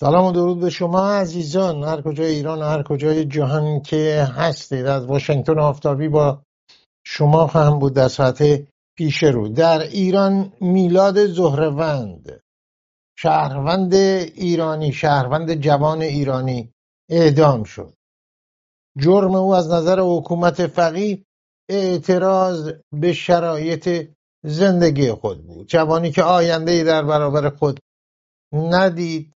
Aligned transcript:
سلام 0.00 0.24
و 0.24 0.32
درود 0.32 0.60
به 0.60 0.70
شما 0.70 1.10
عزیزان. 1.10 1.84
هر 1.84 2.02
کجای 2.02 2.34
ایران 2.34 2.62
هر 2.62 2.82
کجای 2.82 3.24
جهان 3.24 3.80
که 3.80 4.28
هستید 4.34 4.86
از 4.86 5.06
واشنگتن 5.06 5.58
آفتابی 5.58 6.08
با 6.08 6.42
شما 7.06 7.46
خواهم 7.46 7.78
بود 7.78 7.94
در 7.94 8.08
ساعت 8.08 8.68
پیش 8.96 9.22
رو. 9.22 9.48
در 9.48 9.78
ایران 9.80 10.52
میلاد 10.60 11.26
زهروند 11.26 12.40
شهروند 13.18 13.94
ایرانی 13.94 14.92
شهروند 14.92 15.54
جوان 15.54 16.02
ایرانی 16.02 16.72
اعدام 17.10 17.64
شد. 17.64 17.94
جرم 18.98 19.34
او 19.34 19.54
از 19.54 19.70
نظر 19.70 20.00
حکومت 20.00 20.66
فقیه 20.66 21.24
اعتراض 21.68 22.72
به 22.92 23.12
شرایط 23.12 24.08
زندگی 24.44 25.12
خود 25.12 25.46
بود. 25.46 25.66
جوانی 25.66 26.10
که 26.10 26.22
آینده 26.22 26.84
در 26.84 27.02
برابر 27.04 27.50
خود 27.50 27.80
ندید 28.52 29.37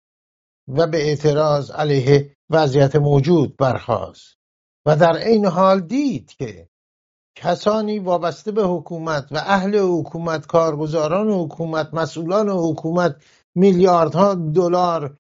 و 0.77 0.87
به 0.87 1.09
اعتراض 1.09 1.71
علیه 1.71 2.37
وضعیت 2.51 2.97
موجود 2.97 3.57
برخاست. 3.57 4.37
و 4.87 4.97
در 4.97 5.17
این 5.17 5.47
حال 5.47 5.81
دید 5.81 6.33
که 6.39 6.69
کسانی 7.37 7.99
وابسته 7.99 8.53
به 8.53 8.63
حکومت 8.63 9.27
و 9.31 9.37
اهل 9.37 9.79
حکومت 9.79 10.47
کارگزاران 10.47 11.31
حکومت 11.31 11.95
مسئولان 11.95 12.49
حکومت 12.49 13.17
میلیاردها 13.55 14.35
دلار 14.35 15.17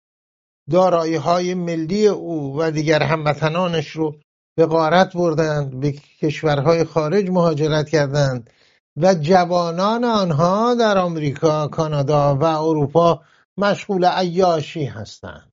دارایی 0.70 1.14
های 1.14 1.54
ملی 1.54 2.06
او 2.06 2.58
و 2.58 2.70
دیگر 2.70 3.02
هموطنانش 3.02 3.90
رو 3.90 4.14
به 4.56 4.66
غارت 4.66 5.12
بردند 5.12 5.80
به 5.80 5.92
کشورهای 5.92 6.84
خارج 6.84 7.30
مهاجرت 7.30 7.88
کردند 7.88 8.50
و 8.96 9.14
جوانان 9.14 10.04
آنها 10.04 10.74
در 10.74 10.98
آمریکا، 10.98 11.68
کانادا 11.68 12.36
و 12.36 12.44
اروپا 12.44 13.20
مشغول 13.60 14.04
عیاشی 14.04 14.84
هستند. 14.84 15.52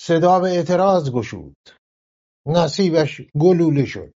صدا 0.00 0.40
به 0.40 0.48
اعتراض 0.48 1.10
گشود. 1.10 1.56
نصیبش 2.46 3.20
گلوله 3.40 3.84
شد. 3.84 4.12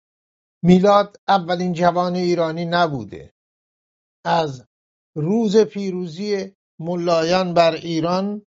میلاد 0.64 1.17
اولین 1.28 1.72
جوان 1.72 2.14
ایرانی 2.14 2.64
نبوده. 2.64 3.33
از 4.25 4.67
روز 5.17 5.56
پیروزی 5.56 6.55
ملایان 6.81 7.55
بر 7.55 7.75
ایران 7.75 8.42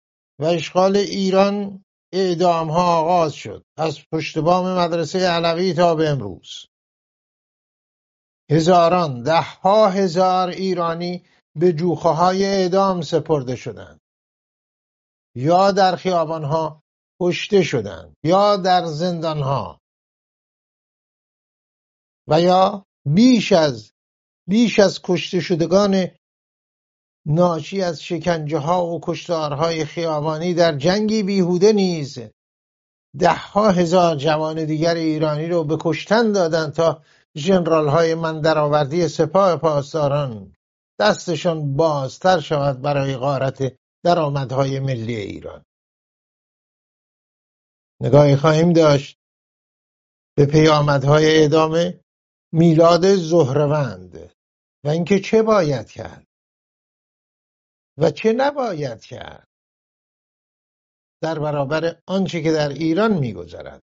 و 0.41 0.45
اشغال 0.45 0.97
ایران 0.97 1.85
اعدام 2.13 2.70
ها 2.70 3.01
آغاز 3.01 3.33
شد 3.33 3.65
از 3.79 3.98
پشت 4.13 4.39
بام 4.39 4.79
مدرسه 4.79 5.19
علوی 5.19 5.75
تا 5.75 5.95
به 5.95 6.09
امروز 6.09 6.67
هزاران 8.51 9.27
ها 9.63 9.89
هزار 9.89 10.48
ایرانی 10.48 11.25
به 11.59 11.73
جوخه 11.73 12.08
های 12.08 12.45
اعدام 12.45 13.01
سپرده 13.01 13.57
شدند. 13.57 14.01
یا 15.35 15.73
در 15.73 15.96
ها 15.96 16.83
کشته 17.20 17.63
شدند 17.63 18.17
یا 18.24 18.57
در 18.57 18.85
ها 19.24 19.80
و 22.29 22.41
یا 22.41 22.86
بیش 23.07 23.52
از 23.52 23.92
بیش 24.48 24.79
از 24.79 25.01
کشته 25.02 25.41
شدگان 25.41 26.07
ناشی 27.27 27.83
از 27.83 28.02
شکنجه 28.02 28.58
ها 28.58 28.86
و 28.86 29.01
کشتارهای 29.02 29.85
خیابانی 29.85 30.55
در 30.55 30.77
جنگی 30.77 31.23
بیهوده 31.23 31.73
نیز 31.73 32.19
ها 33.25 33.70
هزار 33.70 34.17
جوان 34.17 34.64
دیگر 34.64 34.95
ایرانی 34.95 35.46
رو 35.46 35.64
به 35.64 35.77
کشتن 35.80 36.33
دادند 36.33 36.73
تا 36.73 37.02
های 37.67 38.14
من 38.14 38.40
درآوردی 38.40 39.08
سپاه 39.08 39.57
پاسداران 39.57 40.52
دستشان 41.01 41.77
بازتر 41.77 42.41
شود 42.41 42.83
برای 42.83 43.17
غارت 43.17 43.79
درآمدهای 44.05 44.81
ملی 44.81 45.17
ایران. 45.17 45.64
نگاهی 48.01 48.36
خواهیم 48.36 48.73
داشت 48.73 49.19
به 50.37 50.47
پیامدهای 50.47 51.45
ادامه 51.45 52.01
میلاد 52.53 53.14
زهروند 53.17 54.35
و 54.85 54.89
اینکه 54.89 55.20
چه 55.20 55.42
باید 55.42 55.91
کرد 55.91 56.27
و 57.98 58.11
چه 58.11 58.33
نباید 58.33 59.01
کرد 59.05 59.48
در 61.23 61.39
برابر 61.39 62.03
آنچه 62.07 62.42
که 62.42 62.53
در 62.53 62.69
ایران 62.69 63.19
میگذرد. 63.19 63.83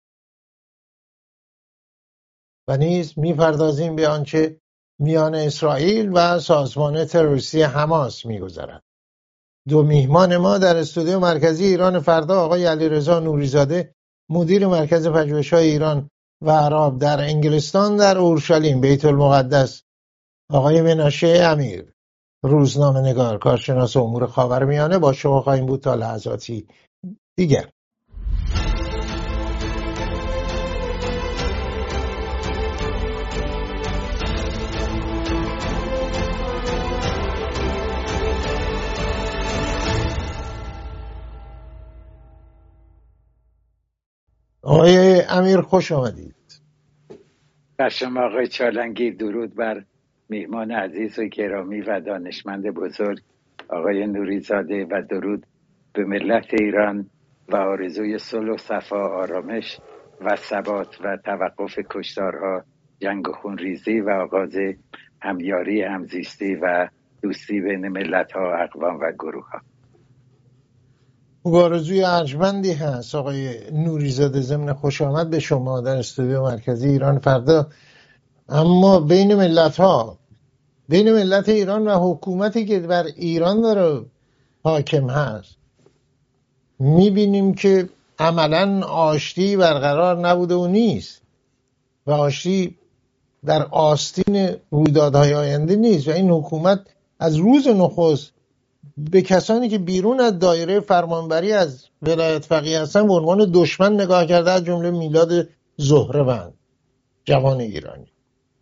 و 2.69 2.77
نیز 2.77 3.19
می‌پردازیم 3.19 3.97
به 3.97 4.09
آنچه 4.09 4.62
میان 5.03 5.35
اسرائیل 5.35 6.11
و 6.15 6.39
سازمان 6.39 7.05
تروریستی 7.05 7.63
حماس 7.63 8.27
میگذرد 8.27 8.83
دو 9.69 9.83
میهمان 9.83 10.37
ما 10.37 10.59
در 10.59 10.77
استودیو 10.77 11.19
مرکزی 11.19 11.65
ایران 11.65 12.01
فردا 12.01 12.45
آقای 12.45 12.67
علیرضا 12.67 13.21
نوریزاده 13.21 13.95
مدیر 14.31 14.67
مرکز 14.67 15.09
پژوهش‌های 15.09 15.71
ایران 15.71 16.11
و 16.43 16.51
عرب 16.51 16.99
در 16.99 17.21
انگلستان 17.21 17.97
در 17.97 18.19
اورشلیم 18.19 18.81
بیت 18.81 19.05
المقدس. 19.05 19.83
آقای 20.51 20.83
مناشه 20.83 21.29
امیر 21.29 21.93
روزنامه 22.45 23.01
نگار 23.01 23.39
کارشناس 23.39 23.97
امور 23.97 24.27
خاورمیانه 24.27 24.99
با 24.99 25.13
شما 25.13 25.41
خواهیم 25.41 25.67
بود 25.67 25.81
تا 25.81 25.95
لحظاتی 25.95 26.67
دیگر. 27.37 27.71
آقای 44.63 45.23
امیر 45.29 45.61
خوش 45.61 45.93
آمدید. 45.93 46.35
بر 47.77 47.89
شما 47.89 48.21
آقای 48.21 48.47
چالنگی 48.47 49.11
درود 49.11 49.55
بر 49.55 49.85
میهمان 50.29 50.71
عزیز 50.73 51.19
و 51.19 51.25
گرامی 51.25 51.81
و 51.81 52.01
دانشمند 52.01 52.67
بزرگ 52.67 53.19
آقای 53.69 54.07
نوریزاده 54.07 54.85
و 54.85 55.03
درود 55.11 55.47
به 55.93 56.05
ملت 56.05 56.47
ایران 56.61 57.11
و 57.49 57.57
آرزوی 57.57 58.19
صلح 58.19 58.53
و 58.53 58.57
صفا 58.57 59.09
آرامش 59.09 59.81
و 60.21 60.37
ثبات 60.37 61.01
و 61.05 61.17
توقف 61.25 61.79
کشتارها 61.91 62.65
جنگ 63.01 63.29
و 63.29 63.33
خونریزی 63.33 64.01
و 64.01 64.11
آغاز 64.11 64.57
همیاری 65.23 65.83
همزیستی 65.83 66.55
و 66.55 66.89
دوستی 67.23 67.61
بین 67.61 67.89
ملت 67.89 68.33
ها 68.33 68.55
اقوام 68.55 69.01
و 69.01 69.13
گروه 69.13 69.51
ها 69.51 69.61
آرزوی 71.45 72.05
ارجمندی 72.05 72.73
هست. 72.73 73.15
آقای 73.15 73.71
نوریزاده 73.73 74.41
ضمن 74.41 74.73
خوش 74.73 75.03
آمد 75.03 75.31
به 75.31 75.39
شما 75.39 75.81
در 75.81 75.97
استودیو 75.97 76.43
مرکزی 76.43 76.89
ایران 76.89 77.19
فردا. 77.19 77.67
اما 78.49 79.01
بین 79.01 79.35
ملت 79.35 79.77
ها 79.77 80.19
بین 80.89 81.13
ملت 81.13 81.49
ایران 81.49 81.89
و 81.89 82.11
حکومتی 82.11 82.65
که 82.65 82.81
بر 82.81 83.05
ایران 83.05 83.61
داره 83.61 84.05
حاکم 84.65 85.11
هست 85.11 85.57
می‌بینیم 86.79 87.55
که 87.55 87.89
عملا 88.19 88.87
آشتی 88.87 89.57
برقرار 89.57 90.29
نبوده 90.29 90.55
و 90.55 90.67
نیست 90.67 91.21
و 92.07 92.11
آشتی 92.11 92.77
در 93.45 93.63
آستین 93.63 94.57
رویدادهای 94.71 95.35
آینده 95.35 95.77
نیست 95.77 96.09
و 96.09 96.11
این 96.11 96.31
حکومت 96.31 96.81
از 97.19 97.37
روز 97.37 97.69
نخست 97.69 98.33
به 99.11 99.23
کسانی 99.23 99.69
که 99.69 99.79
بیرون 99.79 100.21
از 100.21 100.39
دایره 100.39 100.81
فرمانبری 100.81 101.53
از 101.53 101.87
ولایت 102.03 102.45
فقیه 102.45 102.81
هستن 102.81 103.07
به 103.07 103.13
عنوان 103.13 103.51
دشمن 103.55 103.93
نگاه 103.93 104.27
کرده 104.27 104.51
از 104.51 104.65
جمله 104.65 104.91
میلاد 104.91 105.49
زهره 105.77 106.53
جوان 107.25 107.61
ایرانی. 107.61 108.07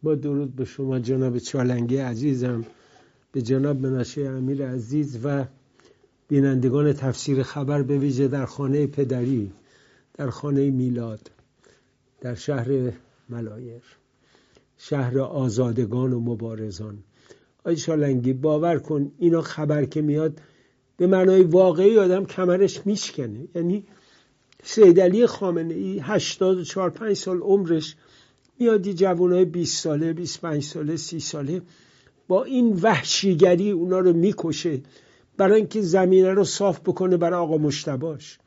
با 0.02 0.14
درود 0.14 0.56
به 0.56 0.64
شما 0.64 0.98
جناب 0.98 1.38
چالنگی 1.38 1.96
عزیزم 1.96 2.64
به 3.32 3.42
جناب 3.42 3.76
مناشه 3.76 4.20
امیر 4.20 4.66
عزیز 4.66 5.18
و 5.24 5.44
بینندگان 6.28 6.92
تفسیر 6.92 7.42
خبر 7.42 7.82
به 7.82 7.98
ویژه 7.98 8.28
در 8.28 8.46
خانه 8.46 8.86
پدری 8.86 9.52
در 10.14 10.30
خانه 10.30 10.70
میلاد 10.70 11.30
در 12.20 12.34
شهر 12.34 12.92
ملایر 13.28 13.82
شهر 14.78 15.18
آزادگان 15.20 16.12
و 16.12 16.20
مبارزان. 16.20 16.98
آی 17.64 17.76
شالنگی 17.76 18.32
باور 18.32 18.78
کن 18.78 19.12
اینا 19.18 19.42
خبر 19.42 19.84
که 19.84 20.02
میاد 20.02 20.40
به 20.96 21.06
معنای 21.06 21.42
واقعی 21.42 21.98
آدم 21.98 22.24
کمرش 22.24 22.86
میشکنه. 22.86 23.48
یعنی 23.54 23.84
سیدلی 24.62 25.26
خامنه 25.26 25.74
ای 25.74 25.98
84 25.98 26.90
5 26.90 27.16
سال 27.16 27.38
عمرش 27.40 27.96
میاد 28.58 28.86
یه 28.86 28.94
جوانای 28.94 29.44
20 29.44 29.82
ساله 29.82 30.12
25 30.12 30.62
ساله 30.62 30.96
30 30.96 31.20
ساله 31.20 31.62
با 32.28 32.44
این 32.44 32.72
وحشیگری 32.72 33.70
اونا 33.70 33.98
رو 33.98 34.12
می‌کشه 34.12 34.80
برای 35.36 35.56
اینکه 35.56 35.80
زمینه 35.82 36.32
رو 36.32 36.44
صاف 36.44 36.80
بکنه 36.80 37.16
برای 37.16 37.40
آقا 37.40 37.58
مشتباش 37.58 38.38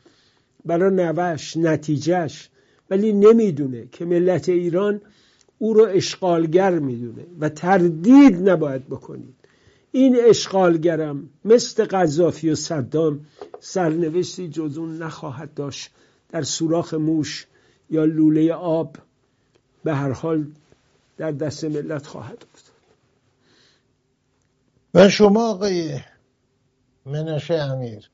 برای 0.66 0.96
نوش 0.96 1.58
نتیجهش 1.58 2.50
ولی 2.90 3.14
نمی‌دونه 3.14 3.88
که 3.92 4.06
ملت 4.06 4.50
ایران 4.50 5.02
او 5.58 5.74
رو 5.74 5.88
اشغالگر 5.90 6.80
می‌دونه 6.80 7.26
و 7.40 7.50
تردید 7.50 8.50
نباید 8.50 8.88
بکنید. 8.88 9.36
این 9.92 10.18
اشغالگرم 10.30 11.30
مثل 11.46 11.86
قذافی 11.86 12.50
و 12.50 12.56
صدام 12.56 13.26
سرنوشتی 13.60 14.50
جز 14.50 14.78
اون 14.78 14.98
نخواهد 14.98 15.54
داشت 15.54 15.92
در 16.30 16.42
سوراخ 16.42 16.94
موش 16.94 17.48
یا 17.90 18.06
لوله 18.06 18.54
آب. 18.54 18.96
به 19.84 19.94
هر 19.94 20.12
حال 20.12 20.46
در 21.18 21.32
دست 21.32 21.64
ملت 21.64 22.08
خواهد 22.08 22.46
افتاد. 22.54 22.74
و 24.94 25.10
شما 25.10 25.50
آقای 25.50 26.00
مناشه 27.06 27.54
امیر. 27.54 28.10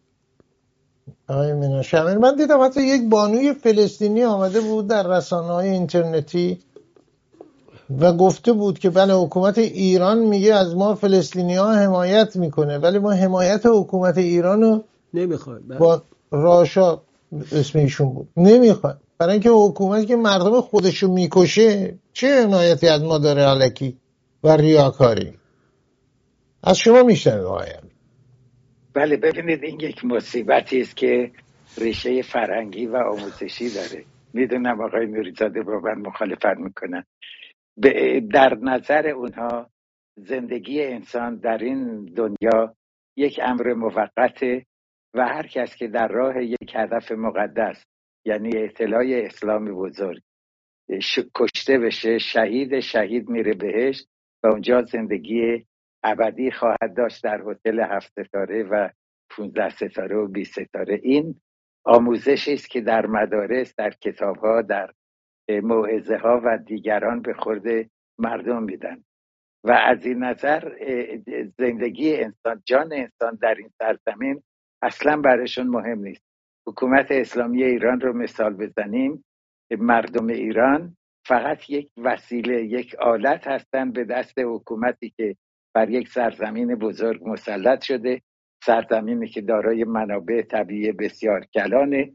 آقای 1.27 1.53
مناشه 1.53 1.97
امیر 1.97 2.17
من 2.17 2.35
دیدم 2.35 2.61
حتی 2.61 2.81
یک 2.81 3.09
بانوی 3.09 3.53
فلسطینی 3.53 4.23
آمده 4.23 4.61
بود 4.61 4.87
در 4.87 5.17
رسانه 5.17 5.47
های 5.47 5.69
اینترنتی. 5.69 6.59
و 7.97 8.13
گفته 8.13 8.53
بود 8.53 8.79
که 8.79 8.89
بله 8.89 9.13
حکومت 9.13 9.57
ایران 9.57 10.19
میگه 10.19 10.55
از 10.55 10.75
ما 10.75 10.95
فلسطینی 10.95 11.55
ها 11.55 11.73
حمایت 11.73 12.35
می‌کنه 12.35 12.77
ولی 12.77 12.99
ما 12.99 13.11
حمایت 13.11 13.65
حکومت 13.65 14.17
ایران 14.17 14.61
رو 14.61 14.83
نمی‌خوایم. 15.13 15.67
بله. 15.67 15.79
با 15.79 16.03
راشا 16.31 17.01
اسم 17.51 17.79
ایشون 17.79 18.13
بود. 18.13 18.27
نمی‌خواد 18.37 19.01
برای 19.17 19.33
اینکه 19.33 19.49
حکومتی 19.49 20.05
که 20.05 20.15
مردم 20.15 20.61
خودشو 20.61 21.07
می‌کشه 21.11 21.95
چه 22.13 22.43
حمایتی 22.43 22.87
از 22.87 23.03
ما 23.03 23.17
داره 23.17 23.41
علکی 23.41 23.97
و 24.43 24.57
ریاکاری؟ 24.57 25.33
از 26.63 26.77
شما 26.77 27.03
میشنویم 27.03 27.45
آقای 27.45 27.67
بله 28.93 29.17
ببینید 29.17 29.63
این 29.63 29.79
یک 29.79 30.05
مصیبتی 30.05 30.81
است 30.81 30.97
که 30.97 31.31
ریشه 31.77 32.21
فرهنگی 32.21 32.85
و 32.85 32.95
آموزشی 32.95 33.69
داره. 33.69 34.05
می‌دونم 34.33 34.81
آقای 34.81 35.05
نوریزاده 35.05 35.61
با 35.61 35.79
من 35.79 36.01
مخالفت 36.07 36.57
می‌کنن. 36.57 37.03
در 38.33 38.57
نظر 38.61 39.07
اونها 39.07 39.69
زندگی 40.17 40.83
انسان 40.83 41.35
در 41.35 41.57
این 41.57 42.05
دنیا 42.05 42.75
یک 43.15 43.39
امر 43.43 43.73
موقته 43.73 44.65
و 45.13 45.27
هر 45.27 45.47
کس 45.47 45.75
که 45.75 45.87
در 45.87 46.07
راه 46.07 46.43
یک 46.43 46.75
هدف 46.75 47.11
مقدس 47.11 47.85
یعنی 48.25 48.57
اطلاع 48.57 49.05
اسلام 49.09 49.65
بزرگ 49.65 50.21
کشته 51.35 51.77
بشه 51.77 52.17
شهید 52.17 52.79
شهید 52.79 53.29
میره 53.29 53.53
بهش 53.53 54.05
و 54.43 54.47
اونجا 54.47 54.81
زندگی 54.81 55.65
ابدی 56.03 56.51
خواهد 56.51 56.97
داشت 56.97 57.23
در 57.23 57.41
هتل 57.47 57.79
هفت 57.79 58.23
ستاره 58.23 58.63
و 58.63 58.89
15 59.29 59.69
ستاره 59.69 60.15
و 60.15 60.27
20 60.27 60.63
ستاره. 60.63 60.99
این 61.03 61.41
آموزشی 61.83 62.53
است 62.53 62.69
که 62.69 62.81
در 62.81 63.05
مدارس 63.05 63.75
در 63.77 63.89
کتاب 63.89 64.37
ها 64.37 64.61
در 64.61 64.91
موعظه 65.49 66.17
ها 66.17 66.41
و 66.43 66.57
دیگران 66.57 67.21
به 67.21 67.33
خورد 67.33 67.89
مردم 68.19 68.63
میدن. 68.63 69.03
و 69.63 69.71
از 69.71 70.05
این 70.05 70.23
نظر 70.23 70.71
زندگی 71.57 72.15
انسان 72.15 72.61
جان 72.65 72.93
انسان 72.93 73.37
در 73.41 73.55
این 73.55 73.69
سرزمین 73.79 74.41
اصلا 74.81 75.21
برشون 75.21 75.67
مهم 75.67 75.99
نیست. 75.99 76.23
حکومت 76.67 77.11
اسلامی 77.11 77.63
ایران 77.63 78.01
رو 78.01 78.13
مثال 78.13 78.53
بزنیم. 78.53 79.25
مردم 79.71 80.27
ایران 80.27 80.97
فقط 81.25 81.69
یک 81.69 81.89
وسیله 81.97 82.63
یک 82.63 82.95
آلت 82.95 83.47
هستند 83.47 83.93
به 83.93 84.03
دست 84.03 84.39
حکومتی 84.39 85.13
که 85.17 85.35
بر 85.75 85.89
یک 85.89 86.07
سرزمین 86.07 86.75
بزرگ 86.75 87.29
مسلط 87.29 87.81
شده 87.81 88.21
سرزمینی 88.63 89.27
که 89.27 89.41
دارای 89.41 89.83
منابع 89.83 90.41
طبیعی 90.41 90.91
بسیار 90.91 91.45
کلانه 91.53 92.13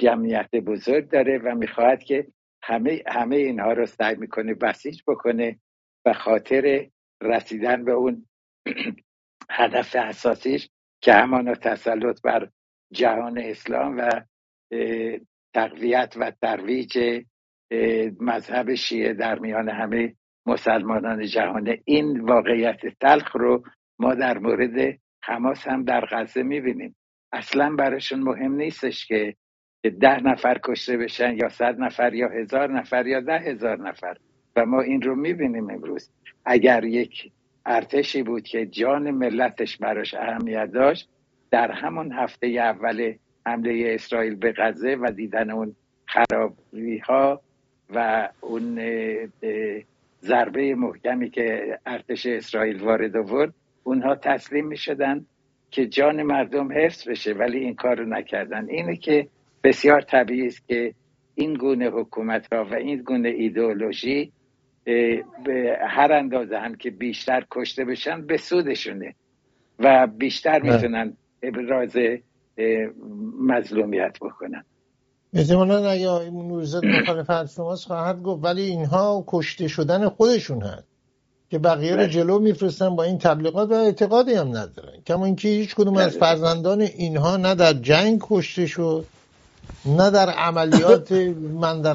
جمعیت 0.00 0.50
بزرگ 0.66 1.10
داره 1.10 1.38
و 1.38 1.54
می‌خواهد 1.54 2.02
که 2.02 2.26
همه, 2.62 3.02
همه 3.06 3.36
اینها 3.36 3.72
رو 3.72 3.86
سعی 3.86 4.16
می‌کنه 4.16 4.54
بسیج 4.54 5.02
بکنه 5.06 5.58
و 6.06 6.12
خاطر 6.12 6.88
رسیدن 7.22 7.84
به 7.84 7.92
اون 7.92 8.26
هدف 9.50 9.96
اساسیش 9.96 10.68
که 11.02 11.12
همان 11.12 11.54
تسلط 11.54 12.22
بر 12.22 12.48
جهان 12.92 13.38
اسلام 13.38 13.96
و 13.96 14.10
تقویت 15.54 16.14
و 16.16 16.32
ترویج 16.42 17.22
مذهب 18.20 18.74
شیعه 18.74 19.12
در 19.12 19.38
میان 19.38 19.68
همه 19.68 20.14
مسلمانان 20.46 21.26
جهان. 21.26 21.76
این 21.84 22.20
واقعیت 22.20 22.80
تلخ 23.00 23.36
رو 23.36 23.64
ما 23.98 24.14
در 24.14 24.38
مورد 24.38 24.98
حماس 25.22 25.68
هم 25.68 25.84
در 25.84 26.06
غزه 26.10 26.42
می‌بینیم. 26.42 26.96
اصلا 27.32 27.74
براشون 27.74 28.20
مهم 28.20 28.54
نیستش 28.54 29.06
که 29.06 29.36
ده 29.84 30.22
نفر 30.22 30.58
کشته 30.64 30.96
بشن 30.96 31.36
یا 31.36 31.48
صد 31.48 31.80
نفر 31.80 32.14
یا 32.14 32.28
هزار 32.28 32.72
نفر 32.72 33.06
یا 33.06 33.20
ده 33.20 33.38
هزار 33.38 33.88
نفر. 33.88 34.16
و 34.56 34.66
ما 34.66 34.80
این 34.80 35.02
رو 35.02 35.14
می‌بینیم 35.14 35.70
امروز. 35.70 36.10
اگر 36.44 36.84
یک 36.84 37.32
ارتشی 37.66 38.22
بود 38.22 38.42
که 38.42 38.66
جان 38.66 39.10
ملتش 39.10 39.76
براش 39.76 40.14
اهمیت 40.14 40.70
داشت 40.72 41.08
در 41.50 41.70
همون 41.70 42.12
هفته 42.12 42.46
اول 42.46 43.14
حمله 43.46 43.94
اسرائیل 43.94 44.34
به 44.34 44.54
غزه 44.56 44.94
و 44.94 45.10
دیدن 45.10 45.50
اون 45.50 45.76
خرابی 46.06 46.98
ها 46.98 47.40
و 47.94 48.28
اون 48.40 48.80
ضربه 50.20 50.74
محکمی 50.74 51.30
که 51.30 51.78
ارتش 51.86 52.26
اسرائیل 52.26 52.82
وارد 52.82 53.16
آورد 53.16 53.54
اونها 53.84 54.14
تسلیم 54.14 54.66
می 54.66 54.76
شدن 54.76 55.26
که 55.70 55.86
جان 55.86 56.22
مردم 56.22 56.72
حفظ 56.72 57.08
بشه 57.08 57.32
ولی 57.32 57.58
این 57.58 57.74
کار 57.74 57.96
رو 57.98 58.06
نکردن. 58.06 58.68
اینه 58.68 58.96
که 58.96 59.28
بسیار 59.64 60.00
طبیعی 60.00 60.46
است 60.46 60.68
که 60.68 60.94
این 61.34 61.54
گونه 61.54 61.90
حکومت 61.90 62.52
ها 62.52 62.64
و 62.64 62.74
این 62.74 63.02
گونه 63.02 63.28
ایدئولوژی 63.28 64.32
به 65.44 65.78
هر 65.88 66.12
اندازه 66.12 66.58
هم 66.58 66.74
که 66.74 66.90
بیشتر 66.90 67.44
کشته 67.50 67.84
بشن 67.84 68.26
به 68.26 68.36
سودشونه 68.36 69.14
و 69.78 70.06
بیشتر 70.18 70.58
بله. 70.58 70.74
می‌تونن 70.74 71.16
ابراز 71.42 71.96
مظلومیت 73.40 74.16
بکنن 74.20 74.64
احتمالا 75.34 75.90
اگه 75.90 76.08
آقای 76.08 76.30
نورزاد 76.30 76.84
مخالف 76.84 77.52
شماست 77.54 77.86
خواهد 77.86 78.22
گفت 78.22 78.44
ولی 78.44 78.62
اینها 78.62 79.24
کشته 79.26 79.68
شدن 79.68 80.08
خودشون 80.08 80.62
هست 80.62 80.88
که 81.50 81.58
بقیه 81.58 81.90
رو 81.90 81.96
بله. 81.96 82.08
جلو 82.08 82.38
میفرستن 82.38 82.96
با 82.96 83.02
این 83.02 83.18
تبلیغات 83.18 83.70
و 83.70 83.74
اعتقادی 83.74 84.34
هم 84.34 84.48
ندارن 84.48 85.00
کما 85.06 85.24
اینکه 85.24 85.48
هیچ 85.48 85.74
کدوم 85.74 85.96
از 85.96 86.10
بله. 86.10 86.20
فرزندان 86.20 86.80
اینها 86.80 87.36
نه 87.36 87.54
در 87.54 87.72
جنگ 87.72 88.18
کشته 88.22 88.66
شد 88.66 89.04
نه 89.86 90.10
در 90.10 90.30
عملیات 90.30 91.12
من 91.60 91.82
در 91.82 91.94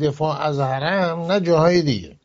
دفاع 0.00 0.42
از 0.42 0.60
حرم 0.60 1.20
نه 1.20 1.40
جاهای 1.40 1.82
دیگه. 1.82 2.16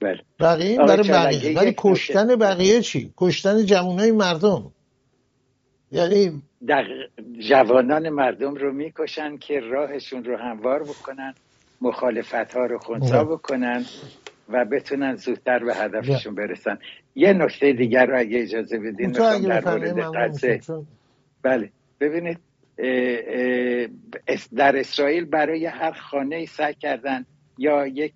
بله. 0.00 0.20
بقیه 0.40 0.78
برای 0.78 1.08
بقیه. 1.08 1.58
ولی 1.58 1.74
کشتن 1.78 2.36
بقیه 2.36 2.80
چی؟ 2.80 3.12
کشتن 3.16 3.64
جمعونای 3.64 4.12
مردم. 4.12 4.72
یعنی 5.92 6.42
در 6.66 6.84
جوانان 7.48 8.08
مردم 8.08 8.54
رو 8.54 8.72
می‌کشن 8.72 9.36
که 9.36 9.60
راهشون 9.60 10.24
رو 10.24 10.36
هموار 10.36 10.82
بکنن 10.82 11.34
مخالفت 11.80 12.54
ها 12.54 12.66
رو 12.66 12.78
خونسا 12.78 13.24
بکنن 13.24 13.84
و 14.48 14.64
بتونن 14.64 15.16
زودتر 15.16 15.64
به 15.64 15.74
هدفشون 15.74 16.34
برسن. 16.34 16.78
یه 17.14 17.32
نکته 17.32 17.72
دیگر 17.72 18.06
رو 18.06 18.18
اگه 18.18 18.42
اجازه 18.42 18.78
بدین 18.78 19.10
در 19.12 19.38
مورد 19.38 20.64
بله. 21.42 21.70
ببینید 22.00 22.38
در 24.56 24.76
اسرائیل 24.76 25.24
برای 25.24 25.66
هر 25.66 25.92
خانه 25.92 26.46
سعی 26.46 26.74
کردن 26.74 27.26
یا 27.58 27.86
یک 27.86 28.14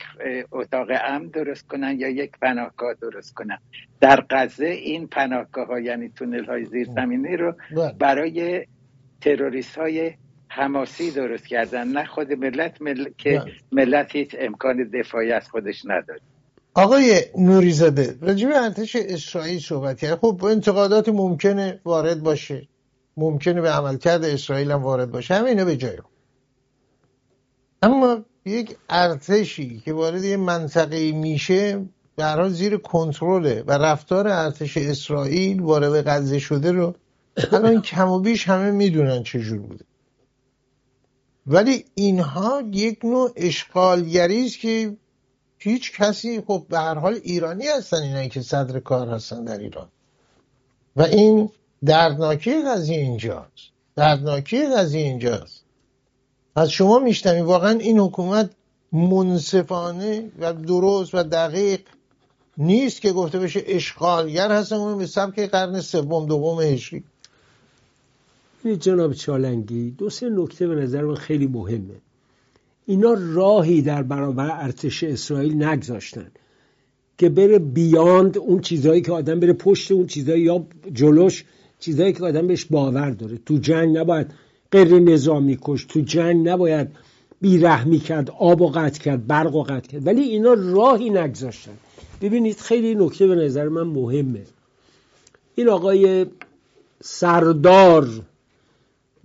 اتاق 0.52 0.88
امن 1.04 1.28
درست 1.28 1.66
کنن 1.66 2.00
یا 2.00 2.08
یک 2.08 2.30
پناهگاه 2.42 2.94
درست 3.02 3.34
کنن 3.34 3.58
در 4.00 4.24
غزه 4.30 4.66
این 4.66 5.06
پناهگاه 5.06 5.66
ها 5.66 5.80
یعنی 5.80 6.08
تونل 6.08 6.44
های 6.44 6.64
زیرزمینی 6.64 7.36
رو 7.36 7.54
بله. 7.76 7.92
برای 7.98 8.66
تروریست 9.20 9.78
های 9.78 10.12
حماسی 10.48 11.10
درست 11.10 11.46
کردن 11.46 11.88
نه 11.88 12.04
خود 12.04 12.32
ملت 12.32 12.78
که 13.18 13.30
بله. 13.38 13.52
ملت 13.72 14.16
هیچ 14.16 14.36
امکان 14.38 14.90
دفاعی 14.94 15.32
از 15.32 15.50
خودش 15.50 15.82
نداره 15.84 16.20
آقای 16.74 17.20
نوریزاده 17.38 18.16
راجب 18.20 18.48
ارتش 18.54 18.96
اسرائیل 18.96 19.58
صحبت 19.58 19.98
کرد 19.98 20.18
خب 20.18 20.44
انتقادات 20.44 21.08
ممکنه 21.08 21.80
وارد 21.84 22.22
باشه 22.22 22.68
ممکنه 23.16 23.60
به 23.60 23.70
عملکرد 23.70 24.24
اسرائیل 24.24 24.70
هم 24.70 24.82
وارد 24.82 25.10
باشه. 25.10 25.34
همینه 25.34 25.64
به 25.64 25.76
جای 25.76 25.98
اما 27.82 28.24
یک 28.44 28.76
ارتشی 28.88 29.80
که 29.84 29.92
وارد 29.92 30.24
یه 30.24 30.36
منطقه 30.36 31.12
میشه 31.12 31.84
در 32.16 32.48
زیر 32.48 32.76
کنترله 32.76 33.64
و 33.66 33.72
رفتار 33.72 34.28
ارتش 34.28 34.76
اسرائیل 34.76 35.60
وارد 35.60 36.08
غزه 36.08 36.38
شده 36.38 36.72
رو 36.72 36.94
الان 37.52 37.82
کم 37.82 38.08
و 38.08 38.20
بیش 38.20 38.48
همه 38.48 38.70
می‌دونن 38.70 39.22
چجور 39.22 39.58
بوده. 39.58 39.84
ولی 41.46 41.84
اینها 41.94 42.62
یک 42.72 43.04
نوع 43.04 43.32
اشغالگری 43.36 44.46
است 44.46 44.58
که 44.58 44.96
هیچ 45.58 45.92
کسی 46.00 46.40
خب 46.40 46.66
به 46.68 46.78
هر 46.78 46.94
حال 46.94 47.20
ایرانی 47.22 47.66
هستن 47.66 48.02
اینایی 48.02 48.28
که 48.28 48.40
صدر 48.40 48.80
کار 48.80 49.08
هستن 49.08 49.44
در 49.44 49.58
ایران. 49.58 49.88
و 50.96 51.02
این 51.02 51.50
دردناکی 51.86 52.62
قضیه 52.62 52.98
اینجاست. 52.98 53.70
دردناکی 53.96 54.66
قضیه 54.66 55.02
اینجاست. 55.02 55.64
از 56.56 56.70
شما 56.70 56.98
میشتمی 56.98 57.40
واقعا 57.40 57.78
این 57.78 57.98
حکومت 57.98 58.50
منصفانه 58.92 60.30
و 60.38 60.52
درست 60.52 61.14
و 61.14 61.22
دقیق 61.22 61.80
نیست 62.58 63.00
که 63.00 63.12
گفته 63.12 63.38
بشه 63.38 63.62
اشغالگر 63.66 64.52
هستن 64.52 64.76
اون 64.76 64.98
به 64.98 65.06
سبک 65.06 65.38
قرن 65.38 65.80
سوم 65.80 66.26
دوم 66.26 66.60
هجری 66.60 67.04
جناب 68.80 69.12
چالنگی 69.12 69.90
دو 69.90 70.10
سه 70.10 70.28
نکته 70.28 70.66
به 70.66 70.74
نظر 70.74 71.02
من 71.02 71.14
خیلی 71.14 71.46
مهمه. 71.46 71.94
اینا 72.86 73.16
راهی 73.18 73.82
در 73.82 74.02
برابر 74.02 74.50
ارتش 74.52 75.04
اسرائیل 75.04 75.64
نگذاشتن 75.64 76.30
که 77.18 77.28
بره 77.28 77.58
بیاند 77.58 78.38
اون 78.38 78.60
چیزهایی 78.60 79.02
که 79.02 79.12
آدم 79.12 79.40
بره 79.40 79.52
پشت 79.52 79.92
اون 79.92 80.06
چیزهایی 80.06 80.42
یا 80.42 80.66
جلوش 80.92 81.44
چیزهایی 81.84 82.12
که 82.12 82.24
آدم 82.24 82.46
بهش 82.46 82.64
باور 82.64 83.10
داره. 83.10 83.38
تو 83.46 83.56
جنگ 83.58 83.98
نباید 83.98 84.26
غیر 84.70 84.98
نظامی 84.98 85.58
کش 85.62 85.84
تو 85.84 86.00
جنگ 86.00 86.48
نباید 86.48 86.88
بیرحمی 87.40 87.98
کرد 87.98 88.30
آب 88.30 88.60
و 88.60 88.68
قطع 88.68 89.02
کرد 89.02 89.26
برق 89.26 89.54
و 89.54 89.62
قطع 89.62 89.88
کرد. 89.88 90.06
ولی 90.06 90.22
اینا 90.22 90.52
راهی 90.52 91.10
نگذاشتن. 91.10 91.72
ببینید 92.20 92.56
خیلی 92.56 92.94
نکته 92.94 93.26
به 93.26 93.34
نظر 93.34 93.68
من 93.68 93.82
مهمه. 93.82 94.42
این 95.54 95.68
آقای 95.68 96.26
سردار 97.02 98.08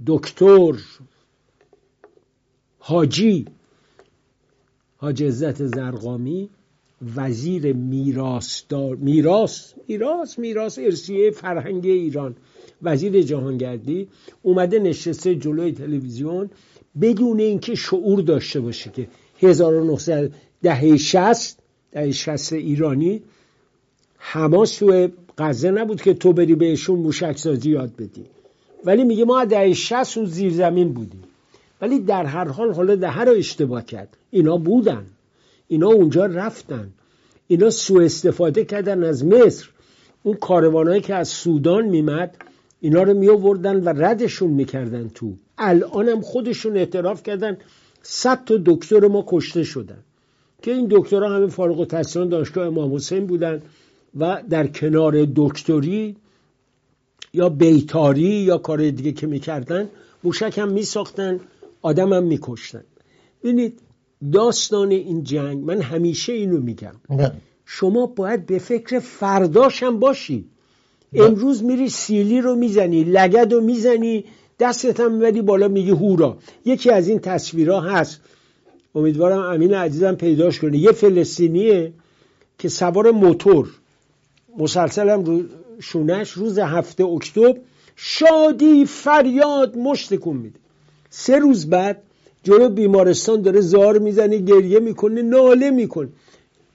دکتر 0.08 0.74
حاجی 2.80 3.46
حاج 4.98 5.24
عزت 5.24 5.66
زرقامی 5.66 6.50
وزیر 7.16 7.74
میراث 7.74 8.63
میراث؟ 8.98 9.74
میراث 9.88 10.39
میراث 10.39 10.80
ارسیه 10.80 11.32
فرهنگ 11.32 11.86
ایران. 11.86 12.36
وزیر 12.84 13.22
جهانگردی 13.22 14.08
اومده 14.42 14.80
نشسته 14.80 15.36
جلوی 15.36 15.72
تلویزیون 15.72 16.50
بدون 17.02 17.40
اینکه 17.40 17.76
شعور 17.76 18.22
داشته 18.22 18.60
باشه 18.60 18.90
که 18.90 19.08
1900 19.42 20.32
دهه 20.64 20.98
60 20.98 21.58
دهه 21.92 22.12
60 22.12 22.54
ایرانی 22.54 23.22
حماس 24.18 24.78
تو 24.78 25.08
غزه 25.38 25.72
نبود 25.72 26.02
که 26.02 26.14
تو 26.14 26.34
بری 26.34 26.56
بهشون 26.56 27.00
موشک 27.00 27.38
سازی 27.38 27.70
یاد 27.70 27.96
بدی. 27.96 28.26
ولی 28.86 29.04
میگه 29.04 29.26
ما 29.26 29.46
دهه 29.46 29.74
60 29.74 30.18
اون 30.18 30.26
زیر 30.26 30.54
زمین 30.54 30.94
بودیم. 30.94 31.24
ولی 31.82 32.00
در 32.00 32.26
هر 32.26 32.48
حال 32.48 32.74
حالا 32.74 32.96
ده 32.96 33.20
رو 33.20 33.32
اشتباه 33.32 33.86
کرد. 33.86 34.18
اینا 34.32 34.58
بودن. 34.58 35.06
اینا 35.68 35.88
اونجا 35.88 36.26
رفتن. 36.26 36.90
اینا 37.48 37.70
سوء 37.70 38.06
استفاده 38.06 38.66
کردن 38.66 39.04
از 39.04 39.26
مصر. 39.26 39.70
اون 40.24 40.36
کاروانهایی 40.36 41.02
که 41.02 41.16
از 41.16 41.28
سودان 41.28 41.86
میمد 41.86 42.38
اینا 42.82 43.04
رو 43.04 43.14
می 43.14 43.30
آوردن 43.30 43.84
و 43.84 43.90
ردشون 43.90 44.50
می‌کردن 44.50 45.10
تو 45.16 45.34
الان 45.58 46.10
هم 46.10 46.22
خودشون 46.22 46.78
اعتراف 46.78 47.24
کردن 47.24 47.58
صد 48.02 48.46
تا 48.46 48.58
دکتر 48.66 49.08
ما 49.08 49.24
کشته 49.28 49.64
شدن 49.64 50.04
که 50.62 50.74
این 50.74 50.88
دکترها 50.92 51.36
همه 51.36 51.48
فارغ 51.48 51.80
التحصیلان 51.80 52.30
دانشگاه 52.30 52.68
امام 52.68 52.96
حسین 52.96 53.26
بودن 53.28 53.62
و 54.20 54.44
در 54.50 54.68
کنار 54.68 55.28
دکتری 55.36 56.16
یا 57.34 57.50
بیتاری 57.50 58.24
یا 58.24 58.58
کار 58.58 58.90
دیگه 58.90 59.12
که 59.12 59.28
می‌کردن 59.28 59.90
موشک 60.24 60.58
هم 60.58 60.72
میساختن 60.72 61.40
آدم 61.82 62.14
هم 62.14 62.24
میکشتن 62.24 62.84
ببینید 63.44 63.80
داستان 64.32 64.92
این 64.92 65.24
جنگ 65.24 65.64
من 65.64 65.82
همیشه 65.82 66.34
اینو 66.34 66.60
میگم. 66.60 66.96
شما 67.66 68.06
باید 68.06 68.46
به 68.46 68.60
فکر 68.60 69.00
فرداشم 69.00 70.00
باشی 70.00 70.38
بله. 70.38 70.59
امروز 71.13 71.63
میری 71.63 71.89
سیلی 71.89 72.42
رو 72.42 72.56
می‌زنی 72.56 73.04
لگد 73.04 73.54
رو 73.54 73.62
می‌زنی 73.62 74.25
دستت 74.60 75.00
هم 75.00 75.12
می‌بری 75.12 75.42
بالا 75.42 75.68
میگی 75.68 75.92
هورا 75.92 76.38
یکی 76.66 76.89
از 76.92 77.08
این 77.08 77.20
تصویرها 77.20 77.82
هست. 77.82 78.22
امیدوارم 78.96 79.39
امین 79.39 79.74
عزیزم 79.74 80.16
پیداش 80.16 80.60
کنه. 80.60 80.78
یه 80.78 80.92
فلسطینیه 80.92 81.92
که 82.58 82.70
سوار 82.70 83.12
موتور. 83.12 83.70
مسلسل 84.58 85.10
هم 85.10 85.24
رو 85.24 85.42
شونش 85.80 86.32
روز 86.32 86.60
هفته 86.60 87.06
اکتبر. 87.06 87.56
شادی 87.96 88.86
فریاد 88.86 89.78
مشتکون 89.78 90.38
میده. 90.38 90.60
سه 91.10 91.39
روز 91.39 91.70
بعد 91.70 92.01
جلو 92.44 92.70
بیمارستان 92.70 93.42
داره 93.42 93.62
زار 93.62 94.00
می‌زنه 94.00 94.38
گریه 94.38 94.80
می‌کنه 94.80 95.22
ناله 95.22 95.70
می‌کنه. 95.70 96.10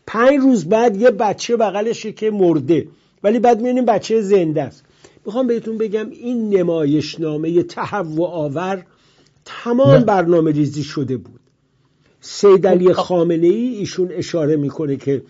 پنج 0.07 0.38
روز 0.41 0.64
بعد 0.69 1.00
یه 1.00 1.11
بچه 1.11 1.57
بغلشه 1.57 2.12
که 2.12 2.31
مرده. 2.31 2.87
ولی 3.25 3.38
بعد 3.38 3.57
می‌بینیم 3.57 3.85
بچه 3.85 4.21
زنده 4.21 4.62
است. 4.62 4.85
می‌خوام 5.26 5.47
بهتون 5.47 5.78
بگم 5.78 6.11
این 6.11 6.57
نمایشنامه 6.57 7.62
تهوع 7.62 8.28
آور 8.28 8.85
تمام 9.45 10.00
برنامه 10.00 10.50
ریزی 10.52 10.83
شده 10.83 11.16
بود. 11.16 11.40
سید 12.21 12.66
علی 12.66 12.93
خامنه 12.93 13.47
ای 13.47 13.75
ایشون 13.75 14.09
اشاره 14.12 14.57
می‌کنه 14.57 14.97
که 14.97 15.23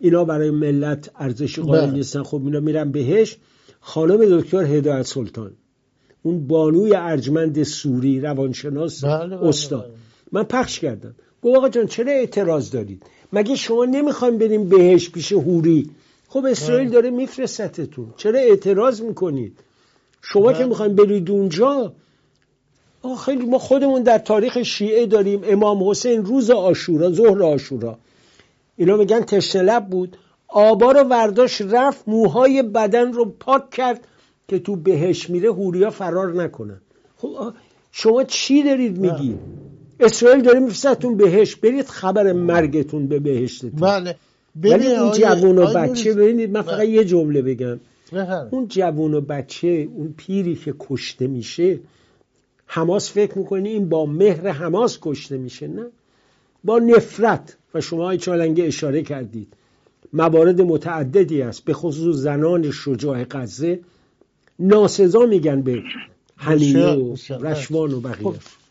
اینا 0.00 0.24
برای 0.24 0.50
ملت 0.50 1.10
ارزش 1.16 1.58
قائل 1.58 1.90
نیستن. 1.90 2.22
خب 2.22 2.44
اینا 2.44 2.60
میرن 2.60 2.92
بهش. 2.92 3.36
خانم 3.80 4.40
دکتر 4.40 4.64
هدایت 4.64 5.06
سلطان. 5.06 5.52
اون 6.22 6.46
بانوی 6.46 6.94
ارجمند 6.94 7.62
سوری 7.62 8.20
روانشناس 8.20 9.04
بله، 9.04 9.36
بله، 9.36 9.48
استاد. 9.48 9.84
بله. 9.84 9.92
من 10.32 10.42
پخش 10.42 10.80
کردم. 10.80 11.14
گفت 11.42 11.56
آقا 11.56 11.68
جان 11.68 11.86
چرا 11.86 12.12
اعتراض 12.12 12.70
دارید؟ 12.70 13.02
مگه 13.32 13.54
شما 13.54 13.84
نمی‌خوایم 13.84 14.38
بریم 14.38 14.68
بهش 14.68 15.10
پیش 15.10 15.32
هوری 15.32 15.90
خب 16.32 16.44
اسرائیل 16.44 16.90
داره 16.90 17.10
میفرستتون 17.10 18.14
چرا 18.16 18.38
اعتراض 18.38 19.00
می‌کنید؟ 19.00 19.58
شما 20.22 20.52
که 20.52 20.64
می‌خوایم 20.64 20.94
برید 20.94 21.30
اونجا 21.30 21.92
خیلی 23.24 23.46
ما 23.46 23.58
خودمون 23.58 24.02
در 24.02 24.18
تاریخ 24.18 24.62
شیعه 24.62 25.06
داریم. 25.06 25.40
امام 25.44 25.88
حسین 25.90 26.24
روز 26.24 26.50
آشورا 26.50 27.12
ظهر 27.12 27.42
آشورا. 27.42 27.98
اینا 28.76 28.96
میگن 28.96 29.20
تشنه 29.20 29.80
بود. 29.80 30.16
آبا 30.48 30.92
رو 30.92 31.00
ورداش 31.00 31.60
رفت 31.60 32.08
موهای 32.08 32.62
بدن 32.62 33.12
رو 33.12 33.24
پاک 33.24 33.70
کرد 33.70 34.00
که 34.48 34.58
تو 34.58 34.76
بهش 34.76 35.30
میره 35.30 35.52
هوریا 35.52 35.90
فرار 35.90 36.42
نکنن. 36.42 36.80
خب 37.16 37.52
شما 37.92 38.24
چی 38.24 38.62
دارید 38.62 38.98
میگی 38.98 39.38
اسرائیل 40.00 40.42
داره 40.42 40.58
میفرستتون 40.60 41.16
بهش 41.16 41.56
برید 41.56 41.86
خبر 41.86 42.32
مرگتون 42.32 43.06
به 43.06 43.18
بهشتتون. 43.18 43.70
بله. 43.70 44.16
ولی 44.56 44.86
اون 44.86 45.12
جوون 45.12 45.58
و 45.58 45.66
بچه 45.66 46.14
ببینید 46.14 46.50
من 46.50 46.62
فقط. 46.62 46.88
یه 46.88 47.04
جمله 47.04 47.42
بگم. 47.42 47.80
اون 48.50 48.68
جوون 48.68 49.14
و 49.14 49.20
بچه 49.20 49.88
اون 49.94 50.14
پیری 50.16 50.54
که 50.54 50.74
کشته 50.80 51.26
میشه 51.26 51.78
حماس 52.66 53.12
فکر 53.12 53.38
می‌کنی 53.38 53.68
این 53.68 53.88
با 53.88 54.06
مهر 54.06 54.48
حماس 54.48 54.98
کشته 55.02 55.38
میشه 55.38 55.68
نه 55.68 55.86
با 56.64 56.78
نفرت 56.78 57.56
و 57.74 57.80
شما 57.80 58.04
های 58.04 58.18
چالنگه 58.18 58.64
اشاره 58.64 59.02
کردید 59.02 59.52
موارد 60.12 60.60
متعددی 60.60 61.42
است 61.42 61.64
به 61.64 61.72
خصوص 61.72 62.16
زنان 62.16 62.70
شجاع 62.70 63.24
غزه 63.30 63.80
ناسزا 64.58 65.26
میگن 65.26 65.62
به 65.62 65.82
حلیمه 66.36 66.92
و. 66.92 67.16
رشوان 67.40 67.92
و 67.92 68.00
بقیه 68.00 68.24
خب. 68.24 68.61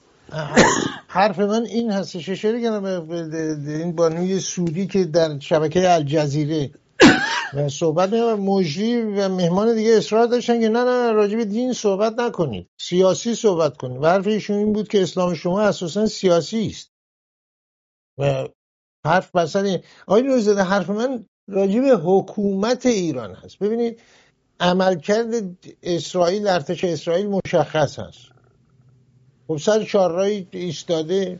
حرف 1.07 1.39
من 1.39 1.65
این 1.65 1.91
هستش 1.91 2.29
اشاره 2.29 2.61
کردم 2.61 3.05
به 3.07 3.77
این 3.77 3.95
بانوی 3.95 4.39
سودی 4.39 4.87
که 4.87 5.05
در 5.05 5.39
شبکه 5.39 5.93
الجزیره 5.93 6.71
و 7.53 7.69
صحبت 7.69 8.13
و 8.13 8.37
مجری 8.37 9.01
و 9.01 9.29
مهمان 9.29 9.75
دیگه 9.75 9.97
اصرار 9.97 10.27
داشتن 10.27 10.61
که 10.61 10.69
نه 10.69 10.83
نه 10.83 11.11
راجع 11.11 11.37
به 11.37 11.45
دین 11.45 11.73
صحبت 11.73 12.19
نکنید. 12.19 12.69
سیاسی 12.79 13.35
صحبت 13.35 13.77
کنید. 13.77 14.03
و 14.03 14.05
حرف 14.05 14.27
ایشون 14.27 14.57
این 14.57 14.73
بود 14.73 14.87
که 14.87 15.01
اسلام 15.01 15.33
شما 15.33 15.61
اساسا 15.61 16.05
سیاسی 16.05 16.67
است. 16.67 16.91
و 18.17 18.47
حرف 19.05 19.35
مثلا 19.35 19.77
آقای 20.07 20.21
نوزاده 20.21 20.63
حرف 20.63 20.89
من 20.89 21.25
راجع 21.47 21.79
به 21.79 21.97
حکومت 22.03 22.85
ایران 22.85 23.35
هست. 23.35 23.59
ببینید 23.59 24.01
عملکرد 24.59 25.27
اسرائیل 25.83 26.47
ارتش 26.47 26.83
اسرائیل 26.83 27.27
مشخص 27.27 27.99
هست. 27.99 28.40
خب 29.47 29.57
سر 29.57 29.83
چهارراه 29.83 30.29
ایستاده 30.51 31.39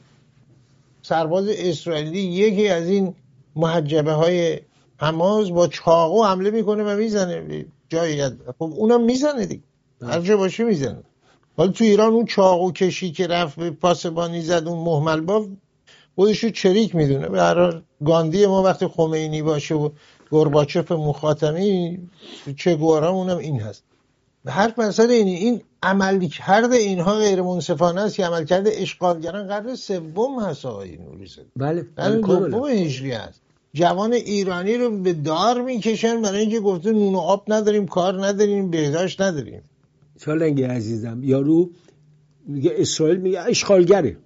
سرباز 1.02 1.48
اسرائیلی 1.48 2.20
یکی 2.20 2.68
از 2.68 2.88
این 2.88 3.16
محجبه 3.56 4.12
های 4.12 4.60
حماس 4.98 5.50
با 5.50 5.68
چاقو 5.68 6.24
حمله 6.24 6.52
می‌کنه 6.52 6.84
و 6.84 6.98
می‌زنه 6.98 7.66
جایی 7.90 8.24
خب 8.60 8.74
اونم 8.76 9.04
می‌زنه 9.04 9.46
دیگه. 9.46 9.62
هر 10.02 10.22
جا 10.22 10.38
باشه 10.38 10.64
می‌زنه. 10.64 11.04
حالا 11.58 11.72
تو 11.72 11.84
ایران 11.84 12.14
اون 12.14 12.26
چاقو 12.26 12.72
کشی 12.72 13.12
که 13.12 13.28
رفت 13.28 13.56
به 13.56 13.72
پاسبانی 13.72 14.42
زد 14.42 14.68
اون 14.68 14.80
محمل 14.80 15.22
باف 15.22 15.46
خودشو 16.16 16.50
چریک 16.50 16.96
می‌دونه. 16.96 17.30
به 17.30 17.42
هر 17.42 17.82
گاندی 18.06 18.46
ما 18.46 18.64
وقتی 18.64 18.88
خمینی 18.88 19.42
باشه 19.42 19.76
و 19.76 19.90
گرباچف 20.32 20.92
مخاطمی 20.92 22.00
چه 22.58 22.72
اونم 22.72 23.38
این 23.38 23.60
هست. 23.60 23.84
حرف 24.46 24.80
مسئله 24.80 25.14
اینه. 25.14 25.32
این 25.32 25.62
عمل 25.84 26.28
کرده 26.28 26.76
اینها 26.76 27.16
غیر 27.16 27.42
منصفانه 27.42 28.02
است. 28.02 28.16
که 28.16 28.26
عمل 28.26 28.46
کرده 28.46 28.72
اشغالگران 28.74 29.48
قرن 29.48 29.76
سوم 29.76 30.40
هست 30.40 30.66
آقای 30.66 30.98
نوری 30.98 31.26
زاده 31.26 31.48
بله. 31.56 31.86
قرن 31.98 32.22
بله. 32.22 32.50
دوم 32.50 32.68
هجری 32.68 33.12
هست. 33.12 33.42
جوان 33.74 34.14
ایرانی 34.14 34.78
رو 34.78 34.98
به 34.98 35.14
دار 35.14 35.62
می‌کشن 35.62 36.22
برای 36.22 36.40
اینکه 36.40 36.60
گفته 36.60 36.92
نون 36.92 37.16
و 37.16 37.18
آب 37.18 37.44
نداریم 37.48 37.88
کار 37.88 38.26
نداریم 38.26 38.72
بهداشت 38.72 39.22
نداریم. 39.22 39.62
چالنگی 40.20 40.64
عزیزم 40.64 41.24
یارو 41.24 41.70
میگه 42.48 42.74
اسرائیل 42.78 43.18
میگه 43.18 43.42
اشغالگره. 43.42 44.18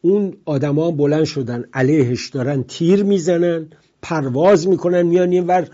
اون 0.00 0.36
آدما 0.44 0.90
بلند 0.90 1.24
شدن 1.24 1.64
علیهش 1.72 2.28
دارن 2.28 2.62
تیر 2.62 3.02
می‌زنن 3.02 3.66
پرواز 4.02 4.68
می‌کنن 4.68 5.02
میان 5.02 5.30
این 5.30 5.46
ور 5.46 5.68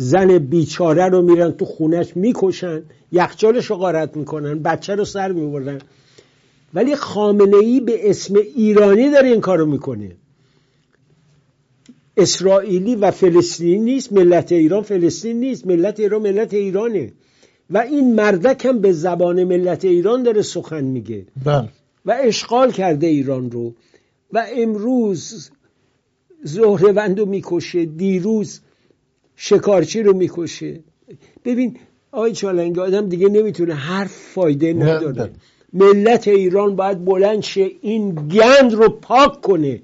زن 0.00 0.38
بیچاره 0.38 1.04
رو 1.04 1.22
میرن 1.22 1.50
تو 1.50 1.64
خونش 1.64 2.16
می‌کشن 2.16 2.82
یخچالش 3.12 3.66
رو 3.66 3.76
غارت 3.76 4.16
می‌کنن 4.16 4.58
بچه 4.62 4.94
رو 4.94 5.04
سر 5.04 5.32
می‌برن. 5.32 5.78
ولی 6.74 6.96
خامنه 6.96 7.56
ای 7.56 7.80
به 7.80 8.10
اسم 8.10 8.34
ایرانی 8.56 9.10
داره 9.10 9.28
این 9.28 9.40
کارو 9.40 9.66
می‌کنه. 9.66 10.16
اسرائیلی 12.16 12.96
و 12.96 13.10
فلسطینی 13.10 13.78
نیست 13.78 14.12
ملت 14.12 14.52
ایران 14.52 14.82
فلسطین 14.82 15.40
نیست 15.40 15.66
ملت 15.66 16.00
ایران 16.00 16.22
ملت 16.22 16.54
ایرانه. 16.54 17.12
و 17.70 17.78
این 17.78 18.14
مردک 18.14 18.66
هم 18.66 18.80
به 18.80 18.92
زبان 18.92 19.44
ملت 19.44 19.84
ایران 19.84 20.22
داره 20.22 20.42
سخن 20.42 20.84
میگه. 20.84 21.26
بله. 21.44 21.68
و 22.06 22.16
اشغال 22.20 22.72
کرده 22.72 23.06
ایران 23.06 23.50
رو. 23.50 23.74
و 24.32 24.46
امروز 24.56 25.50
زهروند 26.42 27.18
رو 27.18 27.26
می‌کشه 27.26 27.84
دیروز 27.84 28.60
شکارچی 29.40 30.02
رو 30.02 30.16
می‌کشه. 30.16 30.80
ببین 31.44 31.76
آی 32.12 32.32
چالنگ 32.32 32.78
آدم 32.78 33.08
دیگه 33.08 33.28
نمی‌تونه 33.28 33.74
حرف 33.74 34.12
فایده 34.34 34.72
نداره. 34.72 35.30
ملت 35.72 36.28
ایران 36.28 36.76
باید 36.76 37.04
بلند 37.04 37.42
شه 37.42 37.70
این 37.80 38.28
گند 38.28 38.72
رو 38.74 38.88
پاک 38.88 39.40
کنه. 39.40 39.82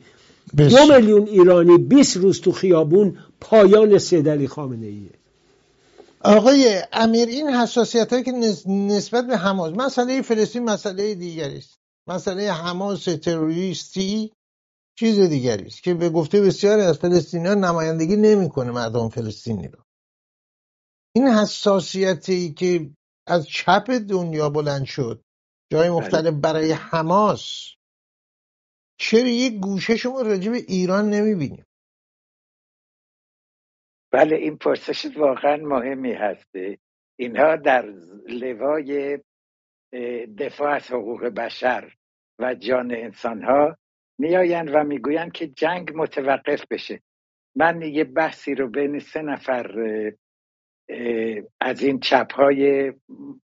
بس. 0.58 0.70
دو 0.74 0.94
میلیون 0.94 1.26
ایرانی 1.26 1.78
20 1.78 2.16
روز 2.16 2.40
تو 2.40 2.52
خیابون 2.52 3.18
پایان 3.40 3.98
سیدلی 3.98 4.48
خامنه 4.48 4.86
ایه 4.86 5.10
آقای 6.20 6.82
امیر 6.92 7.28
این 7.28 7.48
حساسیت 7.48 8.12
هایی 8.12 8.24
که 8.24 8.32
نس- 8.32 8.66
نسبت 8.66 9.26
به 9.26 9.36
حماس 9.36 9.72
مسئله 9.76 10.22
فلسطین 10.22 10.64
مسئله 10.64 11.14
دیگری 11.14 11.56
است. 11.58 11.78
مسئله 12.08 12.52
حماس 12.52 13.04
تروریستی 13.04 14.32
چیز 14.98 15.20
دیگری 15.20 15.66
است 15.66 15.82
که 15.82 15.94
به 15.94 16.10
گفته 16.10 16.40
بسیاری 16.40 16.82
از 16.82 16.98
فلسطینیان 16.98 17.64
نمایندگی 17.64 18.16
نمی‌کنه 18.16 18.70
مردم 18.70 19.08
فلسطینی 19.08 19.68
رو. 19.68 19.84
این 21.16 21.26
حساسیتی 21.26 22.54
که 22.54 22.90
از 23.26 23.46
چپ 23.46 23.90
دنیا 23.90 24.50
بلند 24.50 24.84
شد 24.84 25.24
جای 25.72 25.90
مختلف 25.90 26.34
برای 26.42 26.72
حماس 26.72 27.74
چرا 28.98 29.28
یک 29.28 29.60
گوشه 29.60 29.96
شما 29.96 30.22
راجع 30.22 30.50
به 30.50 30.56
ایران 30.68 31.10
نمی‌بینیم 31.10 31.64
بله 34.12 34.36
این 34.36 34.56
پرسش 34.56 35.16
واقعا 35.16 35.56
مهمی 35.56 36.12
هستی 36.12 36.78
اینها 37.18 37.56
در 37.56 37.82
لوای 38.28 39.18
دفاع 40.38 40.74
از 40.74 40.90
حقوق 40.90 41.24
بشر 41.24 41.94
و 42.38 42.54
جان 42.54 42.94
انسان 42.94 43.42
ها 43.42 43.76
میآیند 44.18 44.70
و 44.74 44.84
می‌گویند 44.84 45.32
که 45.32 45.46
جنگ 45.46 45.92
متوقف 45.94 46.64
بشه. 46.70 47.00
من 47.56 47.82
یه 47.82 48.04
بحثی 48.04 48.54
رو 48.54 48.68
بین 48.68 48.98
سه 48.98 49.22
نفر 49.22 49.66
از 51.60 51.82
این 51.82 52.00
چپ 52.00 52.32
های 52.32 52.92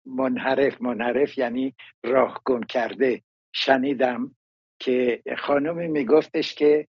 منحرف 0.05 0.81
منحرف 0.81 1.37
یعنی 1.37 1.75
راه 2.03 2.41
گم 2.45 2.63
کرده 2.63 3.21
شنیدم 3.53 4.35
که 4.79 5.23
خانمی 5.37 5.87
میگفتش 5.87 6.55
که 6.55 6.87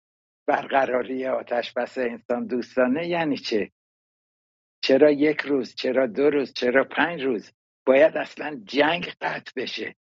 برقراری 0.46 1.26
آتش 1.26 1.72
بس 1.72 1.98
انسان 1.98 2.46
دوستانه 2.46 3.08
یعنی 3.08 3.36
چه؟ 3.36 3.70
چرا 4.80 5.10
یک 5.10 5.40
روز 5.40 5.74
چرا 5.74 6.06
دو 6.06 6.30
روز 6.30 6.52
چرا 6.52 6.84
پنج 6.84 7.22
روز؟ 7.22 7.52
باید 7.86 8.16
اصلا 8.16 8.60
جنگ 8.64 9.04
قطع 9.20 9.52
بشه. 9.56 9.94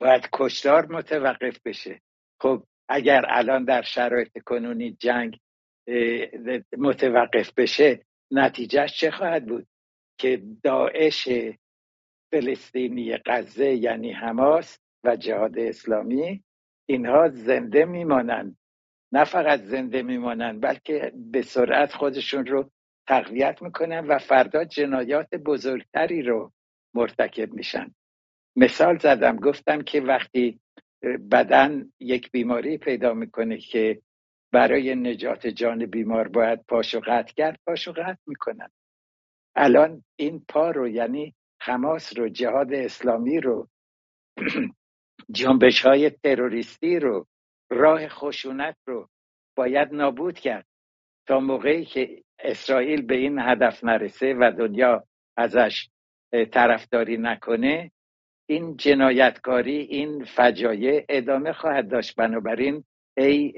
باید 0.00 0.28
کشتار 0.32 0.86
متوقف 0.86 1.60
بشه. 1.64 2.00
خب 2.44 2.62
اگر 2.88 3.24
الان 3.28 3.64
در 3.64 3.82
شرایط 3.82 4.38
کنونی 4.38 4.90
جنگ 4.92 5.38
متوقف 6.78 7.52
بشه 7.56 8.04
نتیجهش 8.30 9.00
چه 9.00 9.10
خواهد 9.10 9.46
بود؟ 9.46 9.66
که 10.18 10.42
داعش 10.62 11.28
فلسطینی 12.32 13.16
غزه 13.26 13.74
یعنی 13.74 14.12
حماس 14.12 14.78
و 15.04 15.16
جهاد 15.16 15.58
اسلامی 15.58 16.44
اینها 16.88 17.28
زنده 17.28 17.84
میمانند. 17.84 18.56
نه 19.12 19.24
فقط 19.24 19.60
زنده 19.60 20.02
میمانند 20.02 20.60
بلکه 20.60 21.12
به 21.16 21.42
سرعت 21.42 21.92
خودشون 21.92 22.46
رو 22.46 22.70
تقویت 23.08 23.62
می‌کنن 23.62 24.06
و 24.06 24.18
فردا 24.18 24.64
جنایات 24.64 25.34
بزرگتری 25.34 26.22
رو 26.22 26.52
مرتکب 26.94 27.52
میشن. 27.52 27.94
مثال 28.56 28.98
زدم 28.98 29.36
گفتم 29.36 29.82
که 29.82 30.00
وقتی 30.00 30.60
بدن 31.30 31.92
یک 32.00 32.30
بیماری 32.30 32.78
پیدا 32.78 33.14
می‌کنه 33.14 33.58
که 33.58 34.02
برای 34.52 34.94
نجات 34.94 35.46
جان 35.46 35.86
بیمار 35.86 36.28
باید 36.28 36.64
پاشو 36.68 37.00
قطع 37.00 37.32
کرد 37.34 37.60
پاشو 37.66 37.92
قطع 37.92 38.20
می‌کنن. 38.26 38.68
الان 39.56 40.04
این 40.16 40.44
پا 40.48 40.70
رو 40.70 40.88
یعنی 40.88 41.34
حماس 41.60 42.18
رو 42.18 42.28
جهاد 42.28 42.72
اسلامی 42.72 43.40
رو 43.40 43.68
جنبش 45.36 45.86
های 45.86 46.10
تروریستی 46.10 46.98
رو 46.98 47.26
راه 47.70 48.08
خشونت 48.08 48.76
رو 48.86 49.08
باید 49.56 49.94
نابود 49.94 50.38
کرد 50.38 50.66
تا 51.26 51.40
موقعی 51.40 51.84
که 51.84 52.22
اسرائیل 52.38 53.02
به 53.02 53.14
این 53.14 53.38
هدف 53.38 53.84
نرسه 53.84 54.34
و 54.34 54.52
دنیا 54.58 55.04
ازش 55.36 55.88
طرفداری 56.52 57.16
نکنه 57.16 57.90
این 58.46 58.76
جنایتکاری 58.76 59.76
این 59.78 60.24
فجایع 60.24 61.04
ادامه 61.08 61.52
خواهد 61.52 61.90
داشت. 61.90 62.16
بنابراین 62.16 62.84
ای 63.16 63.52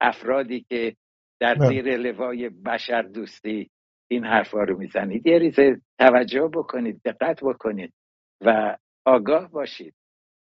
افرادی 0.00 0.66
که 0.68 0.96
در 1.40 1.54
بله. 1.54 1.68
زیر 1.68 1.96
لوای 1.96 2.48
بشر 2.48 3.02
دوستی 3.02 3.70
این 4.10 4.24
حرفا 4.24 4.62
رو 4.62 4.78
می‌زنید 4.78 5.26
یه 5.26 5.38
ریزه 5.38 5.80
توجه 5.98 6.50
بکنید 6.54 7.00
دقت 7.04 7.44
بکنید 7.44 7.92
و 8.40 8.76
آگاه 9.06 9.50
باشید. 9.50 9.94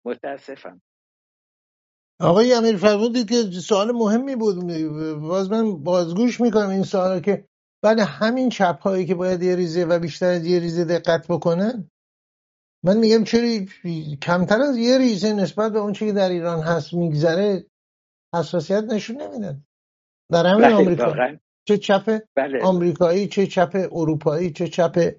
متاسفم. 0.06 0.80
آقای 2.20 2.54
امیر 2.54 2.76
فرمودید 2.76 3.28
که 3.28 3.36
سوال 3.60 3.92
مهمی 3.92 4.36
بود. 4.36 4.56
باز 5.20 5.50
من 5.50 5.82
بازگوش 5.82 6.40
می‌کنم 6.40 6.68
این 6.68 6.82
سوال 6.82 7.20
که 7.20 7.44
بعد 7.82 7.98
همین 7.98 8.48
چپ 8.48 8.78
هایی 8.80 9.06
که 9.06 9.14
باید 9.14 9.42
یه 9.42 9.56
ریزه 9.56 9.84
و 9.84 9.98
بیشتر 9.98 10.26
از 10.26 10.46
یه 10.46 10.60
ریزه 10.60 10.84
دقت 10.84 11.26
بکنن؟ 11.28 11.90
من 12.84 12.96
میگم 12.96 13.24
چرا 13.24 13.48
کمتر 14.22 14.60
از 14.62 14.78
یه 14.78 14.98
ریزه 14.98 15.32
نسبت 15.32 15.72
به 15.72 15.78
اون 15.78 15.92
چی 15.92 16.06
که 16.06 16.12
در 16.12 16.28
ایران 16.28 16.60
هست 16.62 16.94
میگذره 16.94 17.66
حساسیت 18.34 18.84
نشون 18.84 19.22
نمیدن. 19.22 19.64
در 20.32 20.46
همین 20.46 20.66
بله 20.66 20.74
آمریکا. 20.74 21.04
واقعا. 21.04 21.38
چه 21.68 21.78
چپ 21.78 22.18
بله. 22.36 22.62
آمریکایی 22.62 23.28
چه 23.28 23.46
چپ 23.46 23.88
اروپایی 23.92 24.50
چه 24.50 24.66
چپ 24.68 25.12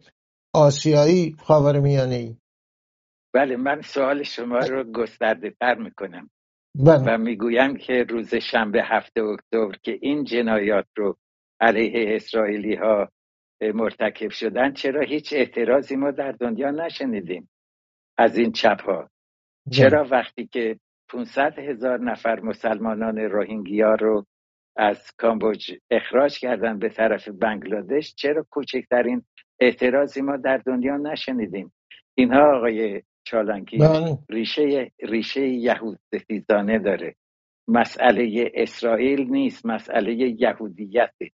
آسیایی 0.56 1.36
خاورمیانه 1.40 2.16
ای 2.16 2.36
بله 3.34 3.56
من 3.56 3.82
سوال 3.82 4.24
شما 4.24 4.60
رو 4.60 4.84
گسترده 4.84 5.54
تر 5.60 5.76
می‌کنم. 5.76 6.30
بله. 6.76 7.04
و 7.08 7.18
می‌گویم 7.18 7.78
که 7.78 8.04
روز 8.10 8.36
شنبه 8.36 8.84
هفته 8.84 9.22
اکتبر 9.22 9.78
که 9.84 10.00
این 10.02 10.24
جنایات 10.24 10.88
رو 10.98 11.18
علیه 11.62 12.16
اسرائیلی 12.16 12.76
ها 12.76 13.10
مرتکب 13.62 14.30
شدن 14.30 14.74
چرا 14.74 15.02
هیچ 15.02 15.34
اعتراضی 15.34 15.96
ما 15.96 16.12
در 16.12 16.32
دنیا 16.32 16.72
نشنیدیم 16.72 17.50
از 18.18 18.38
این 18.38 18.52
چپ 18.52 18.82
ها 18.82 19.10
چرا 19.72 20.08
وقتی 20.12 20.48
که 20.48 20.80
500 21.10 21.60
هزار 21.60 22.00
نفر 22.00 22.40
مسلمانان 22.40 23.18
روهینگیا 23.18 23.96
رو 23.96 24.26
از 24.76 25.12
کامبوج 25.18 25.72
اخراج 25.92 26.40
کردن 26.40 26.80
به 26.80 26.90
طرف 26.90 27.30
بنگلادش 27.30 28.16
چرا 28.16 28.46
کوچکترین 28.50 29.24
اعتراضی 29.60 30.22
ما 30.22 30.38
در 30.38 30.58
دنیا 30.58 30.98
نشنیدیم؟ 30.98 31.74
اینها 32.16 32.58
آقای 32.58 33.02
چالنگی 33.24 33.78
بله. 33.78 34.18
ریشه 34.30 34.92
ریشه 35.04 35.48
یهود 35.48 36.00
ستیزانه 36.16 36.80
داره. 36.80 37.16
مسئله 37.68 38.52
اسرائیل 38.54 39.30
نیست 39.30 39.66
مسئله 39.66 40.14
یهودیته 40.14 41.32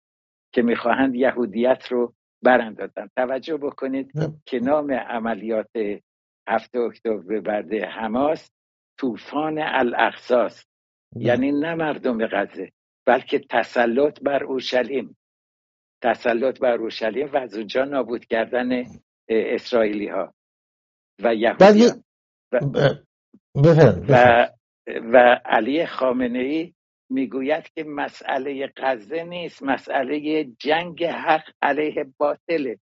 که 0.53 0.61
می‌خواهند 0.61 1.15
یهودیت 1.15 1.87
رو 1.91 2.13
براندازن 2.43 3.09
توجه 3.15 3.57
بکنید 3.57 4.11
که 4.45 4.59
نام 4.59 4.91
عملیات 4.91 5.69
هفته 6.47 6.79
اکتبر 6.79 7.17
به 7.17 7.41
برده 7.41 7.85
حماس 7.85 8.51
طوفان 8.99 9.59
الاقصاست. 9.59 10.67
یعنی 11.15 11.51
نه 11.51 11.75
مردم 11.75 12.27
غزه 12.27 12.71
بلکه 13.07 13.39
تسلط 13.39 14.19
بر 14.21 14.43
اورشلیم. 14.43 15.17
تسلط 16.03 16.59
بر 16.59 16.77
اورشلیم 16.77 17.29
و 17.33 17.37
از 17.37 17.57
اونجا 17.57 17.83
نابود 17.83 18.25
کردن 18.25 18.83
اسرائیلی 19.29 20.07
ها 20.07 20.33
و 21.23 21.35
یهودیان 21.35 22.03
و, 22.51 22.59
و, 24.09 24.47
و 25.13 25.39
علی 25.45 25.85
خامنه 25.85 26.39
ای 26.39 26.73
می‌گوید 27.09 27.69
که 27.75 27.83
مسئله 27.83 28.73
غزه 28.77 29.23
نیست 29.23 29.63
مسئله 29.63 30.43
جنگ 30.43 31.03
حق 31.03 31.49
علیه 31.61 32.05
باطله. 32.17 32.79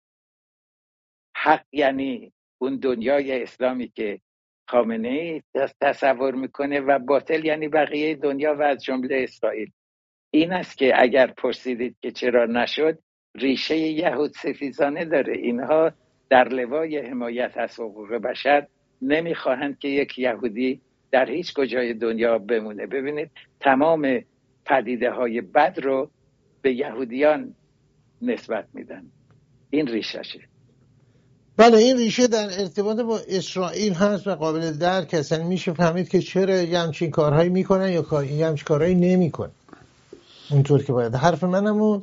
حق 1.36 1.64
یعنی 1.72 2.32
اون 2.60 2.76
دنیای 2.76 3.42
اسلامی 3.42 3.88
که 3.88 4.20
خامنه 4.68 5.08
ای 5.08 5.42
تصور 5.80 6.34
می‌کنه 6.34 6.80
و 6.80 6.98
باطل 6.98 7.44
یعنی 7.44 7.68
بقیه 7.68 8.14
دنیا 8.14 8.54
و 8.54 8.62
از 8.62 8.84
جمله 8.84 9.16
اسرائیل. 9.22 9.70
این 10.30 10.52
است 10.52 10.78
که 10.78 11.02
اگر 11.02 11.26
پرسیدید 11.26 11.96
که 12.00 12.10
چرا 12.10 12.46
نشد 12.46 12.98
ریشه 13.34 13.76
یهود 13.76 14.30
سفیزانه 14.30 15.04
داره. 15.04 15.36
اینها 15.36 15.92
در 16.30 16.48
لوای 16.48 16.98
حمایت 16.98 17.56
از 17.56 17.80
حقوق 17.80 18.14
بشر 18.14 18.66
نمی‌خواهند 19.02 19.78
که 19.78 19.88
یک 19.88 20.18
یهودی 20.18 20.80
در 21.10 21.30
هیچ 21.30 21.54
کجای 21.54 21.94
دنیا 21.94 22.38
بمونه. 22.38 22.86
ببینید 22.86 23.30
تمام 23.60 24.20
پدیده 24.66 25.10
های 25.10 25.40
بد 25.40 25.78
رو 25.82 26.10
به 26.62 26.74
یهودیان 26.74 27.54
نسبت 28.22 28.64
میدن. 28.74 29.02
این 29.70 29.86
ریششه 29.86 30.40
بله 31.56 31.76
این 31.76 31.96
ریشه 31.96 32.26
در 32.26 32.60
ارتباط 32.60 33.00
با 33.00 33.20
اسرائیل 33.28 33.92
هست 33.92 34.26
و 34.26 34.34
قابل 34.34 34.72
درک 34.72 35.14
اصلا 35.14 35.44
میشه 35.44 35.72
فهمید 35.72 36.08
که 36.08 36.20
چرا 36.20 36.62
یه 36.62 36.78
همچین 36.78 37.10
کارهایی 37.10 37.48
می‌کنن 37.48 37.92
یا 37.92 38.24
یه 38.24 38.46
همچین 38.46 38.64
کارهایی 38.64 38.94
نمی‌کنن. 38.94 39.50
اونطور 40.50 40.82
که 40.82 40.92
باید. 40.92 41.14
حرف 41.14 41.44
منم 41.44 42.02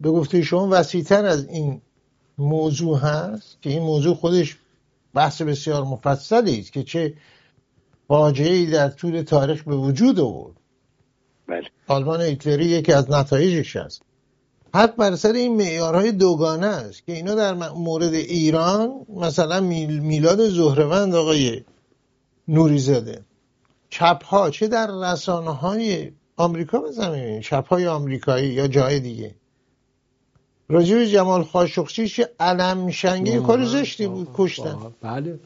به 0.00 0.10
گفته 0.10 0.42
شما 0.42 0.68
وسیعتر 0.72 1.24
از 1.24 1.48
این 1.48 1.80
موضوع 2.38 2.98
هست 2.98 3.62
که 3.62 3.70
این 3.70 3.82
موضوع 3.82 4.14
خودش 4.14 4.56
بحث 5.14 5.42
بسیار 5.42 5.84
مفصلی 5.84 6.60
است 6.60 6.72
که 6.72 6.82
چه 6.82 7.14
فاجعه 8.08 8.70
در 8.70 8.88
طول 8.88 9.22
تاریخ 9.22 9.62
به 9.64 9.76
وجود 9.76 10.20
آورد. 10.20 10.56
بله. 11.48 11.68
آلمان 11.86 12.20
هیتلری 12.20 12.64
یکی 12.64 12.92
از 12.92 13.10
نتایجش 13.10 13.76
هست 13.76 14.02
حد 14.74 14.96
بر 14.96 15.16
سر 15.16 15.32
این 15.32 15.56
معیارهای 15.56 16.12
دوگانه 16.12 16.66
است 16.66 17.06
که 17.06 17.12
اینا 17.12 17.34
در 17.34 17.54
مورد 17.54 18.14
ایران 18.14 19.06
مثلا 19.16 19.60
میلاد 19.60 20.48
زهروند 20.48 21.14
آقای 21.14 21.62
نوریزاده. 22.48 23.24
چپ 23.90 24.24
ها 24.24 24.50
چه 24.50 24.68
در 24.68 24.90
رسانه 25.02 25.54
های 25.54 26.12
آمریکا 26.36 26.78
بزنیم؟ 26.78 27.40
چپ 27.40 27.68
های 27.68 27.86
آمریکایی 27.86 28.48
یا 28.48 28.68
جای 28.68 29.00
دیگه. 29.00 29.34
راجب 30.68 31.04
جمال 31.04 31.44
خاشقچی 31.44 32.08
چه 32.08 32.28
علم 32.40 32.90
شنگی 32.90 33.40
کار 33.40 33.64
زشتی 33.64 34.06
بود 34.06 34.28
کشتن. 34.34 34.76
بله. 35.02 35.38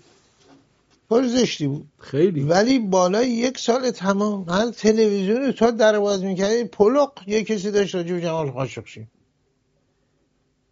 کار 1.13 1.27
زشتی 1.27 1.67
بود. 1.67 1.89
خیلی. 1.99 2.43
ولی 2.43 2.79
بالای 2.79 3.31
یک 3.31 3.59
سال 3.59 3.91
تمام 3.91 4.49
هر 4.49 4.71
تلویزیون 4.71 5.53
تا 5.53 5.71
در 5.71 5.99
باز 5.99 6.25
می‌کردی 6.25 6.65
پلق 6.65 7.13
یه 7.27 7.45
کسی 7.45 7.71
داشت 7.71 7.95
راجب 7.95 8.19
جمال 8.21 8.51
خاشقچی 8.51 9.07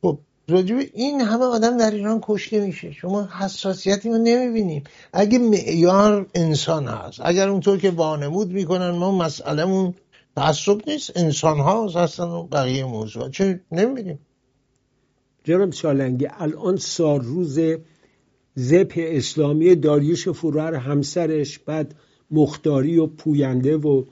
خب 0.03 0.18
راجب 0.48 0.76
این 0.94 1.20
همه 1.20 1.44
آدم 1.44 1.76
در 1.76 1.90
ایران 1.90 2.20
کشته 2.22 2.61
میشه. 2.61 2.92
شما 2.92 3.29
حساسیتی 3.40 4.09
رو 4.09 4.18
نمی‌بینیم. 4.18 4.85
اگه 5.12 5.38
معیار 5.38 6.26
انسان 6.35 6.88
هست 6.88 7.20
اگر 7.24 7.48
اونطور 7.48 7.79
که 7.79 7.90
وانمود 7.90 8.50
می‌کنن 8.53 8.90
ما 8.90 9.18
مسئلهمون 9.18 9.94
تعصب 10.37 10.88
نیست. 10.88 11.16
انسان 11.16 11.59
ها 11.59 11.88
هستن 11.88 12.24
و 12.24 12.42
بقیه 12.42 12.85
موضوع 12.85 13.31
چه 13.31 13.61
نمی‌بینیم. 13.72 14.18
جناب 15.44 15.72
سالنگی 15.72 16.29
الان 16.38 16.76
سال 16.76 17.20
روز 17.20 17.59
زپ 18.60 18.92
اسلامی 18.96 19.74
داریوش 19.74 20.28
فرور 20.28 20.74
همسرش 20.74 21.58
بعد 21.58 21.94
مختاری 22.30 22.98
و 22.98 23.06
پوینده 23.06 23.76
و 23.76 24.04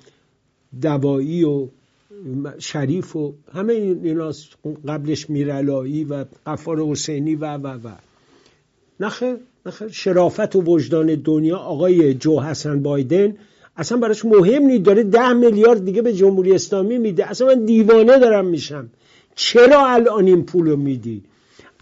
دوایی 0.83 1.45
و 1.45 1.69
شریف 2.59 3.17
و 3.17 3.35
همه 3.53 3.73
اینا 3.73 4.33
قبلش 4.89 5.31
میرالایی 5.31 6.05
و 6.05 6.25
قفار 6.47 6.81
حسینی 6.81 7.35
و 7.35 7.57
و 7.57 7.67
و. 7.67 7.93
نخه 9.01 9.37
نخه 9.67 9.89
شرافت 9.89 10.57
و 10.57 10.61
وجدان 10.63 11.15
دنیا 11.15 11.57
آقای 11.57 12.15
جو 12.15 12.41
حسن 12.41 12.83
بایدن 12.83 13.37
اصلا 13.77 13.99
براش 13.99 14.25
مهم 14.25 14.63
نیست. 14.63 14.85
داره 14.85 15.03
ده 15.03 15.33
میلیارد 15.33 15.85
دیگه 15.85 16.03
به 16.03 16.13
جمهوری 16.13 16.55
اسلامی 16.55 16.99
میده. 16.99 17.31
اصلا 17.31 17.47
من 17.47 17.65
دیوانه 17.65 18.19
دارم 18.19 18.47
میشم. 18.47 18.91
چرا 19.35 19.87
الان 19.87 20.27
این 20.27 20.45
پولو 20.45 20.77
میدی؟ 20.77 21.23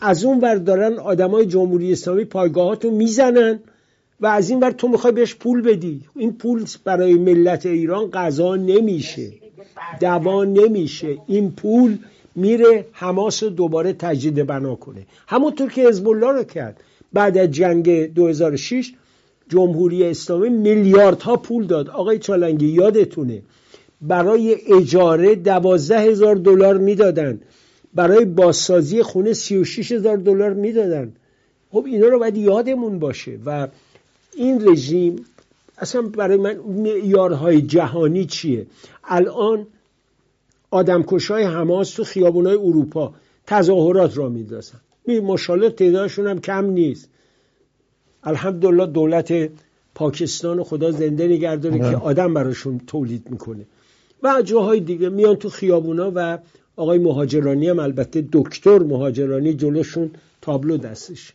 از 0.00 0.24
اون 0.24 0.40
ور 0.40 0.54
دارن 0.54 0.98
آدمای 0.98 1.46
جمهوری 1.46 1.92
اسلامی 1.92 2.24
پایگاهاتو 2.24 2.90
می‌زنن 2.90 3.58
و 4.20 4.26
از 4.26 4.50
این 4.50 4.60
ور 4.60 4.70
تو 4.70 4.88
می‌خوای 4.88 5.12
بهش 5.12 5.34
پول 5.34 5.62
بدی. 5.62 6.00
این 6.16 6.32
پول 6.32 6.64
برای 6.84 7.14
ملت 7.14 7.66
ایران 7.66 8.10
قضا 8.10 8.56
نمیشه 8.56 9.32
دوا 10.00 10.44
نمیشه. 10.44 11.18
این 11.26 11.50
پول 11.50 11.98
میره 12.34 12.84
حماس 12.92 13.44
دوباره 13.44 13.92
تجدید 13.92 14.46
بنا 14.46 14.74
کنه. 14.74 15.06
همونطور 15.26 15.70
که 15.70 15.88
حزب 15.88 16.08
الله 16.08 16.32
رو 16.32 16.44
کرد. 16.44 16.80
بعد 17.12 17.38
از 17.38 17.50
جنگ 17.50 18.14
2006 18.14 18.92
جمهوری 19.48 20.04
اسلامی 20.04 20.48
میلیاردها 20.48 21.36
پول 21.36 21.66
داد. 21.66 21.88
آقای 21.88 22.18
چالنگی 22.18 22.66
یادتونه؟ 22.66 23.42
برای 24.02 24.56
اجاره 24.72 25.34
دوازده 25.34 26.00
هزار 26.00 26.36
دلار 26.36 26.78
می‌دادن. 26.78 27.40
برای 27.96 28.24
بازسازی 28.24 29.02
خونه 29.02 29.32
36 29.32 29.92
هزار 29.92 30.16
دلار 30.16 30.52
می‌دادن. 30.52 31.12
خب 31.70 31.84
اینا 31.86 32.06
رو 32.06 32.18
باید 32.18 32.36
یادمون 32.36 32.98
باشه 32.98 33.38
و 33.46 33.68
این 34.34 34.68
رژیم 34.68 35.24
اصلا 35.78 36.02
برای 36.02 36.36
من 36.36 36.56
معیارهای 36.56 37.62
جهانی 37.62 38.24
چیه؟ 38.24 38.66
الان 39.04 39.66
آدمکشای 40.70 41.44
حماس 41.44 41.90
تو 41.90 42.04
خیابونای 42.04 42.54
اروپا 42.54 43.14
تظاهرات 43.46 44.18
را 44.18 44.28
میندازن 44.28 44.80
ماشاءالله 45.22 45.70
تعدادشون 45.70 46.26
هم 46.26 46.40
کم 46.40 46.64
نیست. 46.64 47.08
الحمدلله 48.24 48.86
دولت 48.86 49.50
پاکستان 49.94 50.62
خدا 50.62 50.90
زنده 50.90 51.28
نگرداره 51.28 51.78
که 51.78 51.96
آدم 51.96 52.34
براشون 52.34 52.80
تولید 52.86 53.30
می‌کنه. 53.30 53.66
و 54.22 54.42
جاهای 54.42 54.80
دیگه 54.80 55.08
میان 55.08 55.36
تو 55.36 55.48
خیابونا 55.48 56.12
و 56.14 56.38
آقای 56.76 56.98
مهاجرانی 56.98 57.68
هم 57.68 57.78
البته 57.78 58.28
دکتر 58.32 58.78
مهاجرانی 58.78 59.54
جلوشون 59.54 60.10
تابلو 60.42 60.76
دستش. 60.76 61.32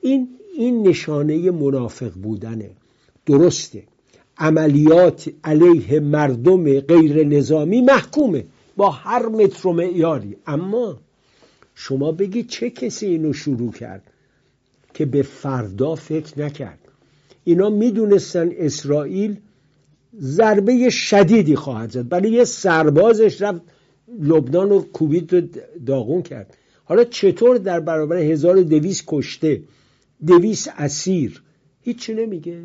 این 0.00 0.28
این 0.56 0.88
نشانه 0.88 1.50
منافق 1.50 2.12
بودنه. 2.12 2.70
درسته. 3.26 3.82
عملیات 4.38 5.30
علیه 5.44 6.00
مردم 6.00 6.80
غیر 6.80 7.26
نظامی 7.26 7.80
محکومه. 7.80 8.44
با 8.76 8.90
هر 8.90 9.26
متر 9.26 9.68
و 9.68 9.72
معیاری. 9.72 10.36
اما 10.46 10.98
شما 11.74 12.12
بگید 12.12 12.48
چه 12.48 12.70
کسی 12.70 13.06
اینو 13.06 13.32
شروع 13.32 13.72
کرد 13.72 14.02
که 14.94 15.06
به 15.06 15.22
فردا 15.22 15.94
فکر 15.94 16.40
نکرد؟ 16.40 16.78
اینا 17.44 17.70
می‌دونستن 17.70 18.50
اسرائیل 18.52 19.36
ضربه 20.20 20.90
شدیدی 20.90 21.56
خواهد 21.56 21.90
زد. 21.90 22.08
برای 22.08 22.30
یه 22.30 22.44
سربازش 22.44 23.42
رفت 23.42 23.60
لبنان 24.18 24.72
و 24.72 24.80
کوبید 24.80 25.34
رو 25.34 25.40
داغون 25.86 26.22
کرد. 26.22 26.56
حالا 26.84 27.04
چطور 27.04 27.58
در 27.58 27.80
برابر 27.80 28.16
1200 28.16 29.04
کشته 29.06 29.62
دویست 30.26 30.72
اسیر؟ 30.76 31.42
هیچی 31.82 32.14
نمیگه. 32.14 32.62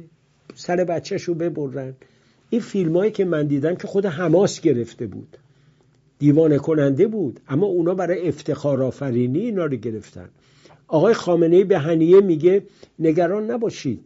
سر 0.55 0.83
بچهش 0.83 1.23
رو 1.23 1.33
ببرن. 1.33 1.93
این 2.49 2.61
فیلم 2.61 2.97
هایی 2.97 3.11
که 3.11 3.25
من 3.25 3.47
دیدم 3.47 3.75
که 3.75 3.87
خود 3.87 4.05
حماس 4.05 4.61
گرفته 4.61 5.07
بود. 5.07 5.37
دیوانه 6.19 6.57
کننده 6.57 7.07
بود 7.07 7.39
اما 7.47 7.65
اونا 7.65 7.93
برای 7.93 8.27
افتخار 8.27 8.83
آفرینی 8.83 9.39
اینا 9.39 9.65
رو 9.65 9.75
گرفتن. 9.75 10.29
آقای 10.87 11.13
خامنه 11.13 11.63
به 11.63 11.79
هنیه 11.79 12.21
میگه 12.21 12.63
نگران 12.99 13.51
نباشید. 13.51 14.05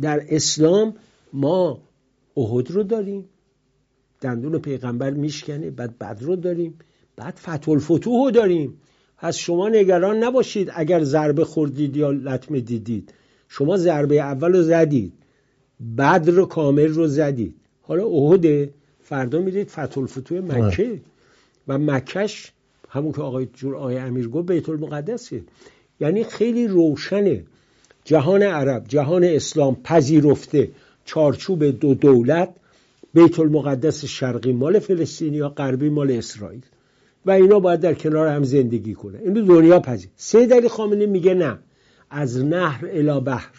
در 0.00 0.22
اسلام 0.28 0.94
ما 1.32 1.80
احد 2.36 2.70
رو 2.70 2.82
داریم. 2.82 3.24
دندون 4.20 4.58
پیغمبر 4.58 5.10
میشکنه 5.10 5.70
بعد 5.70 5.98
بدر 5.98 6.20
رو 6.20 6.36
داریم 6.36 6.78
بعد 7.16 7.34
فتح 7.36 7.70
الفتوح 7.70 8.24
رو 8.24 8.30
داریم. 8.30 8.74
پس 9.18 9.36
شما 9.36 9.68
نگران 9.68 10.24
نباشید 10.24 10.70
اگر 10.74 11.04
ضربه 11.04 11.44
خوردید 11.44 11.96
یا 11.96 12.10
لطمه 12.10 12.60
دیدید. 12.60 13.12
شما 13.48 13.76
ضربه 13.76 14.20
اول 14.20 14.52
رو 14.52 14.62
زدید 14.62 15.12
بدر 15.98 16.32
رو 16.32 16.46
کامل 16.46 16.88
رو 16.88 17.06
زدید. 17.06 17.54
حالا 17.82 18.06
احد 18.06 18.68
فردا 19.02 19.38
می‌دید 19.38 19.68
فتح 19.68 19.98
الفتوح 19.98 20.38
مکه 20.38 21.00
و 21.68 21.78
مکش 21.78 22.52
همون 22.88 23.12
که 23.12 23.22
آقای 23.22 23.48
جور 23.54 23.76
آقای 23.76 23.98
امیر 23.98 24.28
گفت 24.28 24.52
بیت 24.52 24.68
المقدسه 24.68 25.42
یعنی 26.00 26.24
خیلی 26.24 26.66
روشنه. 26.66 27.42
جهان 28.04 28.42
عرب 28.42 28.84
جهان 28.88 29.24
اسلام 29.24 29.76
پذیرفته. 29.84 30.70
چارچوب 31.04 31.64
دو 31.64 31.94
دولت 31.94 32.48
بیت 33.14 33.38
المقدس 33.38 34.04
شرقی 34.04 34.52
مال 34.52 34.78
فلسطینی 34.78 35.36
یا 35.36 35.48
غربی 35.48 35.88
مال 35.88 36.10
اسرائیل. 36.10 36.62
و 37.26 37.30
اینا 37.30 37.60
باید 37.60 37.80
در 37.80 37.94
کنار 37.94 38.28
هم 38.28 38.44
زندگی 38.44 38.94
کنه 38.94 39.18
این 39.18 39.32
دنیا 39.32 39.80
پذیر. 39.80 40.10
سید 40.16 40.52
علی 40.52 40.68
خامنه 40.68 41.06
میگه 41.06 41.34
نه. 41.34 41.58
از 42.10 42.44
نهر 42.44 42.86
الی 42.92 43.20
بحر. 43.20 43.56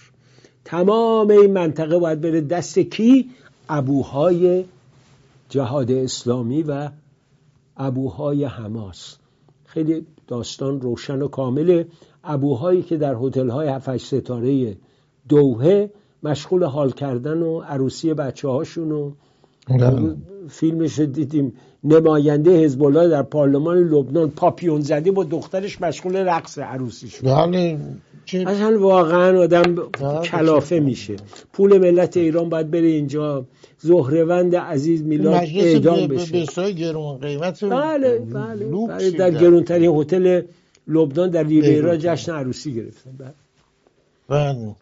تمام 0.65 1.29
این 1.29 1.53
منطقه 1.53 1.99
باید 1.99 2.21
بره 2.21 2.41
دست 2.41 2.79
کی؟ 2.79 3.29
ابوهای 3.69 4.65
جهاد 5.49 5.91
اسلامی 5.91 6.63
و 6.63 6.89
ابوهای 7.77 8.45
حماس. 8.45 9.15
خیلی 9.65 10.05
داستان 10.27 10.81
روشن 10.81 11.21
و 11.21 11.27
کامله. 11.27 11.88
ابوهایی 12.23 12.81
که 12.81 12.97
در 12.97 13.15
هتل 13.15 13.49
های 13.49 13.67
7 13.67 13.97
ستاره 13.97 14.77
دوهه 15.29 15.91
مشغول 16.23 16.63
حال 16.63 16.91
کردن 16.91 17.41
و 17.41 17.59
عروسی 17.59 18.13
بچه 18.13 18.47
هاشون 18.47 18.91
و. 18.91 19.12
فیلمش 20.49 20.99
دیدیم. 20.99 21.53
نماینده 21.84 22.63
حزب 22.63 22.84
الله 22.84 23.08
در 23.08 23.23
پارلمان 23.23 23.77
لبنان 23.77 24.29
پاپیون 24.29 24.82
زدی 24.82 25.12
با 25.12 25.23
دخترش 25.23 25.82
مشغول 25.82 26.15
رقص 26.15 26.58
عروسی 26.60 27.10
شد. 27.10 27.25
بله 27.25 27.77
اصلا 28.34 28.79
واقعا 28.79 29.39
آدم 29.39 29.75
کلافه 30.23 30.79
میشه. 30.79 31.15
پول 31.53 31.77
ملت 31.77 32.17
ایران 32.17 32.49
باید 32.49 32.71
بره 32.71 32.88
اینجا. 32.88 33.45
زهروند 33.77 34.55
عزیز 34.55 35.03
میلاد 35.03 35.34
اعدام 35.34 36.08
بشه. 36.08 36.71
گرون 36.71 37.17
قیمت. 37.17 37.63
بله 37.63 38.19
بله, 38.19 38.65
بله 38.65 39.12
در 39.12 39.32
گرونترین 39.32 39.95
هتل 39.95 40.41
لبنان 40.88 41.29
در 41.29 41.43
ریویرا 41.43 41.97
جشن 41.97 42.32
عروسی 42.32 42.73
گرفتن 42.73 43.12
بله. 43.17 43.34
بله. 44.29 44.75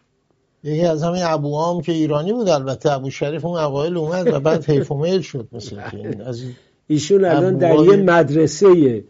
یکی 0.63 0.85
از 0.85 1.03
همین 1.03 1.23
ابوام 1.23 1.81
که 1.81 1.91
ایرانی 1.91 2.33
بود 2.33 2.49
البته 2.49 2.91
ابو 2.91 3.09
شریف 3.09 3.45
اون 3.45 3.59
اوایل 3.59 3.97
اومد 3.97 4.33
و 4.33 4.39
بعد 4.39 4.65
حیف 4.65 4.91
شد 5.21 5.47
مثل 5.51 5.79
از 6.25 6.41
ایشون 6.87 7.25
الان 7.25 7.57
در 7.57 7.75
یه 7.75 7.95
مدرسه 7.95 9.03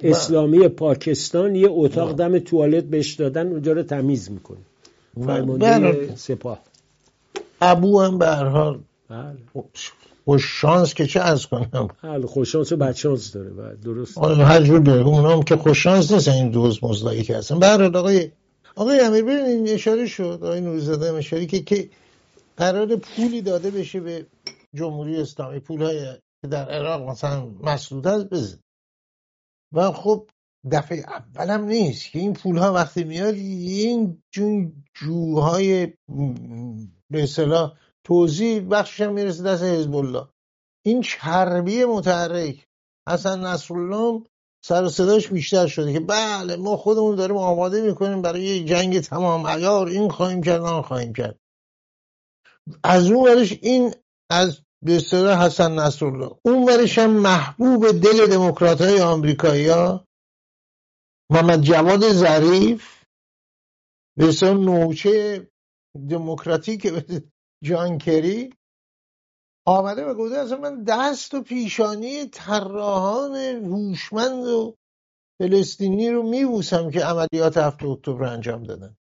اسلامی 0.00 0.68
پاکستان 0.68 1.54
یه 1.54 1.68
اتاق 1.70 2.12
دم 2.12 2.38
توالت 2.38 2.84
بهش 2.84 3.14
دادن 3.14 3.48
اونجا 3.48 3.72
رو 3.72 3.82
تمیز 3.82 4.30
می‌کنه. 4.30 4.58
فرمانده 5.26 6.16
سپاه. 6.16 6.60
ابو 7.60 8.00
هم 8.00 8.18
به 8.18 8.26
هر 8.26 8.44
حال 8.44 8.78
بله. 9.08 9.36
خوش 10.24 10.42
شانس 10.60 10.94
که 10.94 11.06
چه 11.06 11.20
از 11.20 11.46
کنم. 11.46 11.88
بله 12.02 12.26
خوش 12.26 12.52
شانس 12.52 12.72
و 12.72 12.76
بد 12.76 12.94
شانس 12.94 13.32
داره. 13.32 13.50
بله 13.50 13.76
درست. 13.84 14.18
هر 14.18 14.62
جور 14.62 14.80
بره 14.80 15.06
اونام 15.06 15.42
که 15.42 15.56
خوش 15.56 15.82
شانس 15.82 16.12
نیستن 16.12 16.32
این 16.32 16.50
دوز 16.50 16.84
مزدایی 16.84 17.22
که 17.22 17.36
هستن. 17.36 17.58
به 17.58 17.66
آقای 17.66 18.30
آقای 18.76 19.00
امیر 19.00 19.24
ببینید 19.24 19.68
اشاره 19.68 20.06
شد 20.06 20.38
آقای 20.42 20.60
نوریزاده 20.60 21.12
اشاره 21.12 21.46
که 21.46 21.60
که 21.60 21.90
قرار 22.56 22.96
پولی 22.96 23.42
داده 23.42 23.70
بشه 23.70 24.00
به 24.00 24.26
جمهوری 24.74 25.20
اسلامی 25.20 25.60
پول 25.60 25.82
های 25.82 26.16
که 26.42 26.48
در 26.48 26.70
عراق 26.70 27.08
مثلا 27.08 27.46
مسدود 27.46 28.06
هست 28.06 28.24
بزن. 28.30 28.58
و 29.72 29.92
خب 29.92 30.30
دفعه 30.72 30.98
اولم 30.98 31.64
نیست 31.64 32.10
که 32.10 32.18
این 32.18 32.32
پول 32.32 32.58
ها 32.58 32.72
وقتی 32.72 33.04
میاد 33.04 33.34
این 33.34 34.22
جون 34.30 34.84
جوهای 34.94 35.86
به 37.10 37.22
اصطلاح 37.22 37.76
توضیح 38.04 38.60
بخشش 38.60 39.00
هم 39.00 39.12
می‌رسه 39.12 39.42
دست 39.42 39.62
حزب 39.62 39.94
الله. 39.96 40.28
این 40.84 41.02
چربی 41.02 41.84
متحرک 41.84 42.66
حسن 43.08 43.40
نصرالله 43.40 44.22
سر 44.64 44.88
صداش 44.88 45.28
بیشتر 45.28 45.66
شده 45.66 45.92
که 45.92 46.00
بله 46.00 46.56
ما 46.56 46.76
خودمون 46.76 47.16
داریم 47.16 47.36
آماده 47.36 47.82
می‌کنیم 47.82 48.22
برای 48.22 48.42
یه 48.42 48.64
جنگ 48.64 49.00
تمام. 49.00 49.46
عیار 49.46 49.88
این 49.88 50.08
خواهیم 50.08 50.42
کرد 50.42 50.60
آن 50.60 50.82
خواهیم 50.82 51.12
کرد. 51.12 51.38
از 52.84 53.10
اون 53.10 53.28
ورش 53.28 53.52
این 53.62 53.94
از 54.30 54.62
به 54.82 54.92
حسن 55.40 55.72
نصرالله. 55.72 56.30
اون 56.44 56.68
ورش 56.68 56.98
هم 56.98 57.10
محبوب 57.10 57.90
دل 57.90 58.26
دموکرات 58.26 58.80
های 58.80 59.00
آمریکایی 59.00 59.68
ها. 59.68 60.06
محمد 61.30 61.60
جواد 61.60 62.12
ظریف. 62.12 63.00
به 64.18 64.54
نوچه 64.54 65.46
دموکراتیک 66.10 66.92
جان 67.64 67.98
کری 67.98 68.54
آمده 69.64 70.04
و 70.04 70.14
گفته 70.14 70.38
اصلا 70.38 70.58
من 70.58 70.84
دست 70.84 71.34
و 71.34 71.42
پیشانی 71.42 72.26
طراحان 72.26 73.36
هوشمند 73.36 74.44
و 74.44 74.76
فلسطینی 75.38 76.10
رو 76.10 76.22
میبوسم 76.22 76.90
که 76.90 77.04
عملیات 77.04 77.56
هفته 77.56 77.88
اکتبر 77.88 78.24
انجام 78.24 78.62
دادن. 78.62 78.96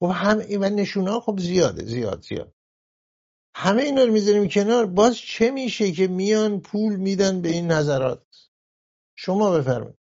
خب 0.00 0.10
هم 0.14 0.38
و 0.60 0.70
نشونه 0.70 1.20
خب 1.20 1.38
زیاده 1.38 1.84
زیاد 1.84 2.22
زیاد. 2.22 2.52
همه 3.56 3.82
اینا 3.82 4.04
رو 4.04 4.12
می‌ذاریم 4.12 4.48
کنار. 4.48 4.86
باز 4.86 5.16
چه 5.16 5.50
میشه 5.50 5.92
که 5.92 6.08
میان 6.08 6.60
پول 6.60 6.96
میدن 6.96 7.42
به 7.42 7.48
این 7.48 7.72
نظرات؟ 7.72 8.26
شما 9.18 9.58
بفرمایید. 9.58 9.98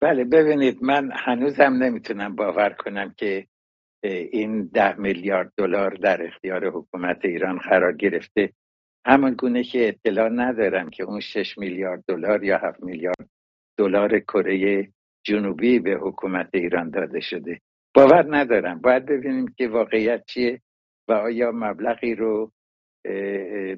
بله 0.00 0.24
ببینید 0.24 0.82
من 0.82 1.10
هنوزم 1.12 1.72
نمی‌تونم 1.82 2.36
باور 2.36 2.70
کنم 2.70 3.14
که 3.16 3.46
این 4.02 4.66
ده 4.66 4.96
میلیارد 4.96 5.52
دلار 5.56 5.94
در 5.94 6.26
اختیار 6.26 6.68
حکومت 6.68 7.24
ایران 7.24 7.58
قرار 7.58 7.96
گرفته. 7.96 8.52
همان 9.06 9.34
گونه 9.34 9.62
که 9.62 9.88
اطلاع 9.88 10.28
ندارم 10.28 10.90
که 10.90 11.04
اون 11.04 11.20
6 11.20 11.58
میلیارد 11.58 12.04
دلار 12.08 12.44
یا 12.44 12.58
7 12.58 12.82
میلیارد 12.82 13.28
دلار 13.78 14.18
کره 14.18 14.88
جنوبی 15.26 15.78
به 15.78 15.90
حکومت 15.90 16.48
ایران 16.54 16.90
داده 16.90 17.20
شده. 17.20 17.60
باور 17.94 18.36
ندارم. 18.36 18.80
باید 18.80 19.06
ببینیم 19.06 19.54
که 19.56 19.68
واقعیت 19.68 20.24
چیه 20.26 20.60
و 21.08 21.12
آیا 21.12 21.52
مبلغی 21.54 22.14
رو 22.14 22.52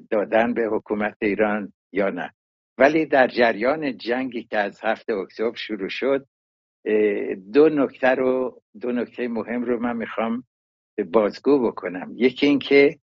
دادن 0.09 0.53
به 0.53 0.65
حکومت 0.71 1.15
ایران 1.21 1.73
یا 1.91 2.09
نه. 2.09 2.33
ولی 2.77 3.05
در 3.05 3.27
جریان 3.27 3.97
جنگی 3.97 4.43
که 4.43 4.57
از 4.57 4.79
هفته 4.83 5.13
اکتبر 5.13 5.55
شروع 5.55 5.89
شد 5.89 6.25
دو 7.53 7.69
نکته 7.69 8.07
رو 8.07 8.61
دو 8.81 8.91
نکته 8.91 9.27
مهم 9.27 9.63
رو 9.63 9.79
من 9.79 9.97
می‌خوام 9.97 10.43
بازگو 11.13 11.67
بکنم. 11.67 12.13
یکی 12.15 12.45
اینکه 12.45 12.99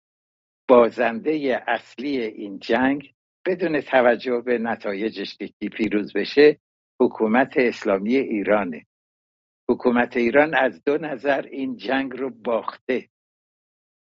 بازنده 0.68 1.64
اصلی 1.68 2.22
این 2.22 2.60
جنگ 2.60 3.14
بدون 3.46 3.82
توجه 3.82 4.42
به 4.46 4.58
نتایجش 4.58 5.38
که 5.38 5.70
پیروز 5.70 6.14
بشه 6.14 6.60
حکومت 7.02 7.54
اسلامی 7.58 8.16
ایرانه. 8.16 8.86
حکومت 9.70 10.18
ایران 10.18 10.56
از 10.56 10.84
دو 10.84 10.98
نظر 10.98 11.42
این 11.42 11.78
جنگ 11.78 12.12
رو 12.18 12.30
باخته 12.30 13.10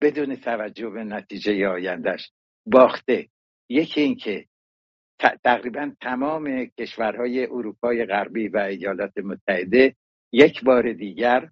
بدون 0.02 0.36
توجه 0.36 0.90
به 0.90 1.04
نتیجه 1.04 1.68
آیندهش 1.68 2.32
باخته. 2.66 3.30
یکی 3.70 4.02
اینکه 4.02 4.46
تقریبا 5.20 5.92
تمام 6.02 6.66
کشورهای 6.66 7.46
اروپای 7.46 8.06
غربی 8.06 8.48
و 8.48 8.58
ایالات 8.58 9.18
متحده 9.18 9.96
یک 10.32 10.64
بار 10.64 10.94
دیگر 10.94 11.50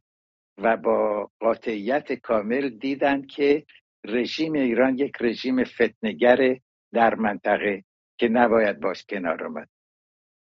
و 0.58 0.78
با 0.78 1.32
قاطعیت 1.39 2.13
کامل 2.13 2.69
دیدند 2.69 3.28
که 3.28 3.65
رژیم 4.06 4.54
ایران 4.54 4.97
یک 4.97 5.12
رژیم 5.19 5.63
فتنگر 5.63 6.58
در 6.93 7.15
منطقه 7.15 7.84
که 8.17 8.28
نباید 8.28 8.80
باش 8.80 9.06
کنار 9.10 9.43
آمد. 9.43 9.69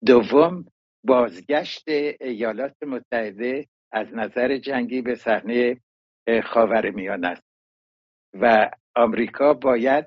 دوم 0.06 0.66
بازگشت 1.04 1.88
ایالات 2.22 2.84
متحده 2.84 3.68
از 3.92 4.14
نظر 4.14 4.58
جنگی 4.58 5.02
به 5.02 5.16
صحنه 5.16 5.82
خاورمیانه 6.44 7.28
است 7.28 7.44
و 8.34 8.70
آمریکا 8.96 9.54
باید 9.54 10.06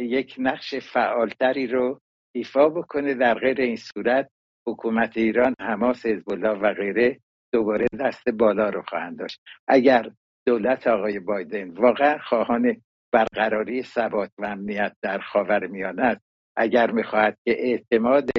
یک 0.00 0.34
نقش 0.38 0.74
فعالتری 0.74 1.66
رو 1.66 2.00
ایفا 2.34 2.68
بکنه 2.68 3.14
در 3.14 3.34
غیر 3.34 3.60
این 3.60 3.76
صورت 3.76 4.30
حکومت 4.66 5.16
ایران 5.16 5.54
حماس 5.60 6.06
حزب 6.06 6.28
و 6.28 6.72
غیره 6.74 7.20
دوباره 7.52 7.86
دست 8.00 8.28
بالا 8.28 8.70
رو 8.70 8.82
خواهند 8.82 9.18
داشت. 9.18 9.40
اگر 9.68 10.10
دولت 10.46 10.86
آقای 10.86 11.20
بایدن 11.20 11.70
واقعا 11.70 12.18
خواهان 12.18 12.82
برقراری 13.12 13.82
ثبات 13.82 14.30
و 14.38 14.46
امنیت 14.46 14.96
در 15.02 15.18
خاور 15.18 15.66
میانه 15.66 16.02
است 16.02 16.20
اگر 16.56 16.90
می‌خواهد 16.90 17.38
که 17.44 17.56
اعتماد 17.58 18.30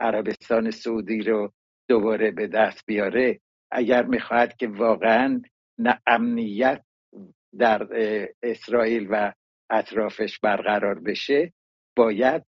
عربستان 0.00 0.70
سعودی 0.70 1.22
رو 1.22 1.52
دوباره 1.88 2.30
به 2.30 2.46
دست 2.46 2.86
بیاره 2.86 3.40
اگر 3.72 4.02
می‌خواهد 4.02 4.56
که 4.56 4.68
واقعا 4.68 5.42
امنیت 6.06 6.84
در 7.58 7.88
اسرائیل 8.42 9.06
و 9.10 9.32
اطرافش 9.70 10.38
برقرار 10.38 10.98
بشه 11.00 11.52
باید 11.96 12.44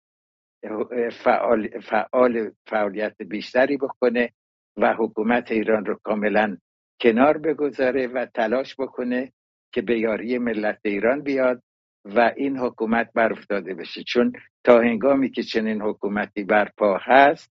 فعال, 1.24 1.80
فعال 1.80 2.50
فعالیت 2.66 3.22
بیشتری 3.22 3.76
بکنه 3.76 4.32
و 4.76 4.94
حکومت 4.94 5.50
ایران 5.50 5.84
رو 5.84 5.98
کاملا 6.02 6.56
کنار 7.00 7.38
بگذاره 7.38 8.06
و 8.06 8.26
تلاش 8.34 8.76
بکنه 8.78 9.32
که 9.72 9.82
به 9.82 9.98
یاری 9.98 10.38
ملت 10.38 10.78
ایران 10.84 11.22
بیاد 11.22 11.62
و 12.04 12.32
این 12.36 12.56
حکومت 12.56 13.10
برافتاده 13.14 13.74
بشه. 13.74 14.02
چون 14.02 14.32
تا 14.64 14.80
هنگامی 14.80 15.30
که 15.30 15.42
چنین 15.42 15.82
حکومتی 15.82 16.44
برپا 16.44 16.98
هست 17.02 17.52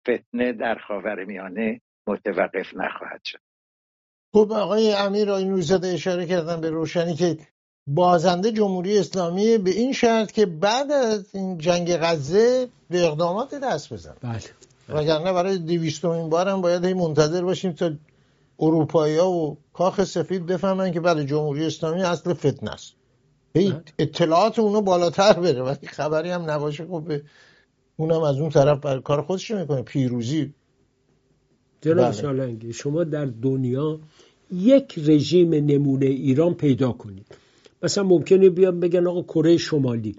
فتنه 0.00 0.52
در 0.52 0.74
خاور 0.74 1.24
میانه 1.24 1.80
متوقف 2.06 2.74
نخواهد 2.74 3.20
شد. 3.24 3.38
خب 4.34 4.52
آقای 4.52 4.94
امیر 4.94 5.28
روزاده 5.28 5.88
اشاره 5.88 6.26
کردن 6.26 6.60
به 6.60 6.70
روشنی 6.70 7.14
که 7.14 7.36
بازنده 7.86 8.52
جمهوری 8.52 8.98
اسلامی 8.98 9.58
به 9.58 9.70
این 9.70 9.92
شرط 9.92 10.32
که 10.32 10.46
بعد 10.46 10.92
از 10.92 11.24
این 11.32 11.58
جنگ 11.58 11.96
غزه 11.96 12.68
به 12.90 13.06
اقدامات 13.06 13.54
دست 13.54 13.92
بزن 13.92 14.14
بله. 14.22 14.40
وگرنه 14.88 15.32
برای 15.32 15.58
دویستمین 15.58 16.28
بارم 16.28 16.60
باید 16.60 16.84
هی 16.84 16.94
منتظر 16.94 17.42
باشیم 17.42 17.72
تا 17.72 17.90
اروپایی 18.58 19.16
ها 19.16 19.30
و 19.30 19.56
کاخ 19.72 20.04
سفید 20.04 20.46
بفهمن 20.46 20.92
که 20.92 21.00
بله 21.00 21.24
جمهوری 21.24 21.66
اسلامی 21.66 22.02
اصل 22.02 22.34
فتنه 22.34 22.70
است 22.70 22.92
بله. 23.54 23.82
اطلاعات 23.98 24.58
اونو 24.58 24.80
بالاتر 24.80 25.32
بره 25.32 25.62
ولی 25.62 25.86
خبری 25.86 26.30
هم 26.30 26.50
نباشه 26.50 26.86
خب 26.86 27.04
به 27.08 27.22
اونم 27.96 28.22
از 28.22 28.38
اون 28.38 28.50
طرف 28.50 28.80
بر 28.80 29.00
کار 29.00 29.22
خودش 29.22 29.50
می‌کنه 29.50 29.82
پیروزی 29.82 30.54
جناب 31.80 32.12
بله. 32.22 32.72
شما 32.72 33.04
در 33.04 33.24
دنیا 33.24 34.00
یک 34.52 34.98
رژیم 34.98 35.54
نمونه 35.54 36.06
ایران 36.06 36.54
پیدا 36.54 36.92
کنید 36.92 37.41
مثلا 37.82 38.04
ممکنه 38.04 38.50
بیان 38.50 38.80
بگن 38.80 39.06
آقا 39.06 39.22
کره 39.22 39.56
شمالی. 39.56 40.16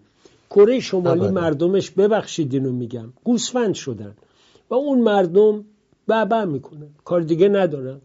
کره 0.50 0.80
شمالی 0.80 1.28
مردمش 1.28 1.92
ببخشید 1.92 2.54
اینو 2.54 2.72
میگم. 2.72 3.14
گوسفند 3.24 3.74
شدن. 3.74 4.14
و 4.70 4.74
اون 4.74 5.02
مردم 5.02 5.66
بابا 6.08 6.46
می‌کنن. 6.46 6.88
کار 7.06 7.22
دیگه 7.22 7.50
ندارن. 7.50 8.02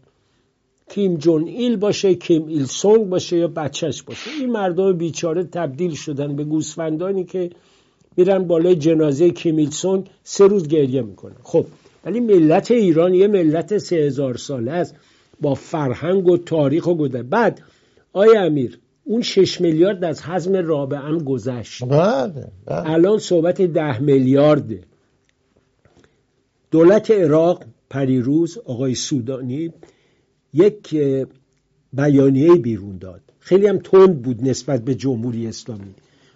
کیم 0.89 1.17
جون 1.17 1.47
ایل 1.47 1.77
باشه 1.77 2.15
کیم 2.15 2.47
ایل 2.47 2.65
سونگ 2.65 3.09
باشه 3.09 3.37
یا 3.37 3.47
بچهش 3.47 4.01
باشه. 4.01 4.31
این 4.39 4.51
مردم 4.51 4.93
بیچاره 4.93 5.43
تبدیل 5.43 5.93
شدن 5.93 6.35
به 6.35 6.43
گوسفندانی 6.43 7.23
که 7.23 7.49
میرن 8.17 8.43
بالای 8.43 8.75
جنازه 8.75 9.29
کیم 9.29 9.57
ایل 9.57 9.69
سونگ 9.69 10.09
سه 10.23 10.47
روز 10.47 10.67
گریه 10.67 11.01
می‌کنن. 11.01 11.35
خب 11.43 11.65
ولی 12.05 12.19
ملت 12.19 12.71
ایران 12.71 13.13
یه 13.13 13.27
ملت 13.27 13.77
سه 13.77 13.95
هزار 13.95 14.37
ساله 14.37 14.71
است. 14.71 14.95
با 15.41 15.55
فرهنگ 15.55 16.27
و 16.27 16.37
تاریخ 16.37 16.87
و 16.87 16.93
گذر. 16.93 17.21
بعد 17.21 17.61
آیا 18.13 18.41
امیر 18.41 18.79
اون 19.09 19.21
شش 19.21 19.61
میلیارد 19.61 20.03
از 20.03 20.23
حزم 20.23 20.55
رابعه 20.55 20.99
هم 20.99 21.17
گذشت. 21.17 21.83
بله, 21.83 22.47
بله. 22.65 22.89
الان 22.89 23.19
صحبت 23.19 23.61
ده 23.61 23.99
میلیارده. 23.99 24.81
دولت 26.71 27.11
عراق 27.11 27.63
پریروز 27.89 28.57
آقای 28.57 28.95
سودانی 28.95 29.73
یک 30.53 30.95
بیانیه 31.93 32.55
بیرون 32.55 32.97
داد. 32.97 33.21
خیلی 33.39 33.67
هم 33.67 33.77
تند 33.77 34.21
بود 34.21 34.49
نسبت 34.49 34.85
به 34.85 34.95
جمهوری 34.95 35.47
اسلامی. 35.47 35.93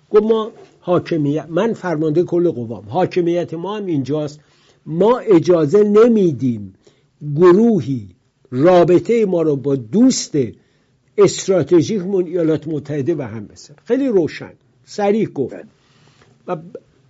گفت 0.09 0.23
ما 0.23 0.51
حاکمیت 0.79 1.45
من 1.49 1.73
فرمانده 1.73 2.23
کل 2.23 2.51
قوام 2.51 2.89
حاکمیت 2.89 3.53
ما 3.53 3.77
هم 3.77 3.86
اینجاست. 3.86 4.39
ما 4.86 5.17
اجازه 5.17 5.83
نمیدیم 5.83 6.73
گروهی 7.36 8.09
رابطه 8.51 9.25
ما 9.25 9.41
رو 9.41 9.55
با 9.55 9.75
دوست 9.75 10.38
استراتژیکمون 11.17 12.26
ایالات 12.26 12.67
متحده 12.67 13.15
و 13.15 13.21
هم 13.21 13.47
بسن 13.47 13.73
خیلی 13.86 14.08
روشن 14.08 14.54
سریع 14.86 15.26
گفت. 15.30 15.56
و 16.47 16.58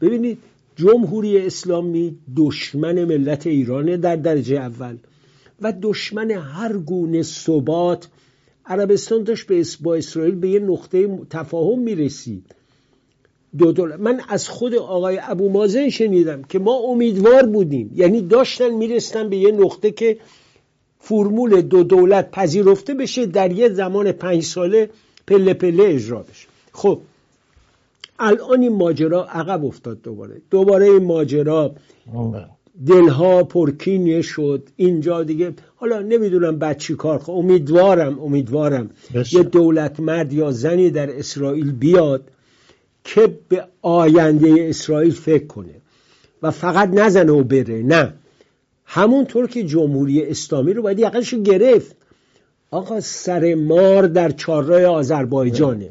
ببینید 0.01 0.37
جمهوری 0.75 1.37
اسلامی 1.45 2.17
دشمن 2.37 3.05
ملت 3.05 3.47
ایرانه 3.47 3.97
در 3.97 4.15
درجه 4.15 4.55
اول 4.55 4.97
و 5.61 5.73
دشمن 5.81 6.31
هر 6.31 6.77
گونه 6.77 7.23
ثبات. 7.23 8.07
عربستان 8.65 9.23
داشت 9.23 9.47
به 9.47 9.65
با 9.81 9.95
اسرائیل 9.95 10.35
به 10.35 10.49
یه 10.49 10.59
نقطه 10.59 11.19
تفاهم 11.29 11.79
می‌رسید. 11.79 12.45
دو 13.57 13.71
دولت 13.71 13.99
من 13.99 14.21
از 14.29 14.49
خود 14.49 14.75
آقای 14.75 15.19
ابو 15.21 15.49
مازن 15.49 15.89
شنیدم 15.89 16.41
که 16.43 16.59
ما 16.59 16.75
امیدوار 16.75 17.45
بودیم. 17.45 17.91
یعنی 17.95 18.21
داشتن 18.21 18.69
میرستن 18.69 19.29
به 19.29 19.37
یه 19.37 19.51
نقطه 19.51 19.91
که 19.91 20.17
فرمول 21.03 21.61
دو 21.61 21.83
دولت 21.83 22.31
پذیرفته 22.31 22.93
بشه 22.93 23.25
در 23.25 23.51
یه 23.51 23.69
زمان 23.69 24.11
پنج 24.11 24.43
ساله 24.43 24.89
پله 25.27 25.53
پله 25.53 25.83
اجرا 25.83 26.19
بشه. 26.19 26.47
خب 26.71 26.99
الان 28.19 28.61
این 28.61 28.75
ماجرا 28.75 29.25
عقب 29.25 29.65
افتاد 29.65 30.01
دوباره. 30.01 30.41
دوباره 30.51 30.85
این 30.85 31.03
ماجرا 31.03 31.75
دلها 32.87 33.43
پرکینه 33.43 34.21
شد. 34.21 34.69
اینجا 34.75 35.23
دیگه 35.23 35.53
حالا 35.75 35.99
نمی‌دونم 35.99 36.59
بعد 36.59 36.77
چی 36.77 36.95
کار 36.95 37.19
خب 37.19 37.31
امیدوارم 37.31 38.19
امیدوارم 38.19 38.89
یه 39.31 39.43
دولت 39.43 39.99
مرد 39.99 40.33
یا 40.33 40.51
زنی 40.51 40.89
در 40.89 41.19
اسرائیل 41.19 41.71
بیاد 41.71 42.23
که 43.03 43.39
به 43.49 43.65
آینده 43.81 44.55
اسرائیل 44.59 45.13
فکر 45.13 45.45
کنه 45.45 45.75
و 46.41 46.51
فقط 46.51 46.89
نزنه 46.89 47.31
و 47.31 47.43
بره. 47.43 47.83
نه. 47.83 48.13
همونطور 48.93 49.47
که 49.47 49.63
جمهوری 49.63 50.25
اسلامی 50.25 50.73
رو 50.73 50.81
باید 50.81 50.99
یقش 50.99 51.33
گرفت. 51.33 51.95
آقا 52.71 52.99
سر 52.99 53.55
مار 53.55 54.07
در 54.07 54.29
چهارراه 54.31 54.83
آذربایجانه. 54.83 55.89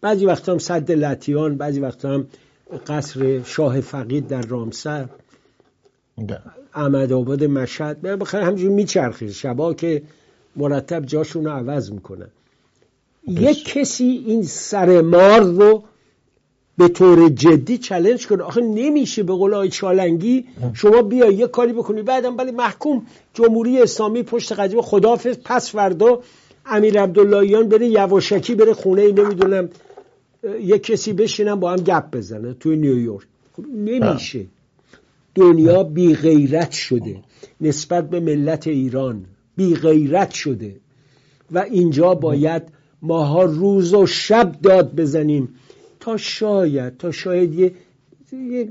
بعضی 0.00 0.26
وقتا 0.26 0.52
هم 0.52 0.58
صد 0.58 0.92
لطیان 0.92 1.56
بعضی 1.56 1.80
وقتا 1.80 2.08
هم 2.08 2.26
قصر 2.86 3.42
شاه 3.42 3.80
فقید 3.80 4.28
در 4.28 4.42
رامسر. 4.42 5.08
احمد 6.74 7.12
آباد 7.12 7.44
مشهد. 7.44 8.00
بخیر 8.00 8.40
همجور 8.40 8.70
میچرخه. 8.70 9.30
شبا 9.30 9.74
که 9.74 10.02
مرتب 10.56 11.06
جاشون 11.06 11.44
رو 11.44 11.50
عوض 11.50 11.92
می‌کنن. 11.92 12.28
یک 13.28 13.64
کسی 13.64 14.24
این 14.26 14.42
سر 14.42 15.00
مار 15.00 15.40
رو 15.40 15.84
به 16.78 16.88
طور 16.88 17.28
جدی 17.28 17.78
چلنج 17.78 18.26
کنه. 18.26 18.42
آخه 18.42 18.60
نمیشه 18.60 19.22
به 19.22 19.32
قول 19.32 19.68
چالنگی 19.68 20.44
شما 20.74 21.02
بیا 21.02 21.30
یه 21.30 21.46
کاری 21.46 21.72
بکنی. 21.72 22.02
بعدم 22.02 22.36
ولی 22.36 22.50
محکوم 22.50 23.06
جمهوری 23.34 23.82
اسلامی 23.82 24.22
پشت 24.22 24.52
قضیه 24.52 24.82
خدافظ 24.82 25.36
پس 25.44 25.70
فردا 25.70 26.20
امیر 26.66 27.02
عبداللهیان 27.02 27.68
بره 27.68 27.88
یواشکی 27.88 28.54
بره 28.54 28.74
خونه 28.74 29.12
نمی‌دونم 29.12 29.68
یه 30.60 30.78
کسی 30.78 31.12
بشینم 31.12 31.60
با 31.60 31.72
هم 31.72 31.76
گپ 31.76 32.16
بزنه 32.16 32.54
توی 32.54 32.76
نیویورک 32.76 33.26
خب 33.56 33.64
نمیشه. 33.66 34.46
دنیا 35.34 35.82
بی 35.82 36.14
غیرت 36.14 36.72
شده 36.72 37.16
نسبت 37.60 38.10
به 38.10 38.20
ملت 38.20 38.66
ایران. 38.66 39.24
بی 39.56 39.74
غیرت 39.74 40.30
شده. 40.30 40.76
و 41.52 41.58
اینجا 41.58 42.14
باید 42.14 42.62
ماها 43.02 43.44
روز 43.44 43.94
و 43.94 44.06
شب 44.06 44.52
داد 44.62 44.94
بزنیم. 44.94 45.48
تا 46.02 46.16
شاید 46.16 46.96
تا 46.96 47.10
شاید 47.10 47.54
یه, 47.54 47.72
یه 48.32 48.68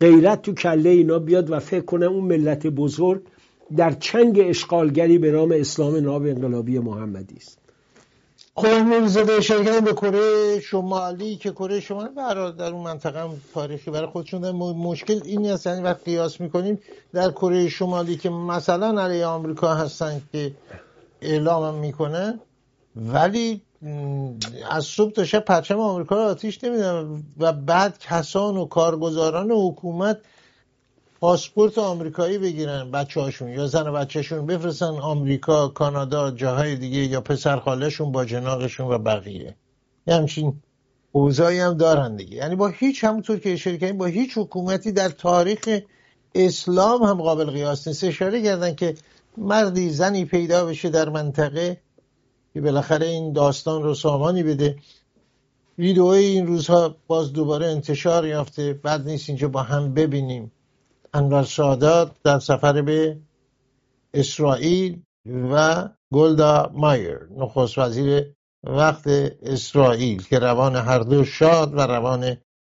غیرت 0.00 0.42
تو 0.42 0.52
کله 0.52 0.90
اینا 0.90 1.18
بیاد 1.18 1.50
و 1.50 1.58
فکر 1.58 1.84
کنه 1.84 2.06
اون 2.06 2.24
ملت 2.24 2.66
بزرگ 2.66 3.22
در 3.76 3.92
چنگ 3.92 4.40
اشغالگری 4.44 5.18
به 5.18 5.32
نام 5.32 5.52
اسلام 5.52 5.96
ناب 5.96 6.22
انقلابی 6.22 6.78
محمدی 6.78 7.36
است. 7.36 7.58
خب 8.54 9.06
زده 9.06 9.32
اشاره 9.32 9.80
به 9.80 9.92
کره 9.92 10.60
شمالی 10.60 11.36
که 11.36 11.50
کره 11.50 11.80
شمالی 11.80 12.08
برای 12.16 12.52
در 12.52 12.72
اون 12.72 12.84
منطقه 12.84 13.20
هم 13.20 13.30
تاریخی 13.54 13.90
برای 13.90 14.06
خودشون 14.06 14.50
مشکل 14.50 15.20
این 15.24 15.46
است. 15.46 15.66
یعنی 15.66 15.82
وقت 15.82 16.04
قیاس 16.04 16.40
می‌کنیم 16.40 16.78
در 17.12 17.30
کره 17.30 17.68
شمالی 17.68 18.16
که 18.16 18.30
مثلا 18.30 19.02
علیه 19.02 19.26
آمریکا 19.26 19.74
هستن 19.74 20.20
که 20.32 20.52
اعلام 21.22 21.78
می‌کنه 21.78 22.40
ولی 22.96 23.60
از 24.70 24.84
صبح 24.84 25.12
تا 25.12 25.24
شب 25.24 25.44
پرچم 25.44 25.80
آمریکا 25.80 26.16
رو 26.16 26.22
آتیش 26.22 26.64
نمیدن 26.64 27.22
و 27.38 27.52
بعد 27.52 27.98
کسان 27.98 28.56
و 28.56 28.64
کارگزاران 28.64 29.50
و 29.50 29.70
حکومت 29.70 30.18
پاسپورت 31.20 31.78
آمریکایی 31.78 32.38
بگیرن 32.38 32.90
بچه 32.90 33.20
هاشون 33.20 33.48
یا 33.48 33.66
زن 33.66 33.88
و 33.88 33.92
بچهشون 33.92 34.46
بفرستن 34.46 34.86
آمریکا 34.86 35.68
کانادا 35.68 36.30
جاهای 36.30 36.76
دیگه 36.76 36.98
یا 36.98 37.20
پسرخالشون 37.20 38.12
با 38.12 38.24
جناقشون 38.24 38.86
و 38.86 38.98
بقیه. 38.98 39.56
یه 40.06 40.14
همچین 40.14 40.62
اوضاعی 41.12 41.58
هم 41.58 41.74
دارن 41.74 42.16
دیگه. 42.16 42.36
یعنی 42.36 42.56
با 42.56 42.68
هیچ 42.68 43.04
همونطور 43.04 43.38
که 43.38 43.56
کردیم 43.56 43.98
با 43.98 44.06
هیچ 44.06 44.38
حکومتی 44.38 44.92
در 44.92 45.08
تاریخ 45.08 45.80
اسلام 46.34 47.02
هم 47.02 47.22
قابل 47.22 47.50
قیاس 47.50 47.88
نیست. 47.88 48.04
اشاره 48.04 48.42
کردن 48.42 48.74
که 48.74 48.94
مردی 49.36 49.90
زنی 49.90 50.24
پیدا 50.24 50.66
بشه 50.66 50.88
در 50.90 51.08
منطقه 51.08 51.80
که 52.54 52.60
بالاخره 52.60 53.06
این 53.06 53.32
داستان 53.32 53.82
رو 53.82 53.94
سامانی 53.94 54.42
بده. 54.42 54.76
ویدئوی 55.78 56.24
این 56.24 56.46
روزها 56.46 56.96
باز 57.06 57.32
دوباره 57.32 57.66
انتشار 57.66 58.26
یافته. 58.26 58.72
بعد 58.72 59.08
نیست 59.08 59.28
اینجا 59.28 59.48
با 59.48 59.62
هم 59.62 59.94
ببینیم. 59.94 60.52
انور 61.14 61.44
سادات 61.44 62.16
در 62.22 62.38
سفر 62.38 62.82
به 62.82 63.18
اسرائیل 64.14 65.02
و 65.26 65.88
گلدا 66.12 66.70
مایر 66.74 67.18
نخست 67.36 67.78
وزیر 67.78 68.34
وقت 68.64 69.06
اسرائیل 69.42 70.22
که 70.22 70.38
روان 70.38 70.76
هر 70.76 70.98
دو 70.98 71.24
شاد 71.24 71.74
و 71.74 71.80
روان 71.80 72.36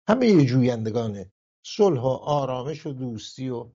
همه 0.10 0.46
جویندگان 0.46 1.26
صلح 1.66 2.02
و 2.02 2.08
آرامش 2.08 2.86
و 2.86 2.94
دوستی 2.94 3.50
و 3.50 3.70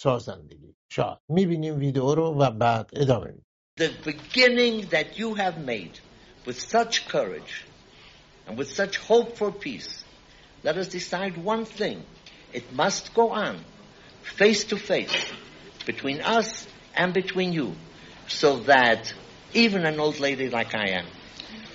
سازندگی. 0.00 0.74
شاد. 0.92 1.20
می‌بینیم 1.28 1.78
ویدیو 1.78 2.14
رو 2.14 2.34
و 2.34 2.50
بعد 2.50 2.90
ادامه 2.92 3.26
میدیم. 3.26 3.53
The 3.76 3.92
beginning 4.04 4.82
that 4.90 5.18
you 5.18 5.34
have 5.34 5.58
made 5.58 5.98
with 6.46 6.60
such 6.60 7.08
courage 7.08 7.64
and 8.46 8.56
with 8.56 8.70
such 8.70 8.98
hope 8.98 9.36
for 9.36 9.50
peace, 9.50 10.04
let 10.62 10.78
us 10.78 10.86
decide 10.86 11.36
one 11.36 11.64
thing. 11.64 12.04
It 12.52 12.72
must 12.72 13.12
go 13.14 13.30
on 13.30 13.58
face 14.22 14.62
to 14.66 14.76
face 14.76 15.12
between 15.86 16.20
us 16.20 16.68
and 16.94 17.12
between 17.12 17.52
you 17.52 17.74
so 18.28 18.58
that 18.58 19.12
even 19.54 19.84
an 19.84 19.98
old 19.98 20.20
lady 20.20 20.48
like 20.48 20.72
I 20.76 20.90
am 20.90 21.06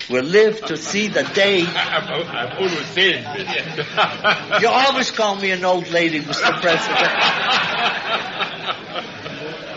will 0.09 0.23
live 0.23 0.63
to 0.67 0.77
see 0.77 1.09
the 1.09 1.23
day. 1.23 1.63
I've 1.67 2.59
always 2.59 2.85
said 2.91 4.61
you 4.61 4.69
always 4.69 5.11
call 5.11 5.35
me 5.35 5.51
an 5.51 5.65
old 5.65 5.89
lady, 5.89 6.21
Mr. 6.21 6.61
President. 6.61 7.89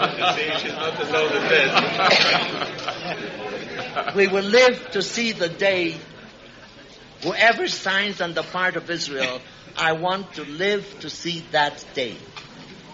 we 4.16 4.26
will 4.26 4.44
live 4.44 4.90
to 4.90 5.02
see 5.02 5.32
the 5.32 5.48
day 5.48 5.96
whoever 7.22 7.68
signs 7.68 8.20
on 8.20 8.34
the 8.34 8.42
part 8.42 8.76
of 8.76 8.90
Israel, 8.90 9.40
I 9.76 9.92
want 9.92 10.34
to 10.34 10.44
live 10.44 11.00
to 11.00 11.10
see 11.10 11.44
that 11.52 11.84
day 11.94 12.16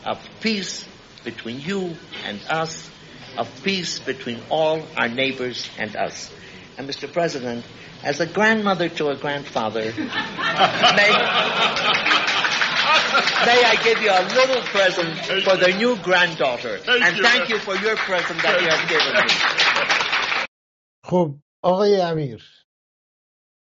of 0.05 0.19
peace 0.41 0.87
between 1.25 1.61
you 1.61 1.97
and 2.25 2.41
us, 2.49 2.89
of 3.37 3.49
peace 3.63 3.99
between 3.99 4.41
all 4.51 4.83
our 4.97 5.09
neighbors 5.09 5.69
and 5.79 5.97
us. 5.97 6.31
And 6.77 6.89
Mr. 6.89 7.13
President, 7.13 7.65
as 8.05 8.21
a 8.21 8.27
grandmother 8.27 8.89
to 8.89 9.09
a 9.09 9.17
grandfather, 9.17 9.93
may, 9.97 11.13
may 13.51 13.61
I 13.73 13.75
give 13.87 13.99
you 14.05 14.13
a 14.21 14.25
little 14.39 14.63
present 14.75 15.13
for 15.47 15.57
the 15.57 15.71
new 15.83 15.97
granddaughter. 16.07 16.79
Thank 16.79 17.05
and 17.05 17.17
you. 17.17 17.23
thank 17.23 17.49
you 17.53 17.59
for 17.67 17.77
your 17.77 17.97
present 18.09 18.39
that 18.45 18.57
you 18.63 18.69
have 18.75 18.85
given 18.93 19.13
me. 19.27 19.33
خب 21.05 21.35
آقای 21.63 22.01
امیر 22.01 22.45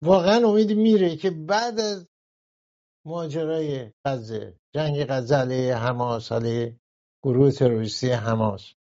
واقعا 0.04 0.48
امید 0.48 0.72
میره 0.78 1.16
که 1.16 1.32
بعد 1.32 1.80
از 1.80 2.08
ماجرای 3.06 3.92
غزه 4.06 4.60
جنگ 4.76 5.06
غزه 5.06 5.36
علیه 5.36 5.76
حماس 5.76 6.32
علیه 6.32 6.80
گروه 7.24 7.52
تروریستی 7.52 8.12
حماس 8.12 8.74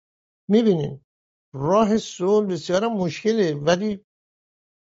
می‌بینین 0.49 1.05
راه 1.53 1.97
صلح 1.97 2.47
بسیار 2.47 2.87
مشکله 2.87 3.55
ولی 3.55 4.05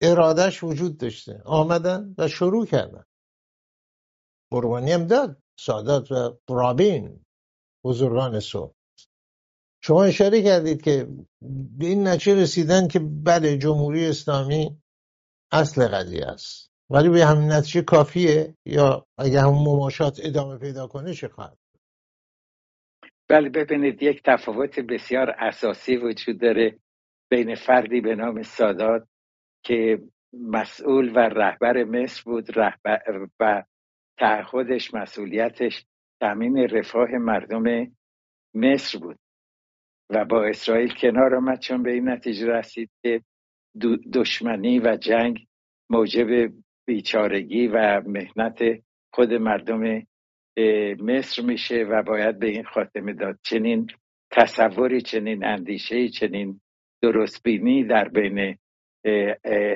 ارادهش 0.02 0.64
وجود 0.64 0.98
داشته 0.98 1.42
آمدن 1.44 2.14
و 2.18 2.28
شروع 2.28 2.66
کردن 2.66 3.04
قربانی 4.50 4.92
هم 4.92 5.06
داد 5.06 5.42
سادات 5.58 6.12
و 6.12 6.38
رابین 6.48 7.24
بزرگان 7.84 8.40
صلح 8.40 8.72
شما 9.82 10.04
اشاره 10.04 10.42
کردید 10.42 10.82
که 10.82 11.08
به 11.78 11.86
این 11.86 12.08
نتیجه 12.08 12.42
رسیدن 12.42 12.88
که 12.88 13.00
بله 13.24 13.58
جمهوری 13.58 14.06
اسلامی 14.06 14.82
اصل 15.52 15.88
قضیه 15.88 16.26
است. 16.26 16.70
ولی 16.90 17.08
به 17.08 17.26
همین 17.26 17.52
نتیجه 17.52 17.82
کافیه؟ 17.82 18.54
یا 18.66 19.06
اگه 19.18 19.40
همون 19.40 19.64
مماشات 19.64 20.20
ادامه 20.22 20.58
پیدا 20.58 20.86
کنه 20.86 21.14
چه 21.14 21.28
خواهد؟ 21.28 21.58
بله 23.28 23.48
ببینید 23.48 24.02
یک 24.02 24.22
تفاوت 24.24 24.80
بسیار 24.80 25.30
اساسی 25.38 25.96
وجود 25.96 26.40
داره 26.40 26.78
بین 27.30 27.54
فردی 27.54 28.00
به 28.00 28.14
نام 28.14 28.42
سادات 28.42 29.08
که 29.64 30.02
مسئول 30.32 31.16
و 31.16 31.18
رهبر 31.18 31.84
مصر 31.84 32.22
بود 32.24 32.58
رهبر 32.58 33.28
و 33.40 33.62
تعهدش 34.18 34.94
مسئولیتش 34.94 35.84
تامین 36.20 36.56
رفاه 36.56 37.10
مردم 37.10 37.92
مصر 38.54 38.98
بود 38.98 39.18
و 40.10 40.24
با 40.24 40.44
اسرائیل 40.44 40.94
کنار 40.94 41.34
آمد 41.34 41.60
چون 41.60 41.82
به 41.82 41.92
این 41.92 42.08
نتیجه 42.08 42.46
رسید 42.46 42.90
که 43.02 43.22
دشمنی 44.12 44.78
و 44.78 44.96
جنگ 44.96 45.46
موجب 45.90 46.52
بیچارگی 46.86 47.66
و 47.66 48.02
مهنت 48.06 48.58
خود 49.14 49.32
مردم 49.32 50.02
مصر 51.00 51.42
میشه 51.42 51.84
و 51.84 52.02
باید 52.02 52.38
به 52.38 52.46
این 52.46 52.64
خاتمه 52.64 53.12
داد. 53.12 53.38
چنین 53.42 53.86
تصوری 54.30 55.00
چنین 55.00 55.44
اندیشه 55.44 56.08
چنین 56.08 56.60
درستبینی 57.02 57.84
در 57.84 58.08
بین 58.08 58.58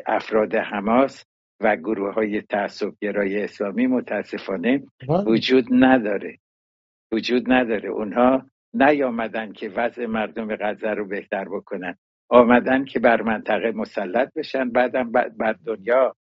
افراد 0.07 0.55
حماس 0.55 1.25
و 1.61 1.77
گروه 1.77 2.15
های 2.15 2.43
تعصبگرای 2.43 3.43
اسلامی 3.45 3.87
متاسفانه. 3.87 4.83
وجود 5.27 5.67
نداره. 5.71 6.39
وجود 7.13 7.53
نداره. 7.53 7.89
اونها 7.89 8.47
نیامدن 8.75 9.53
که 9.53 9.69
وضع 9.69 10.07
مردم 10.07 10.57
غزه 10.57 10.91
رو 10.91 11.07
بهتر 11.07 11.45
بکنن. 11.45 11.97
آمدن 12.29 12.85
که 12.85 13.01
بر 13.01 13.23
منطقه 13.23 13.73
مسلط 13.73 14.33
بشن 14.37 14.71
بعدم 14.71 15.13
بر 15.13 15.57
دنیا 15.67 16.17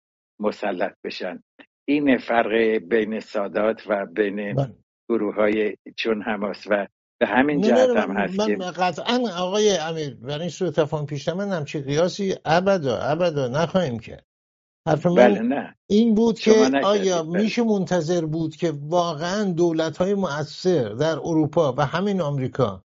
مسلط 0.40 0.94
بشن. 1.04 1.42
این 1.84 2.18
فرق 2.18 2.52
بین 2.88 3.20
سادات 3.20 3.82
و 3.86 4.06
بین 4.06 4.54
بله. 4.54 4.74
گروه 5.08 5.34
های 5.34 5.76
چون 5.96 6.22
حماس 6.22 6.66
و 6.70 6.86
به 7.20 7.26
همین 7.26 7.60
جهت 7.60 7.96
هم 7.96 8.16
هست 8.16 8.40
من 8.40 8.46
که 8.46 8.56
قطعا 8.56 9.20
آقای 9.38 9.76
امیر 9.76 10.14
برای 10.14 10.40
این 10.40 10.48
سوء 10.48 10.70
تفاهم 10.70 11.06
پیش 11.06 11.28
من 11.28 11.48
همچی 11.48 11.80
قیاسی 11.80 12.34
ابدا 12.44 12.98
ابدا 12.98 13.48
نخواهیم 13.48 13.98
کرد. 13.98 14.26
حرف 14.88 15.06
من 15.06 15.14
بله 15.14 15.40
نه. 15.40 15.76
این 15.86 16.14
بود 16.14 16.38
که 16.38 16.50
آیا 16.84 17.22
بله. 17.22 17.42
میشه 17.42 17.62
منتظر 17.62 18.26
بود 18.26 18.56
که 18.56 18.70
واقعا 18.70 19.52
دولت 19.52 19.96
های 19.96 20.14
مؤثر 20.14 20.88
در 20.88 21.18
اروپا 21.18 21.74
و 21.78 21.86
همین 21.86 22.20
آمریکا 22.20 22.84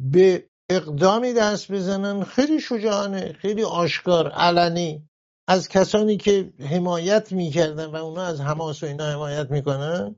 به 0.00 0.50
اقدامی 0.70 1.32
دست 1.32 1.72
بزنن؟ 1.72 2.24
خیلی 2.24 2.60
شجاعانه 2.60 3.32
خیلی 3.32 3.64
آشکار 3.64 4.30
علنی. 4.30 5.08
از 5.48 5.68
کسانی 5.68 6.16
که 6.16 6.52
حمایت 6.58 7.32
می‌کردن 7.32 7.86
و 7.86 7.96
اونا 7.96 8.22
از 8.22 8.40
حماس 8.40 8.82
و 8.82 8.86
اینا 8.86 9.04
حمایت 9.04 9.50
می‌کنن 9.50 10.16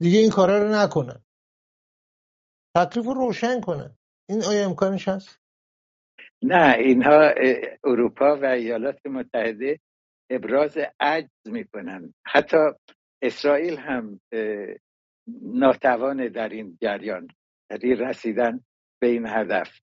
دیگه 0.00 0.18
این 0.18 0.30
کارا 0.30 0.62
رو 0.62 0.74
نکنن. 0.74 1.24
تکلیف 2.76 3.06
رو 3.06 3.14
روشن 3.14 3.60
کنن. 3.60 3.96
این 4.28 4.44
آیا 4.44 4.64
امکانش 4.64 5.08
هست؟ 5.08 5.37
نه 6.42 6.76
اینها 6.78 7.34
اروپا 7.84 8.36
و 8.36 8.44
ایالات 8.44 9.06
متحده 9.06 9.78
ابراز 10.30 10.78
عجز 11.00 11.28
می‌کنن. 11.46 12.14
حتی 12.26 12.56
اسرائیل 13.22 13.76
هم 13.76 14.20
اه، 14.32 14.66
ناتوانه 15.42 16.28
در 16.28 16.48
این 16.48 16.78
جریان 16.82 17.28
یعنی 17.70 17.94
رسیدن 17.94 18.60
به 19.00 19.06
این 19.06 19.26
هدف. 19.26 19.80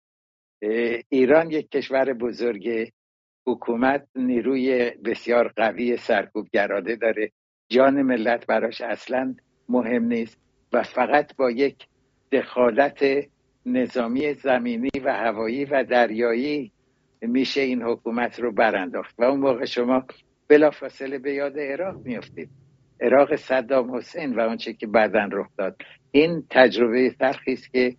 ایران 1.10 1.52
یک 1.52 1.70
کشور 1.70 2.14
بزرگ 2.14 2.92
حکومت 3.48 4.08
نیروی 4.16 4.92
بسیار 5.06 5.54
قوی 5.56 5.98
سرکوبگرانه 5.98 6.96
داره. 6.96 7.32
جان 7.70 8.02
ملت 8.02 8.48
براش 8.48 8.82
اصلا 8.82 9.36
مهم 9.70 10.04
نیست 10.06 10.38
و 10.74 10.84
فقط 10.84 11.36
با 11.36 11.52
یک 11.52 11.88
دخالت 12.32 13.04
نظامی 13.66 14.34
زمینی 14.34 14.90
و 15.04 15.14
هوایی 15.14 15.66
و 15.66 15.84
دریایی 15.84 16.72
میشه 17.22 17.62
این 17.62 17.82
حکومت 17.82 18.40
رو 18.40 18.52
برانداخت. 18.52 19.16
و 19.20 19.24
اون 19.24 19.40
موقع 19.40 19.66
شما 19.66 20.04
بلافاصله 20.48 21.20
به 21.20 21.34
یاد 21.34 21.60
عراق 21.60 22.06
میافتید. 22.06 22.50
عراق 23.02 23.36
صدام 23.36 23.96
حسین 23.96 24.36
و 24.36 24.42
آنچه 24.42 24.74
که 24.74 24.88
بعدا 24.88 25.30
رخ 25.32 25.48
داد. 25.58 25.76
این 26.12 26.44
تجربه 26.50 27.10
تلخی 27.20 27.54
است 27.54 27.72
که 27.72 27.96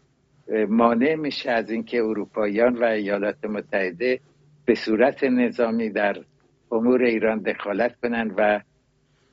مانع 0.69 1.15
میشه 1.15 1.51
از 1.51 1.71
اینکه 1.71 1.99
اروپاییان 1.99 2.77
و 2.77 2.85
ایالات 2.85 3.45
متحده 3.45 4.21
به 4.65 4.75
صورت 4.75 5.25
نظامی 5.25 5.91
در 5.91 6.17
امور 6.73 7.03
ایران 7.03 7.39
دخالت 7.39 7.97
کنند 8.03 8.35
و 8.37 8.61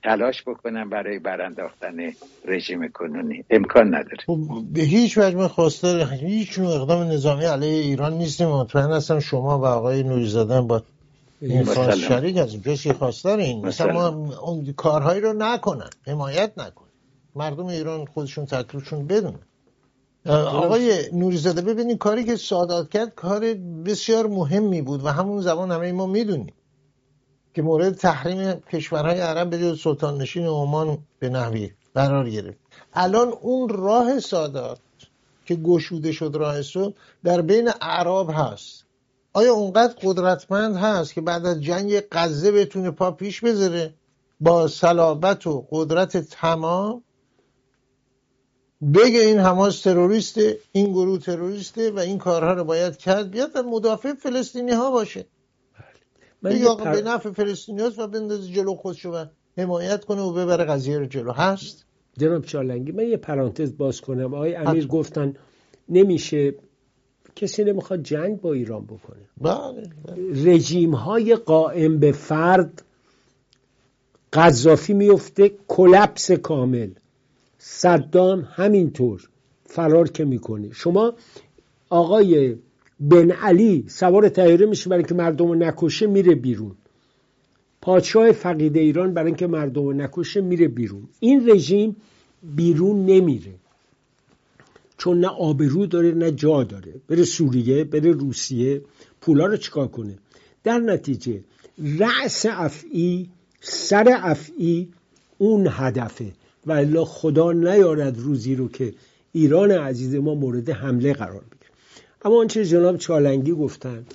تلاش 0.04 0.44
بکنن 0.48 0.90
برای 0.90 1.20
برانداختن 1.20 1.98
رژیم 2.46 2.88
کنونی. 2.88 3.44
امکان 3.50 3.88
نداره. 3.88 4.18
خب 4.26 4.40
به 4.74 4.82
هیچ 4.82 5.18
وجه 5.18 5.36
من 5.38 5.48
خواستار 5.48 6.14
هیچ 6.14 6.60
نوع 6.60 6.74
اقدام 6.74 7.04
نظامی 7.04 7.46
علیه 7.46 7.82
ایران 7.82 8.14
نیستیم. 8.14 8.48
مطمئن 8.48 8.92
هستم 8.92 9.20
شما 9.20 9.60
و 9.60 9.66
آقای 9.66 10.04
نوریزاده 10.04 10.54
هم 10.54 10.68
با 10.68 10.84
این. 11.42 11.64
خواست 11.64 11.98
شریک 11.98 12.38
هستیم. 12.38 12.62
کسی 12.62 12.94
خواستار 12.94 13.40
این. 13.40 13.66
مثلا 13.66 13.94
ما. 13.94 14.38
اون 14.42 14.74
کارهایی 14.74 15.22
رو 15.22 15.34
نکنن. 15.34 15.90
حمایت 16.08 16.52
نکنن. 16.58 16.88
مردم 17.36 17.66
ایران 17.66 18.06
خودشون 18.06 18.46
تکلیفشون 18.46 19.08
بدونن. 19.08 19.40
آقای 20.26 21.10
نوریزاده 21.14 21.62
ببینید 21.62 21.98
کاری 21.98 22.24
که 22.24 22.36
سادات 22.36 22.90
کرد 22.90 23.16
کار 23.16 23.54
بسیار 23.86 24.28
مهمی 24.28 24.82
بود 24.82 25.06
و 25.06 25.08
همون 25.08 25.42
زمان 25.42 25.72
همه 25.72 25.92
ما 25.92 26.06
می‌دونیم. 26.06 26.54
که 27.54 27.62
مورد 27.62 27.96
تحریم 27.96 28.54
کشورهای 28.54 29.20
عرب 29.20 29.50
به 29.50 29.76
سلطان 29.76 30.18
نشین 30.18 30.46
عمان 30.46 30.98
به 31.20 31.30
نحوی 31.30 31.72
قرار 31.96 32.30
گرفت. 32.30 32.58
الان 32.94 33.28
اون 33.28 33.70
راه 33.70 34.20
سادات 34.20 34.80
که 35.46 35.56
گشوده 35.56 36.12
شد 36.12 36.36
راه 36.36 36.62
سو 36.62 36.94
در 37.24 37.42
بین 37.42 37.70
اعراب 37.82 38.32
هست. 38.34 38.86
آیا 39.34 39.54
اونقدر 39.54 39.94
قدرتمند 40.02 40.76
هست 40.76 41.14
که 41.14 41.22
بعد 41.22 41.46
از 41.46 41.62
جنگ 41.62 42.04
غزه 42.12 42.52
بتونه 42.52 42.92
پا 42.92 43.12
پیش 43.12 43.42
بذاره 43.42 43.94
با 44.42 44.68
صلابت 44.68 45.48
و 45.48 45.68
قدرت 45.72 46.18
تمام 46.18 47.04
بگه 48.94 49.20
این 49.20 49.40
حماس 49.40 49.82
تروریسته 49.82 50.60
این 50.72 50.92
گروه 50.92 51.20
تروریسته 51.20 51.92
و 51.92 52.00
این 52.00 52.18
کارها 52.18 52.54
رو 52.54 52.64
باید 52.64 52.98
کرد؟ 52.98 53.32
بیاد 53.32 53.52
و 53.56 53.64
مدافع 53.64 54.14
فلسطینی 54.14 54.72
ها 54.72 54.92
باشه. 54.92 55.26
یه 56.44 56.68
آقا 56.68 56.84
پر- 56.84 56.92
به 56.92 57.02
نفع 57.02 57.32
فلسطینی 57.32 57.82
هاست 57.82 58.00
و 58.00 58.08
بندازه 58.08 58.52
جلو 58.54 58.76
خودشو 58.76 59.10
و 59.10 59.26
حمایت 59.58 60.06
کنه 60.06 60.22
و 60.22 60.34
ببره 60.34 60.66
قضیه 60.66 60.98
رو 60.98 61.06
جلو. 61.06 61.32
هست 61.32 61.86
جناب 62.18 62.46
چالنگی 62.46 62.92
من 62.92 63.08
یه 63.08 63.18
پرانتز 63.18 63.78
باز 63.78 64.02
کنم. 64.02 64.34
آقای 64.34 64.56
امیر 64.56 64.84
حتما. 64.84 65.00
گفتن 65.00 65.34
نمیشه 65.90 66.56
کسی 67.36 67.64
نمی‌خواد 67.64 68.04
جنگ 68.04 68.42
با 68.42 68.54
ایران 68.54 68.86
بکنه. 68.86 69.22
بله 69.42 69.90
بله. 70.06 70.54
رژیم 70.54 70.96
های 70.96 71.36
قائم 71.36 72.00
به 72.00 72.12
فرد 72.12 72.84
قذافی 74.34 74.94
میفته 74.94 75.52
کلپس 75.68 76.32
کامل. 76.32 76.90
صدام 77.58 78.48
همینطور 78.52 79.30
فرار 79.66 80.10
که 80.10 80.26
می‌کنه. 80.26 80.72
شما 80.74 81.14
آقای 81.90 82.56
بن 83.02 83.32
علی 83.32 83.86
سوار 83.88 84.30
تیاره 84.30 84.66
میشه 84.66 84.90
برای 84.90 85.00
اینکه 85.00 85.14
مردم 85.16 85.48
رو 85.48 85.56
نکشه 85.56 86.08
میره 86.08 86.36
بیرون. 86.36 86.72
پادشاه 87.82 88.32
فقید 88.32 88.78
ایران 88.78 89.14
برای 89.14 89.28
اینکه 89.28 89.48
مردم 89.48 89.84
رو 89.84 89.94
نکشه 89.94 90.42
میره 90.42 90.68
بیرون. 90.68 91.04
این 91.20 91.50
رژیم 91.50 91.96
بیرون 92.56 93.06
نمیره. 93.06 93.54
چون 94.98 95.20
نه 95.20 95.28
آبرو 95.28 95.86
داره 95.86 96.12
نه 96.12 96.32
جا 96.32 96.64
داره. 96.64 96.94
بره 97.08 97.24
سوریه 97.24 97.84
بره 97.84 98.12
روسیه 98.12 98.82
پولا 99.22 99.46
رو 99.46 99.58
چیکار 99.58 99.88
کنه؟ 99.88 100.18
در 100.64 100.80
نتیجه 100.80 101.44
رأس 102.00 102.46
افعی 102.50 103.30
سر 103.62 104.20
افعی 104.24 104.88
اون 105.38 105.68
هدفه. 105.70 106.32
و 106.66 106.72
الا 106.72 107.06
خدا 107.06 107.52
نیارد 107.52 108.20
روزی 108.20 108.56
رو 108.56 108.70
که 108.70 108.94
ایران 109.32 109.72
عزیز 109.72 110.16
ما 110.16 110.36
مورد 110.36 110.70
حمله 110.70 111.14
قرار 111.14 111.42
بگیره. 111.42 111.61
اما 112.26 112.40
آنچه 112.40 112.66
جناب 112.66 112.98
چالنگی 112.98 113.52
گفتن. 113.52 114.06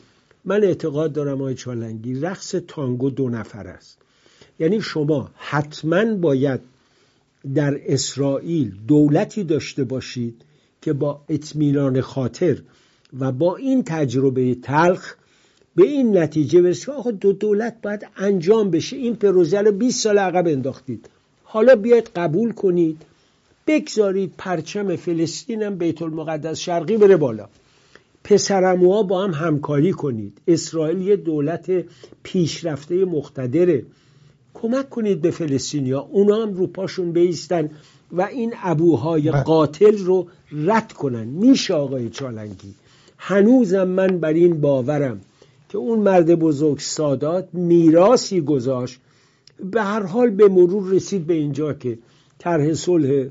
من 0.44 0.64
اعتقاد 0.64 1.12
دارم 1.12 1.40
آقای 1.40 1.54
چالنگی 1.54 2.20
رقص 2.20 2.54
تانگو 2.68 3.10
دو 3.10 3.28
نفر 3.28 3.66
است. 3.66 3.98
یعنی 4.58 4.80
شما 4.80 5.30
حتما 5.36 6.14
باید 6.14 6.60
در 7.54 7.80
اسرائیل 7.86 8.72
دولتی 8.88 9.44
داشته 9.44 9.84
باشید 9.84 10.42
که 10.82 10.92
با 10.92 11.20
اطمینان 11.28 12.00
خاطر 12.00 12.62
و 13.18 13.32
با 13.32 13.56
این 13.56 13.82
تجربه 13.86 14.54
تلخ 14.54 15.14
به 15.76 15.82
این 15.82 16.18
نتیجه 16.18 16.62
برسید 16.62 16.90
آقا 16.90 17.10
دو 17.10 17.32
دولت 17.32 17.76
باید 17.82 18.06
انجام 18.16 18.70
بشه. 18.70 18.96
این 18.96 19.16
پروژه 19.16 19.60
رو 19.60 19.72
20 19.72 20.00
سال 20.00 20.18
عقب 20.18 20.46
انداختید. 20.46 21.08
حالا 21.44 21.76
بیاید 21.76 22.10
قبول 22.16 22.52
کنید. 22.52 23.02
بگذارید 23.66 24.32
پرچم 24.38 24.96
فلسطین 24.96 25.62
هم 25.62 25.78
بیت 25.78 26.02
المقدس 26.02 26.58
شرقی 26.58 26.96
بره 26.96 27.16
بالا. 27.16 27.48
پسرموها 28.26 29.02
با 29.02 29.24
هم 29.24 29.30
همکاری 29.30 29.92
کنید. 29.92 30.38
اسرائیل 30.48 31.00
یه 31.00 31.16
دولت 31.16 31.84
پیشرفته 32.22 33.04
مقتدره. 33.04 33.84
کمک 34.54 34.90
کنید 34.90 35.20
به 35.20 35.30
فلسطینیا. 35.30 36.00
اونا 36.00 36.42
هم 36.42 36.54
رو 36.54 36.66
پاشون 36.66 37.12
بیستن 37.12 37.70
و 38.12 38.22
این 38.22 38.54
ابوهای 38.62 39.30
بله. 39.30 39.42
قاتل 39.42 39.98
رو 39.98 40.26
رد 40.52 40.92
کنن. 40.92 41.24
میشه 41.24 41.74
آقای 41.74 42.10
چالنگی؟ 42.10 42.74
هنوزم 43.18 43.88
من 43.88 44.18
بر 44.18 44.32
این 44.32 44.60
باورم 44.60 45.20
که 45.68 45.78
اون 45.78 45.98
مرد 45.98 46.34
بزرگ 46.34 46.78
سادات 46.78 47.48
میراسی 47.52 48.40
گذاشت. 48.40 49.00
به 49.70 49.82
هر 49.82 50.02
حال 50.02 50.30
به 50.30 50.48
مرور 50.48 50.90
رسید 50.90 51.26
به 51.26 51.34
اینجا 51.34 51.72
که 51.72 51.98
طرح 52.38 52.74
صلح 52.74 53.28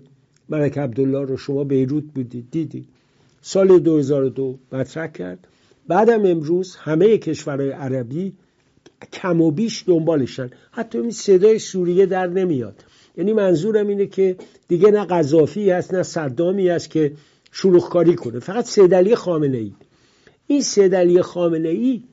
ملک 0.49 0.77
عبدالله 0.77 1.21
رو 1.21 1.37
شما 1.37 1.63
بیروت 1.63 2.03
بودید. 2.03 2.47
دیدید. 2.51 2.94
سال 3.47 3.79
2002 3.79 4.59
مطرح 4.71 5.07
کرد. 5.07 5.47
بعدم 5.87 6.25
امروز 6.25 6.75
همه 6.75 7.17
کشورهای 7.17 7.69
عربی 7.69 8.33
کم 9.13 9.41
و 9.41 9.51
بیش 9.51 9.83
دنبالشن. 9.87 10.49
حتی 10.71 10.97
این 10.97 11.11
صدای 11.11 11.59
سوریه 11.59 12.05
در 12.05 12.27
نمیاد. 12.27 12.83
یعنی 13.17 13.33
منظورم 13.33 13.87
اینه 13.87 14.05
که 14.05 14.35
دیگه 14.67 14.91
نه 14.91 15.05
قذافی 15.05 15.69
هست 15.69 15.93
نه 15.93 16.03
صدامی 16.03 16.69
هست 16.69 16.89
که 16.89 17.11
شلوغکاری 17.51 18.15
کنه. 18.15 18.39
فقط 18.39 18.65
سیدلی 18.65 19.15
خامنه 19.15 19.57
ای 19.57 19.73
این 20.47 20.61
سیدلی 20.61 21.21
خامنه 21.21 21.69
ای 21.69 22.03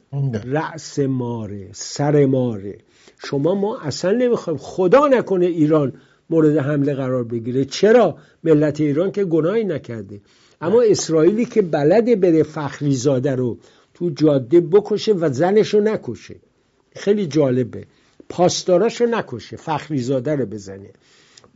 رأس 0.44 0.98
ماره 0.98 1.68
سر 1.72 2.26
ماره. 2.26 2.78
شما 3.24 3.54
ما 3.54 3.80
اصلا 3.80 4.12
نمی‌خوایم 4.12 4.58
خدا 4.58 5.06
نکنه 5.06 5.46
ایران 5.46 5.92
مورد 6.30 6.56
حمله 6.56 6.94
قرار 6.94 7.24
بگیره. 7.24 7.64
چرا؟ 7.64 8.16
ملت 8.44 8.80
ایران 8.80 9.12
که 9.12 9.24
گناهی 9.24 9.64
نکرده. 9.64 10.20
اما 10.62 10.82
اسرائیلی 10.82 11.44
که 11.44 11.62
بلده 11.62 12.16
بره 12.16 12.42
فخری 12.42 12.94
زاده 12.94 13.34
رو 13.34 13.58
تو 13.94 14.10
جاده 14.10 14.60
بکشه 14.60 15.12
و 15.12 15.32
زنشو 15.32 15.80
نکشه. 15.80 16.36
خیلی 16.96 17.26
جالبه. 17.26 17.84
پاسداراشو 18.28 19.06
نکشه 19.06 19.56
فخری 19.56 19.98
زاده 19.98 20.36
رو 20.36 20.46
بزنه. 20.46 20.90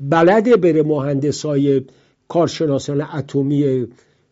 بلده 0.00 0.56
بره 0.56 0.82
مهندسای 0.82 1.82
کارشناسان 2.28 3.00
اتمی 3.00 3.86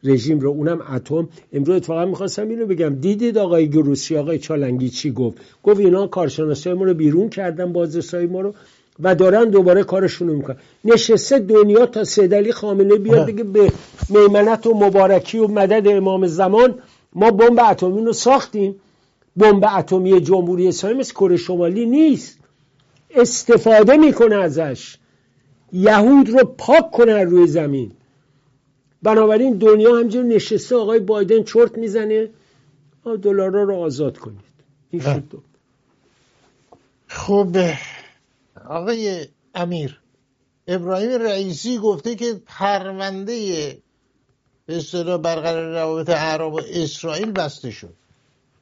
رژیم 0.05 0.41
رو. 0.41 0.51
اونم 0.51 0.81
اتم. 0.95 1.29
امروز 1.53 1.77
اتفاقا 1.77 2.05
می‌خواستم 2.05 2.49
اینو 2.49 2.67
بگم. 2.67 2.95
دیدید 2.95 3.39
آقای 3.39 3.69
گروسی؟ 3.69 4.17
آقای 4.17 4.39
چالنگی 4.39 4.89
چی 4.89 5.11
گفت؟ 5.11 5.39
گفت 5.63 5.81
اینا 5.81 6.07
کارشناسای 6.07 6.75
ما 6.75 6.85
رو 6.85 6.95
بیرون 6.95 7.29
کردن 7.29 7.73
بازرسای 7.73 8.27
ما 8.27 8.41
رو. 8.41 8.55
و 9.01 9.15
دارن 9.15 9.45
دوباره 9.45 9.85
کارشون 9.85 10.29
رو 10.29 10.37
می‌کنن. 10.37 10.57
نشسته 10.85 11.39
دنیا 11.39 11.87
تا 11.87 12.05
سیدلی 12.05 12.53
خامنه 12.53 12.95
بیاد 12.95 13.27
بگه 13.27 13.45
به 13.45 13.73
میمنت 14.09 14.67
و 14.67 14.75
مبارکی 14.75 15.39
و 15.39 15.49
مدد 15.49 15.89
امام 15.89 16.27
زمان 16.27 16.79
ما 17.13 17.31
بمب 17.31 17.61
اتمی 17.71 18.05
رو 18.05 18.13
ساختیم. 18.13 18.77
بمب 19.37 19.65
اتمی 19.79 20.21
جمهوری 20.21 20.69
اسلامی 20.69 20.99
مثل 20.99 21.13
کره 21.13 21.37
شمالی 21.37 21.87
نیست. 21.87 22.39
استفاده 23.11 23.97
می‌کنه 23.97 24.37
ازش. 24.37 24.97
یهود 25.73 26.31
رو 26.31 26.45
پاک 26.59 26.91
کنه 26.91 27.25
روی 27.25 27.47
زمین. 27.47 27.93
بنابراین 29.03 29.55
دنیا 29.59 29.97
همجور 29.97 30.25
نشسته 30.25 30.77
آقای 30.77 31.01
بایدن 31.01 31.43
چرت 31.43 31.79
می‌زنه. 31.79 32.29
دلارا 33.23 33.63
رو 33.63 33.75
آزاد 33.75 34.19
کنید. 34.19 34.39
این 34.91 35.03
شد. 35.03 35.23
خب 37.09 37.57
آقای 38.69 39.27
امیر 39.55 40.01
ابراهیم 40.67 41.11
رئیسی 41.11 41.79
گفته 41.79 42.15
که 42.15 42.43
پرونده 42.47 43.35
به 44.67 44.77
اصطلاح 44.77 45.17
برقرار 45.17 45.73
روابط 45.73 46.11
عرب 46.11 46.53
و 46.53 46.61
اسرائیل 46.69 47.33
بسته 47.33 47.71
شد. 47.71 47.95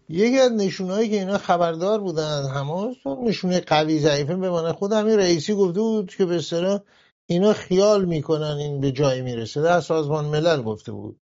یکی 0.09 0.39
از 0.39 0.53
نشونهایی 0.53 1.09
که 1.09 1.19
اینا 1.19 1.39
خبردار 1.39 2.01
بودن 2.01 2.45
همه 2.45 2.97
نشونه 3.25 3.61
قوی 3.61 3.99
ضعیفه 3.99 4.37
بمانه 4.37 4.73
خود 4.73 4.93
همین 4.93 5.19
رئیسی 5.19 5.55
گفته 5.55 5.81
بود 5.81 6.15
که 6.15 6.27
به 6.27 6.37
اصطلاح 6.37 6.81
اینا 7.27 7.53
خیال 7.53 8.05
می‌کنن 8.05 8.57
این 8.59 8.81
به 8.81 8.93
جایی 8.93 9.23
می‌رسه. 9.23 9.63
در 9.63 9.81
سازمان 9.81 10.25
ملل 10.25 10.63
گفته 10.63 10.93
بود. 10.93 11.21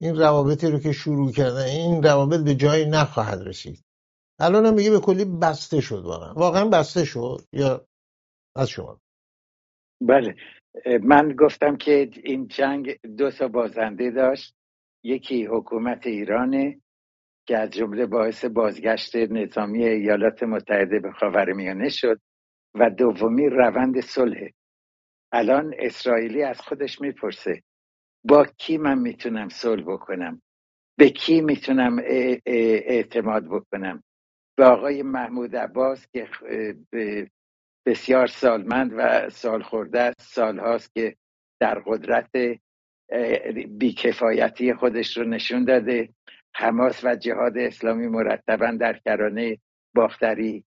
این 0.00 0.16
روابطی 0.16 0.66
رو 0.66 0.78
که 0.78 0.92
شروع 0.92 1.32
کردن 1.32 1.62
این 1.62 2.02
روابط 2.02 2.40
به 2.40 2.54
جایی 2.54 2.84
نخواهد 2.84 3.42
رسید. 3.42 3.84
الان 4.38 4.66
هم 4.66 4.74
میگه 4.74 4.90
به 4.90 5.00
کلی 5.00 5.24
بسته 5.24 5.80
شد 5.80 6.02
واقعا. 6.04 6.34
واقعا 6.34 6.64
بسته 6.64 7.04
شد 7.04 7.42
یا 7.52 7.86
از 8.56 8.70
شما. 8.70 9.00
بله. 10.00 10.36
من 11.02 11.32
گفتم 11.38 11.76
که 11.76 12.10
این 12.24 12.46
جنگ 12.48 12.98
دو 13.18 13.30
تا 13.30 13.48
بازنده 13.48 14.10
داشت. 14.10 14.54
یکی 15.04 15.44
حکومت 15.44 16.06
ایرانه 16.06 16.80
که 17.46 17.58
از 17.58 17.70
جمله 17.70 18.06
باعث 18.06 18.44
بازگشت 18.44 19.16
نظامی 19.16 19.84
ایالات 19.84 20.42
متحده 20.42 21.00
به 21.00 21.12
خاورمیانه 21.12 21.88
شد 21.88 22.20
و 22.74 22.90
دومی 22.90 23.48
روند 23.48 24.00
صلح. 24.00 24.48
الان 25.32 25.74
اسرائیلی 25.78 26.42
از 26.42 26.60
خودش 26.60 27.00
می‌پرسه 27.00 27.62
با 28.24 28.44
کی 28.44 28.78
من 28.78 28.98
می‌تونم 28.98 29.48
صلح 29.48 29.82
بکنم؟ 29.82 30.42
به 30.98 31.10
کی 31.10 31.40
می‌تونم 31.40 31.98
اعتماد 32.46 33.44
بکنم؟ 33.44 34.02
به 34.56 34.64
آقای 34.64 35.02
محمود 35.02 35.56
عباس 35.56 36.06
که 36.12 36.28
بسیار 37.86 38.26
سالمند 38.26 38.92
و 38.96 39.30
سال 39.30 39.62
خورده 39.62 40.00
است. 40.00 40.20
سال 40.20 40.58
هاست 40.58 40.94
که 40.94 41.16
در 41.60 41.82
قدرت 41.86 42.30
بیکفایتی 43.78 44.74
خودش 44.74 45.16
رو 45.16 45.24
نشون 45.24 45.64
داده. 45.64 46.08
حماس 46.54 47.04
و 47.04 47.16
جهاد 47.16 47.58
اسلامی 47.58 48.06
مرتبا 48.06 48.70
در 48.80 48.98
کرانه 48.98 49.58
باختری 49.94 50.64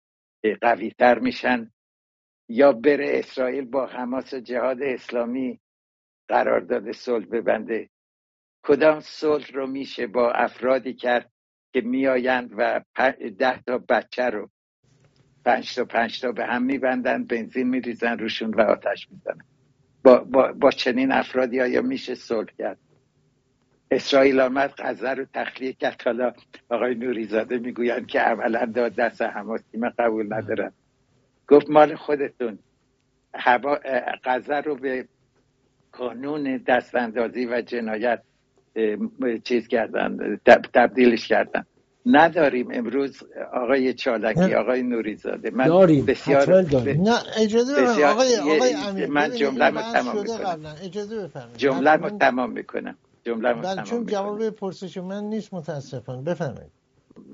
قویتر 0.62 1.20
میشن. 1.20 1.72
یا 2.50 2.72
بره 2.72 3.20
اسرائیل 3.20 3.66
با 3.66 3.86
حماس 3.86 4.34
و 4.34 4.40
جهاد 4.40 4.82
اسلامی 4.82 5.60
قرارداد 6.28 6.92
صلح 6.92 7.26
ببنده. 7.26 7.90
کدام 8.64 9.00
صلح 9.00 9.52
رو 9.54 9.68
میشه 9.68 10.08
با 10.08 10.32
افرادی 10.32 10.94
کرد 10.94 11.32
که 11.74 11.82
میآیند 11.82 12.54
و 12.58 12.82
ده 13.40 13.62
تا 13.62 13.78
بچه 13.78 14.24
رو 14.24 14.50
پنج 15.46 15.76
تا 15.76 15.86
پنج 15.86 16.22
تا 16.22 16.32
به 16.32 16.46
هم 16.46 16.64
میبندن 16.64 17.24
بنزین 17.24 17.70
میریزن 17.70 18.18
روشون 18.18 18.54
و 18.54 18.62
آتش 18.62 19.08
می‌زنن. 19.12 19.46
با, 20.04 20.18
با, 20.18 20.52
با 20.52 20.72
چنین 20.72 21.12
افرادی 21.12 21.62
آیا 21.62 21.82
میشه 21.82 22.16
صلح 22.16 22.50
کرد؟ 22.58 22.78
اسرائیل 23.92 24.40
آمد 24.40 24.74
غزه 24.78 25.10
رو 25.10 25.26
تخلیه 25.34 25.74
کرد. 25.74 26.02
حالا 26.06 26.34
آقای 26.70 26.96
نوریزاده 26.96 27.58
می‌گویند 27.58 28.08
که 28.08 28.20
عملا 28.20 28.66
داد 28.66 28.96
دست 28.96 29.22
حماسی 29.22 29.78
من 29.78 29.94
قبول 30.00 30.34
ندارم 30.34 30.74
گفت 31.48 31.70
مال 31.70 31.96
خودتون. 31.96 32.60
غزه 34.24 34.56
رو 34.56 34.76
به 34.76 35.08
قانون 35.92 36.58
دستاندازی 36.58 37.46
و 37.46 37.62
جنایت 37.62 38.22
چیز 39.44 39.68
کردن 39.68 40.40
تبدیلش 40.74 41.28
کردن. 41.28 41.66
نداریم 42.06 42.68
امروز 42.72 43.18
آقای 43.54 43.94
چالکی 43.94 44.54
آقای 44.54 44.84
نوریزاده. 44.84 45.50
من 45.50 45.68
داریم 45.68 46.06
بسیار 46.06 46.62
داریم. 46.62 47.02
نه 47.02 47.20
اجازه 47.38 47.74
بسیار 47.74 48.12
آقای, 48.12 48.36
آقای 48.36 48.74
امیر 48.74 49.08
من 49.08 49.36
جمله 49.36 49.66
رو 49.66 49.82
تمام 49.82 50.18
می‌کنم. 50.18 50.70
جمله 51.58 51.92
رو 51.92 52.10
تمام 52.10 52.52
می‌کنم. 52.52 52.98
جمله 53.26 53.50
رو 53.50 53.62
تمام 53.62 53.84
چون 53.84 54.06
جواب 54.06 54.50
پرسش 54.50 54.98
من 54.98 55.24
نیست 55.24 55.54
متاسفانه. 55.54 56.22
بفرمایید. 56.22 56.72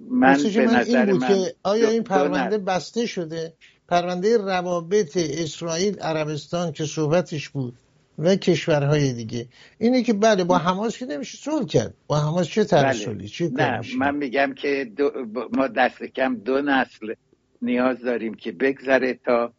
من 0.09 0.37
به 0.55 0.65
من 0.65 0.75
نظر 0.75 0.97
این 0.97 1.11
بود 1.11 1.21
من 1.21 1.27
که 1.27 1.55
آیا 1.63 1.89
این 1.89 2.03
پرونده 2.03 2.57
بسته 2.57 3.05
شده؟ 3.05 3.53
پرونده 3.87 4.37
روابط 4.37 5.17
اسرائیل 5.17 5.99
عربستان 5.99 6.71
که 6.71 6.85
صحبتش 6.85 7.49
بود. 7.49 7.73
و 8.21 8.35
کشورهای 8.35 9.13
دیگه. 9.13 9.47
اینه 9.77 10.03
که 10.03 10.13
بله 10.13 10.43
با 10.43 10.57
حماس 10.57 10.97
که 10.97 11.05
نمیشه 11.05 11.37
صلح 11.37 11.65
کرد. 11.65 11.93
با 12.07 12.19
حماس 12.19 12.47
چه 12.47 12.63
ترسلی 12.63 13.13
بله. 13.13 13.27
چه 13.27 13.49
نه 13.49 13.81
من 13.97 14.15
میگم 14.15 14.53
که 14.53 14.91
دو 14.97 15.11
ما 15.53 15.67
دست 15.67 16.03
کم 16.03 16.35
دو 16.35 16.61
نسل 16.61 17.13
نیاز 17.61 18.01
داریم 18.01 18.33
که 18.33 18.51
بگذره 18.51 19.19
تا 19.25 19.53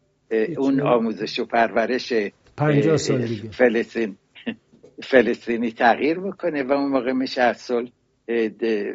اون 0.56 0.80
آموزش 0.80 1.38
و 1.38 1.44
پرورش 1.44 2.12
سال 2.96 3.26
دیگه. 3.26 3.50
فلسطین 3.50 4.16
فلسطینی 5.02 5.72
تغییر 5.72 6.18
بکنه 6.18 6.62
و 6.62 6.72
اون 6.72 6.90
موقع 6.90 7.12
میشه 7.12 7.42
از 7.42 7.56
صلح 7.56 7.88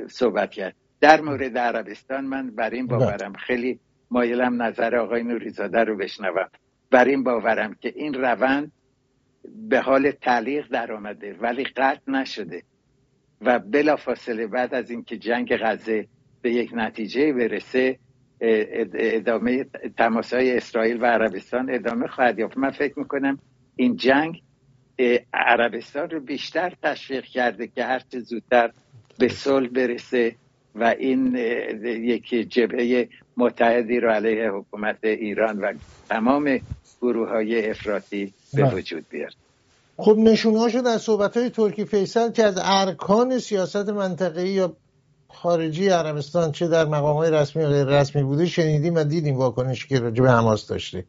صحبت 0.08 0.52
کرد. 0.52 0.76
در 1.02 1.22
مورد 1.22 1.58
عربستان 1.58 2.26
من 2.26 2.52
بر 2.52 2.70
این 2.70 2.88
بله. 2.88 2.98
باورم. 2.98 3.34
خیلی 3.34 3.80
مایلم 4.12 4.62
نظر 4.62 4.96
آقای 4.96 5.24
نوریزاده 5.24 5.84
رو 5.84 5.98
بشنوم. 5.98 6.50
بر 6.92 7.06
این 7.06 7.24
باورم 7.24 7.76
که 7.82 7.94
این 7.96 8.14
روند 8.14 8.72
به 9.70 9.80
حال 9.80 10.12
تعلیق 10.12 10.68
در 10.68 10.92
آمده 10.92 11.34
ولی 11.34 11.64
قطع 11.64 12.12
نشده. 12.12 12.64
و 13.42 13.60
بلافاصله 13.60 14.48
بعد 14.48 14.74
از 14.74 14.92
اینکه 14.92 15.18
جنگ 15.18 15.58
غزه 15.58 16.08
به 16.42 16.52
یک 16.52 16.70
نتیجه 16.74 17.34
برسه 17.34 18.00
ادامه 18.42 19.66
تماسهای 19.98 20.58
اسرائیل 20.58 21.02
و 21.02 21.06
عربستان 21.06 21.74
ادامه 21.74 22.08
خواهد 22.08 22.40
یافت. 22.40 22.58
من 22.58 22.72
فکر 22.72 23.00
می‌کنم 23.00 23.40
این 23.76 23.96
جنگ 23.96 24.42
عربستان 25.34 26.10
رو 26.10 26.20
بیشتر 26.20 26.74
تشویق 26.84 27.24
کرده 27.24 27.68
که 27.68 27.84
هرچه 27.84 28.20
زودتر 28.20 28.72
به 29.20 29.28
صلح 29.28 29.70
برسه. 29.70 30.36
و 30.80 30.96
این 31.00 31.36
یک 31.86 32.30
جبهه 32.30 33.10
متحدی 33.38 34.00
رو 34.00 34.10
علیه 34.10 34.52
حکومت 34.52 34.98
ایران 35.04 35.60
و 35.60 35.74
تمام 36.10 36.60
گروه 37.02 37.30
های 37.30 37.70
افراطی 37.70 38.34
به 38.54 38.64
بله. 38.64 38.76
وجود 38.76 39.06
بیارد 39.10 39.36
خب 39.98 40.16
نشونهاشو 40.18 40.82
در 40.82 40.98
صحبت 40.98 41.38
های 41.38 41.50
ترکی 41.50 41.86
فیصل 41.86 42.32
که 42.32 42.44
از 42.44 42.56
ارکان 42.62 43.40
سیاست 43.40 43.90
منطقه‌ای 43.90 44.50
یا 44.50 44.74
خارجی 45.30 45.90
عربستان 45.90 46.52
چه 46.52 46.68
در 46.68 46.86
مقام 46.86 47.16
های 47.16 47.32
رسمی 47.32 47.64
و 47.64 47.70
غیر 47.70 47.86
رسمی 47.86 48.24
بوده 48.24 48.46
شنیدیم 48.46 48.96
و 48.96 49.04
دیدیم 49.04 49.36
واکنشی 49.36 49.88
که 49.88 50.00
راجع 50.00 50.24
به 50.24 50.32
حماس 50.32 50.68
داشته 50.68 51.06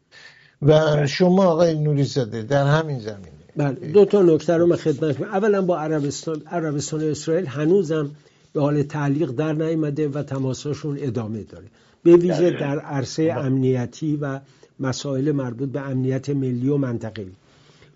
و 0.61 0.65
بله. 0.65 1.07
شما 1.07 1.45
آقای 1.45 1.75
نوری 1.75 2.03
زاده 2.03 2.41
در 2.41 2.65
همین 2.65 2.99
زمینه 2.99 3.31
بله 3.55 3.71
دو 3.71 4.05
تا 4.05 4.21
نکته 4.21 4.57
رو 4.57 4.67
من 4.67 4.75
خدمت 4.75 5.21
اولا 5.21 5.61
با 5.61 5.79
عربستان 5.79 6.41
عربستان 6.51 7.03
اسرائیل 7.03 7.45
هنوزم 7.45 8.11
به 8.53 8.61
حال 8.61 8.83
تعلیق 8.83 9.31
در 9.31 9.53
نیامده 9.53 10.07
و 10.07 10.23
تماساشون 10.23 10.97
ادامه 11.01 11.43
داره. 11.43 11.65
به 12.03 12.15
ویژه 12.15 12.49
در 12.49 12.79
عرصه 12.79 13.33
امنیتی 13.37 14.15
و 14.21 14.39
مسائل 14.79 15.31
مربوط 15.31 15.69
به 15.69 15.81
امنیت 15.81 16.29
ملی 16.29 16.69
و 16.69 16.77
منطقه‌ای. 16.77 17.31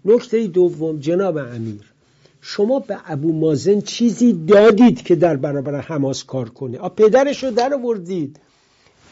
نکته 0.06 0.48
دوم 0.48 1.00
جناب 1.00 1.38
امیر 1.38 1.94
شما 2.42 2.80
به 2.80 2.98
ابو 3.06 3.34
مازن 3.34 3.82
چیزی 3.82 4.34
دادید 4.34 5.04
که 5.04 5.16
در 5.16 5.36
برابر 5.36 5.80
حماس 5.80 6.24
کار 6.24 6.50
کنه؟ 6.50 6.78
آ 6.78 6.90
پدرش 6.90 7.44
رو 7.44 7.52
در 7.52 7.74
آوردید 7.74 8.40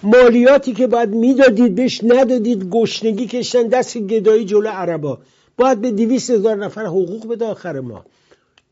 مالیاتی 0.03 0.73
که 0.73 0.87
باید 0.87 1.09
می‌دادید 1.09 1.75
بهش 1.75 2.03
ندادید. 2.03 2.69
گشنگی 2.69 3.27
کشتن 3.27 3.67
دست 3.67 3.97
گدایی 3.97 4.45
جلو 4.45 4.69
عربا. 4.69 5.19
باید 5.57 5.81
به 5.81 5.91
دیویست 5.91 6.29
هزار 6.29 6.55
نفر 6.55 6.85
حقوق 6.85 7.37
به 7.37 7.45
آخر 7.45 7.79
ما 7.79 8.05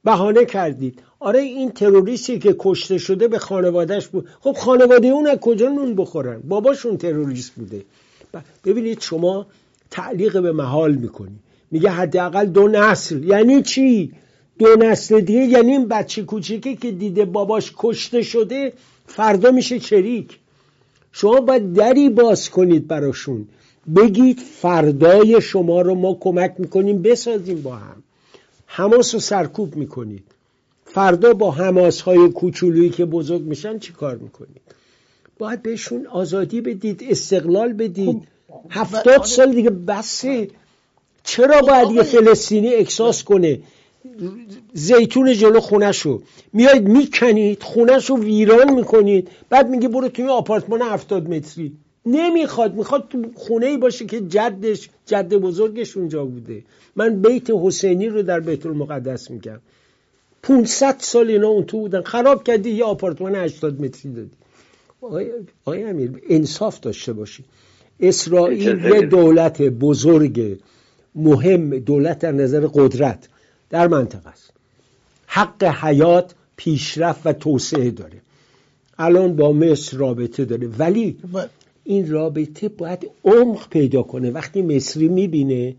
بهانه 0.03 0.45
کردید. 0.45 1.01
آره 1.19 1.39
این 1.39 1.71
تروریستی 1.71 2.39
که 2.39 2.55
کشته 2.59 2.97
شده 2.97 3.27
به 3.27 3.39
خانوادهش 3.39 4.07
بود. 4.07 4.27
خب 4.39 4.51
خانواده 4.51 5.07
اون 5.07 5.27
از 5.27 5.37
کجا 5.37 5.69
نون 5.69 5.95
بخورن؟ 5.95 6.41
باباشون 6.47 6.97
تروریست 6.97 7.51
بوده. 7.51 7.81
ببینید 8.65 9.01
شما 9.01 9.45
تعلیق 9.91 10.41
به 10.41 10.51
محال 10.51 10.95
می‌کنی. 10.95 11.39
میگه 11.71 11.89
حداقل 11.89 12.45
دو 12.45 12.67
نسل. 12.67 13.23
یعنی 13.23 13.61
چی؟ 13.61 14.11
دو 14.59 14.75
نسل 14.79 15.19
دیگه 15.19 15.39
یعنی 15.45 15.71
این 15.71 15.87
بچه 15.87 16.23
کوچیکی 16.23 16.75
که 16.75 16.91
دیده 16.91 17.25
باباش 17.25 17.73
کشته 17.77 18.21
شده 18.21 18.73
فردا 19.07 19.51
میشه 19.51 19.79
چریک. 19.79 20.37
شما 21.11 21.41
باید 21.41 21.73
دری 21.73 22.09
باز 22.09 22.49
کنید 22.49 22.87
براشون. 22.87 23.47
بگید 23.95 24.39
فردای 24.39 25.41
شما 25.41 25.81
رو 25.81 25.95
ما 25.95 26.17
کمک 26.19 26.55
می‌کنیم 26.57 27.01
بسازیم 27.01 27.61
با 27.61 27.75
هم. 27.75 28.03
حماس 28.65 29.13
رو 29.13 29.19
سرکوب 29.19 29.75
می‌کنید. 29.75 30.23
فردا 30.93 31.33
با 31.33 31.51
حماس 31.51 32.01
های 32.01 32.29
کوچولویی 32.29 32.89
که 32.89 33.05
بزرگ 33.05 33.41
میشن 33.41 33.79
چی 33.79 33.93
کار 33.93 34.15
می‌کنید؟ 34.15 34.61
باید 35.37 35.61
بهشون 35.61 36.07
آزادی 36.07 36.61
بدید 36.61 37.03
استقلال 37.09 37.73
بدید. 37.73 38.21
خب، 38.49 38.61
هفتاد 38.69 39.23
سال 39.23 39.53
دیگه 39.53 39.69
بسه. 39.69 40.49
چرا 41.23 41.61
باید 41.61 41.91
یه 41.91 42.03
فلسطینی 42.03 42.73
احساس 42.73 43.23
کنه؟ 43.23 43.59
زیتون 44.73 45.33
جلو 45.33 45.59
خونهشو. 45.59 46.21
میاید 46.53 46.87
می‌کنید 46.87 47.63
خونهشو 47.63 48.17
ویران 48.17 48.73
می‌کنید. 48.73 49.27
بعد 49.49 49.69
میگه 49.69 49.87
برو 49.87 50.07
توی 50.07 50.25
آپارتمان 50.25 50.81
هفتاد 50.81 51.29
متری. 51.29 51.73
نمی‌خواد. 52.05 52.75
می‌خواد 52.75 53.07
تو 53.09 53.25
خونه 53.35 53.65
ای 53.65 53.77
باشه 53.77 54.05
که 54.05 54.21
جدش 54.21 54.89
جد 55.05 55.33
بزرگش 55.33 55.97
اونجا 55.97 56.25
بوده. 56.25 56.63
من 56.95 57.21
بیت 57.21 57.49
حسینی 57.49 58.07
رو 58.07 58.21
در 58.21 58.39
بیت 58.39 58.65
المقدس 58.65 59.31
میگم. 59.31 59.59
500 60.43 60.95
سال 60.99 61.29
اینا 61.29 61.47
اون 61.47 61.63
تو 61.63 61.79
بودن. 61.79 62.01
خراب 62.01 62.43
کردی 62.43 62.69
یه 62.69 62.83
آپارتمان 62.83 63.35
80 63.35 63.81
متری 63.81 64.13
دادی. 64.13 64.31
آقای 65.65 65.83
امیر 65.83 66.21
انصاف 66.29 66.79
داشته 66.79 67.13
باشی. 67.13 67.43
اسرائیل 67.99 68.85
یه 68.85 69.01
دولت 69.01 69.61
بزرگ 69.61 70.57
مهم 71.15 71.79
دولت 71.79 72.19
در 72.19 72.31
نظر 72.31 72.67
قدرت 72.73 73.27
در 73.69 73.87
منطقه 73.87 74.29
است. 74.29 74.51
حق 75.27 75.63
حیات 75.63 76.33
پیشرفت 76.55 77.21
و 77.25 77.33
توسعه 77.33 77.91
داره. 77.91 78.21
الان 78.97 79.35
با 79.35 79.51
مصر 79.51 79.97
رابطه 79.97 80.45
داره. 80.45 80.67
ولی 80.67 81.17
این 81.83 82.11
رابطه 82.11 82.69
باید 82.69 83.11
عمق 83.25 83.69
پیدا 83.69 84.03
کنه. 84.03 84.31
وقتی 84.31 84.61
مصری 84.61 85.07
می‌بینه 85.07 85.75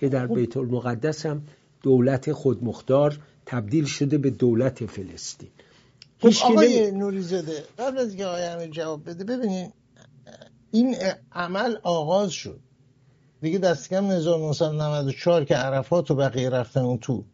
که 0.00 0.08
در. 0.08 0.26
بیت 0.26 0.56
المقدس 0.56 1.26
هم 1.26 1.42
دولت 1.82 2.32
خودمختار 2.32 3.18
تبدیل 3.46 3.84
شده 3.84 4.18
به 4.18 4.30
دولت 4.30 4.86
فلسطین. 4.86 5.48
خب 6.20 6.30
آقای 6.44 6.90
نوریزاده 6.90 7.64
قبل 7.78 7.98
از 7.98 8.16
که 8.16 8.26
آقای 8.26 8.68
جواب 8.68 9.10
بده 9.10 9.24
ببینید 9.24 9.72
این 10.70 10.96
عمل 11.32 11.76
آغاز 11.82 12.30
شد. 12.32 12.60
دیگه 13.40 13.58
دست 13.58 13.88
کم 13.90 14.04
1994 14.04 15.44
که 15.44 15.54
عرفات 15.54 16.10
و 16.10 16.14
بقیه 16.14 16.50
رفتن 16.50 16.80
اون 16.80 16.98
تو. 16.98 17.24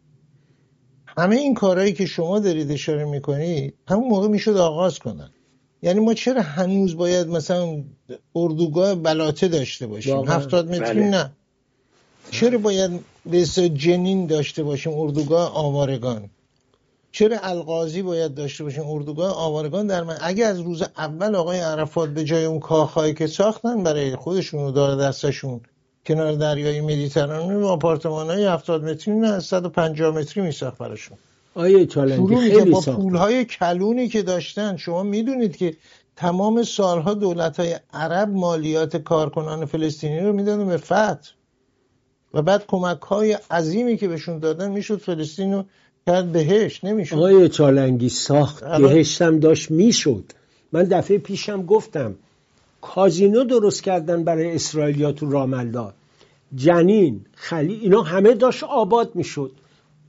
همه 1.17 1.35
این 1.35 1.53
کارهایی 1.53 1.93
که 1.93 2.05
شما 2.05 2.39
دارید 2.39 2.71
اشاره 2.71 3.05
می‌کنید 3.05 3.73
همون 3.87 4.07
موقع 4.09 4.27
می‌شد 4.27 4.57
آغاز 4.57 4.99
کنن. 4.99 5.29
یعنی 5.81 5.99
ما 5.99 6.13
چرا 6.13 6.41
هنوز 6.41 6.95
باید 6.95 7.27
مثلا 7.27 7.83
اردوگاه 8.35 8.95
بلاته 8.95 9.47
داشته 9.47 9.87
باشیم؟ 9.87 10.27
هفتاد 10.27 10.69
متری 10.69 10.99
بله. 10.99 11.09
نه. 11.09 11.31
چرا 12.31 12.57
باید 12.57 13.05
به 13.31 13.45
جنین 13.69 14.27
داشته 14.27 14.63
باشیم 14.63 14.93
اردوگاه 14.95 15.55
آوارگان. 15.55 16.29
چرا 17.11 17.37
القاضی 17.43 18.01
باید 18.01 18.33
داشته 18.33 18.63
باشیم؟ 18.63 18.83
اردوگاه 18.87 19.37
آوارگان 19.37 19.87
در 19.87 20.03
من 20.03 20.17
اگه 20.21 20.45
از 20.45 20.59
روز 20.59 20.83
اول 20.97 21.35
آقای 21.35 21.59
عرفات 21.59 22.09
به 22.09 22.23
جای 22.23 22.45
اون 22.45 22.59
کاخهایی 22.59 23.13
که 23.13 23.27
ساختن 23.27 23.83
برای 23.83 24.15
خودشون 24.15 24.63
و 24.63 24.71
دار 24.71 24.95
دستشون 24.95 25.61
کنار 26.05 26.31
دریای 26.31 26.81
مدیترانه 26.81 27.57
و 27.57 27.65
آپارتمان 27.65 28.29
های 28.29 28.45
70 28.45 28.83
متری 28.83 29.13
نه 29.13 29.39
150 29.39 30.15
متری 30.15 30.43
میساخت 30.43 30.77
براشون. 30.77 31.17
آیه 31.55 31.85
چالنجی 31.85 32.35
خیلی 32.35 32.71
با 32.71 32.81
پول 32.81 33.15
های 33.15 33.45
کلونی 33.45 34.07
که 34.07 34.21
داشتن. 34.21 34.77
شما 34.77 35.03
می‌دونید 35.03 35.57
که 35.57 35.77
تمام 36.15 36.63
سالها 36.63 37.13
دولت 37.13 37.59
های 37.59 37.75
عرب 37.93 38.29
مالیات 38.29 38.97
کارکنان 38.97 39.65
فلسطینی 39.65 40.19
رو 40.19 40.33
می‌دادن 40.33 40.67
به 40.67 40.77
فتح. 40.77 41.38
و 42.33 42.41
بعد 42.41 42.65
کمک 42.67 43.01
های 43.01 43.37
عظیمی 43.51 43.97
که 43.97 44.07
بهشون 44.07 44.39
دادن 44.39 44.71
می‌شد 44.71 45.01
فلسطین 45.01 45.53
رو 45.53 45.63
کرد 46.07 46.31
بهش 46.31 46.83
نمی‌شد. 46.83 47.15
آقای 47.15 47.49
چالنگی 47.49 48.09
ساخت 48.09 48.63
بهشتم 48.63 49.39
داشت 49.39 49.71
می‌شد. 49.71 50.23
من 50.71 50.83
دفعه 50.83 51.17
پیشم 51.17 51.65
گفتم 51.65 52.15
کازینو 52.81 53.43
درست 53.43 53.83
کردن 53.83 54.23
برای 54.23 54.55
اسرائیلیا 54.55 55.11
تو 55.11 55.31
راملدار 55.31 55.93
جنین 56.55 57.25
خلی 57.35 57.73
اینا 57.73 58.01
همه 58.01 58.33
داشت 58.33 58.63
آباد 58.63 59.15
می‌شد. 59.15 59.51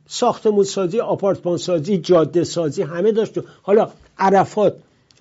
ساختمون 0.07 0.65
سازی 0.65 1.01
آپارتمان 1.01 1.59
سازی 1.59 1.99
جاده 1.99 2.45
سازی 2.45 2.83
همه 2.83 3.13
داشت. 3.13 3.39
حالا 3.63 3.91
عرفات 4.19 4.77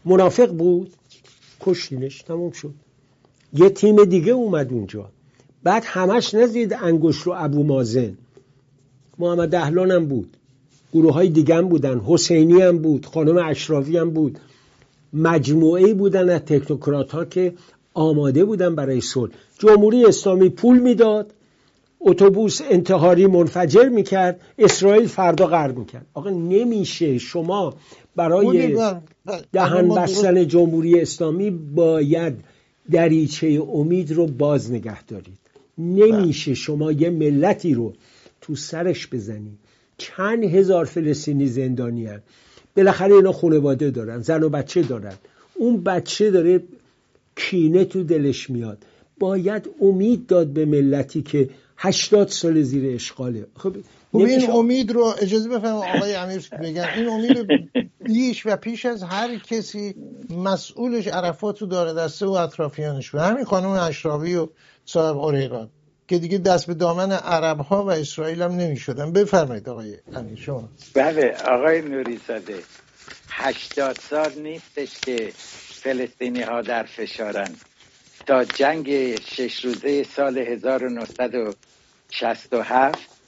منافق 0.05 0.51
بود؟ 0.51 0.93
کشتینش 1.61 2.21
تموم 2.21 2.51
شد. 2.51 2.73
یه 3.53 3.69
تیم 3.69 4.05
دیگه 4.05 4.31
اومد 4.31 4.73
اونجا. 4.73 5.09
بعد 5.63 5.83
همش 5.85 6.33
نزید 6.33 6.73
انگوش 6.73 7.17
رو 7.17 7.33
ابو 7.37 7.63
مازن. 7.63 8.17
محمد 9.19 9.55
اهلان 9.55 9.91
هم 9.91 10.05
بود. 10.05 10.37
گروه 10.93 11.13
های 11.13 11.29
دیگه 11.29 11.55
هم 11.55 11.69
بودن. 11.69 11.99
حسینی 11.99 12.61
هم 12.61 12.77
بود. 12.77 13.05
خانم 13.05 13.37
اشرافی 13.37 13.97
هم 13.97 14.09
بود. 14.09 14.39
مجموعه 15.13 15.93
بودن 15.93 16.29
از 16.29 16.41
تکنوکرات 16.41 17.11
ها 17.11 17.25
که 17.25 17.53
آماده 17.93 18.45
بودن 18.45 18.75
برای 18.75 19.01
صلح. 19.01 19.31
جمهوری 19.59 20.05
اسلامی 20.05 20.49
پول 20.49 20.79
می‌داد. 20.79 21.33
اتوبوس 22.01 22.61
انتحاری 22.69 23.27
منفجر 23.27 23.89
می‌کرد. 23.89 24.39
اسرائیل 24.57 25.07
فردا 25.07 25.47
غرق 25.47 25.77
می‌کرد. 25.77 26.05
آقا 26.13 26.29
نمیشه 26.29 27.17
شما 27.17 27.73
برای 28.15 28.77
دهن 29.53 29.89
بستن 29.89 30.47
جمهوری 30.47 31.01
اسلامی 31.01 31.49
باید 31.49 32.33
دریچه 32.91 33.61
امید 33.73 34.11
رو 34.11 34.27
باز 34.27 34.71
نگه 34.71 35.03
دارید. 35.03 35.38
نمیشه 35.79 36.53
شما 36.53 36.91
یه 36.91 37.09
ملتی 37.09 37.73
رو 37.73 37.93
تو 38.41 38.55
سرش 38.55 39.07
بزنی. 39.07 39.57
چند 39.97 40.43
هزار 40.43 40.85
فلسطینی 40.85 41.47
زندانی 41.47 42.05
هن. 42.05 42.21
بالاخره 42.77 43.15
اینا 43.15 43.31
خانواده 43.31 43.91
دارن 43.91 44.21
زن 44.21 44.43
و 44.43 44.49
بچه 44.49 44.81
دارن. 44.81 45.13
اون 45.55 45.83
بچه 45.83 46.31
داره 46.31 46.63
کینه 47.35 47.85
تو 47.85 48.03
دلش 48.03 48.49
میاد. 48.49 48.77
باید 49.19 49.69
امید 49.81 50.27
داد 50.27 50.47
به 50.47 50.65
ملتی 50.65 51.21
که 51.21 51.49
هشتاد 51.77 52.27
سال 52.27 52.61
زیر 52.61 52.95
اشغاله. 52.95 53.45
خب 53.55 53.75
این 54.13 54.51
امید 54.51 54.91
رو 54.91 55.13
اجازه 55.21 55.49
بفرمایید 55.49 55.95
آقای 55.95 56.15
امیر 56.15 56.49
بگن. 56.63 56.89
این 56.95 57.09
امید 57.09 57.51
بیش 58.05 58.45
و 58.45 58.55
پیش 58.55 58.85
از 58.85 59.03
هر 59.03 59.37
کسی 59.37 59.95
مسئولش 60.29 61.07
عرفات 61.07 61.61
رو 61.61 61.67
داره 61.67 61.93
دسته 61.93 62.25
و 62.25 62.31
اطرافیانش 62.31 63.15
و 63.15 63.19
همین 63.19 63.45
خانم 63.45 63.69
اشرابی 63.69 64.35
و 64.35 64.47
صاحب 64.85 65.17
اوریقان 65.17 65.69
که 66.07 66.19
دیگه 66.19 66.37
دست 66.37 66.67
به 66.67 66.73
دامن 66.73 67.11
عرب 67.11 67.59
ها 67.59 67.85
و 67.85 67.91
اسرائیل 67.91 68.41
هم 68.41 68.51
نمی 68.51 68.77
شدن 68.77 69.11
بفرمایید 69.11 69.69
آقای 69.69 69.97
امیر 70.15 70.37
شما. 70.37 70.69
بله 70.93 71.35
آقای 71.47 71.81
نوری 71.81 72.19
زاده 72.27 72.59
هشتاد 73.29 73.97
سال 74.09 74.31
نیستش 74.41 74.99
که 74.99 75.31
فلسطینی 75.83 76.41
ها 76.41 76.61
در 76.61 76.83
فشارن. 76.83 77.49
تا 78.25 78.43
جنگ 78.43 79.15
شش 79.15 79.65
روزه 79.65 80.03
سال 80.03 80.37
1967 80.37 83.18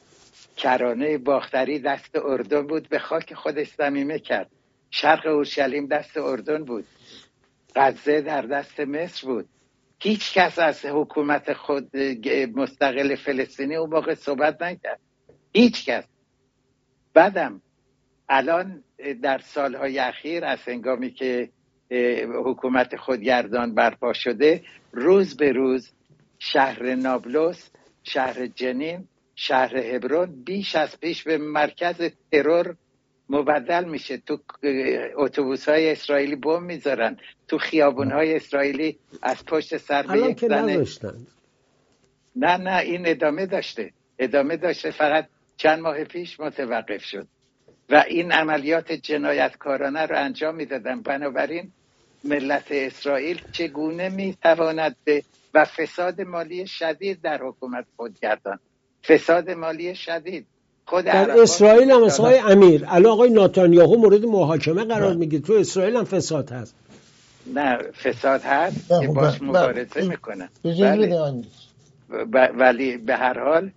کرانه 0.61 1.17
باختری 1.17 1.79
دست 1.79 2.15
اردن 2.15 2.67
بود 2.67 2.89
به 2.89 2.99
خاک 2.99 3.33
خودش 3.33 3.73
زمیمه 3.77 4.19
کرد. 4.19 4.51
شرق 4.91 5.27
اورشلیم 5.27 5.87
دست 5.87 6.17
اردن 6.17 6.63
بود. 6.63 6.85
غزه 7.75 8.21
در 8.21 8.41
دست 8.41 8.79
مصر 8.79 9.27
بود. 9.27 9.49
هیچ 9.99 10.33
کس 10.33 10.59
از 10.59 10.85
حکومت 10.85 11.53
خود 11.53 11.97
مستقل 12.55 13.15
فلسطینی 13.15 13.75
اون 13.75 13.89
موقع 13.89 14.13
صحبت 14.13 14.61
نکرد. 14.61 14.99
هیچ 15.53 15.85
کس. 15.85 16.03
بعدم 17.13 17.61
الان 18.29 18.83
در 19.21 19.37
سالهای 19.37 19.99
اخیر 19.99 20.45
از 20.45 20.59
هنگامی 20.67 21.11
که 21.11 21.49
حکومت 22.45 22.95
خودگردان 22.95 23.75
برپا 23.75 24.13
شده 24.13 24.63
روز 24.91 25.37
به 25.37 25.51
روز 25.51 25.91
شهر 26.39 26.95
نابلس 26.95 27.71
شهر 28.03 28.45
جنین 28.45 29.07
شهر 29.41 29.77
هبرون 29.77 30.43
بیش 30.43 30.75
از 30.75 30.99
پیش 30.99 31.23
به 31.23 31.37
مرکز 31.37 31.95
ترور 32.31 32.75
مبدل 33.29 33.83
میشه. 33.83 34.17
تو 34.17 34.37
اتوبوس 35.15 35.69
های 35.69 35.91
اسرائیلی 35.91 36.35
بم 36.35 36.63
می‌ذارن. 36.63 37.17
تو 37.47 37.57
خیابون 37.57 38.11
های 38.11 38.35
اسرائیلی 38.35 38.97
از 39.21 39.45
پشت 39.45 39.77
سر 39.77 40.03
به 40.03 40.19
یک 40.19 40.39
زنه 40.39 40.85
نه 42.35 42.57
نه 42.57 42.77
این 42.77 43.07
ادامه 43.07 43.45
داشته. 43.45 43.91
ادامه 44.19 44.57
داشته 44.57 44.91
فقط 44.91 45.27
چند 45.57 45.79
ماه 45.79 46.03
پیش 46.03 46.39
متوقف 46.39 47.03
شد. 47.03 47.27
و 47.89 48.03
این 48.07 48.31
عملیات 48.31 48.91
جنایتکارانه 48.91 50.05
رو 50.05 50.17
انجام 50.17 50.55
می‌دادن. 50.55 51.01
بنابراین 51.01 51.71
ملت 52.23 52.67
اسرائیل 52.69 53.41
چگونه 53.51 54.09
می‌تواند 54.09 54.95
به 55.03 55.23
و 55.53 55.65
فساد 55.65 56.21
مالی 56.21 56.67
شدید 56.67 57.21
در 57.21 57.41
حکومت 57.43 57.85
خودگردان 57.95 58.59
فساد 59.03 59.49
مالی 59.49 59.95
شدید. 59.95 60.45
خود 60.85 61.05
در 61.05 61.31
اسرائیل 61.31 61.91
هم 61.91 62.03
آقای 62.03 62.37
امیر. 62.37 62.85
الان 62.87 63.11
آقای 63.11 63.29
ناتانیاهو 63.29 63.97
مورد 63.97 64.25
محاکمه 64.25 64.83
قرار 64.83 65.13
میگه 65.13 65.39
تو 65.39 65.53
اسرائیل 65.53 65.95
هم 65.95 66.03
فساد 66.03 66.51
هست. 66.51 66.75
نه 67.53 67.77
فساد 67.77 68.41
هست 68.41 68.87
که 69.01 69.07
باش 69.07 69.41
مبارزه 69.41 70.07
می‌کنن 70.07 70.49
ولی 72.57 72.97
به 72.97 73.15
هر 73.15 73.39
حال 73.39 73.71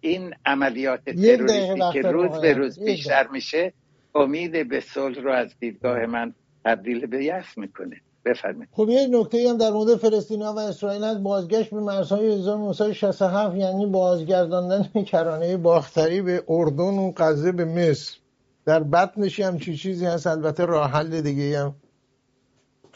این 0.00 0.34
عملیات 0.46 1.04
تروریستی 1.04 1.80
که 1.92 2.02
روز 2.02 2.40
به 2.40 2.52
روز 2.52 2.84
بیشتر 2.84 3.26
میشه 3.32 3.72
امید 4.14 4.68
به 4.68 4.80
صلح 4.80 5.20
رو 5.20 5.32
از 5.32 5.50
دیدگاه 5.60 6.06
من 6.06 6.34
تبدیل 6.64 7.06
به 7.06 7.24
یأس 7.24 7.58
می‌کنه. 7.58 8.00
بفرمایید. 8.24 8.68
خب 8.72 8.88
یه 8.88 9.06
نکته 9.06 9.48
هم 9.50 9.56
در 9.56 9.70
مورد 9.70 9.96
فلسطین 9.96 10.42
و 10.42 10.58
اسرائیل 10.58 11.04
هست. 11.04 11.18
بازگشت 11.18 11.70
به 11.70 11.80
مرزهای 11.80 12.32
1967 12.32 13.56
یعنی 13.56 13.86
بازگرداندن 13.86 15.02
کرانه 15.04 15.56
باختری 15.56 16.22
به 16.22 16.44
اردن 16.48 16.98
و 16.98 17.12
غزه 17.16 17.52
به 17.52 17.64
مصر. 17.64 18.16
در 18.64 18.82
بطنش 18.82 19.40
هم 19.40 19.58
چی 19.58 19.76
چیزی 19.76 20.06
هست؟ 20.06 20.26
البته 20.26 20.64
راه 20.64 20.90
حل 20.90 21.20
دیگه 21.20 21.58
هم 21.58 21.74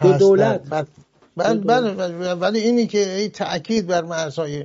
دو 0.01 0.12
دولت. 0.12 0.61
بله 1.37 1.91
بله 1.91 2.35
ولی 2.35 2.59
اینی 2.59 2.87
که 2.87 3.14
ای 3.14 3.29
تاکید 3.29 3.87
بر 3.87 4.05
مرزهای 4.05 4.64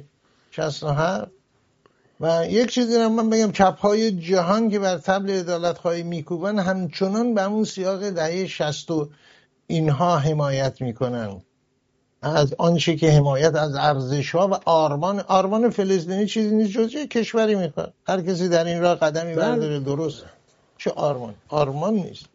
67 0.51 1.31
و 2.21 2.45
یک 2.49 2.69
چیزی 2.69 2.97
رو 2.97 3.09
من 3.09 3.29
بگم 3.29 3.51
چپ 3.51 3.79
های 3.79 4.11
جهان 4.11 4.69
که 4.69 4.79
بر 4.79 4.97
تبل 4.97 5.39
ادالت 5.39 5.77
خواهی 5.77 6.03
میکوبن 6.03 6.59
همچنان 6.59 7.33
به 7.33 7.43
اون 7.43 7.63
سیاق 7.63 8.09
دهه 8.09 8.47
60 8.47 8.91
اینها 9.67 10.17
حمایت 10.17 10.81
می‌کنن. 10.81 11.41
از 12.21 12.55
آنچه 12.57 12.95
که 12.95 13.11
حمایت 13.11 13.55
از 13.55 13.75
ارزش 13.75 14.35
ها 14.35 14.47
و 14.47 14.53
آرمان 14.65 15.19
آرمان 15.19 15.69
فلسطینی 15.69 16.25
چیزی 16.25 16.55
نیست 16.55 16.71
جز 16.71 16.95
کشوری 16.95 17.55
می‌خواد. 17.55 17.93
هر 18.07 18.21
کسی 18.21 18.49
در 18.49 18.65
این 18.65 18.81
راه 18.81 18.95
قدمی 18.95 19.35
بله. 19.35 19.49
برداره 19.49 19.79
درست. 19.79 20.23
چه 20.77 20.91
آرمان؟ 20.91 21.33
آرمان 21.49 21.93
نیست. 21.93 22.25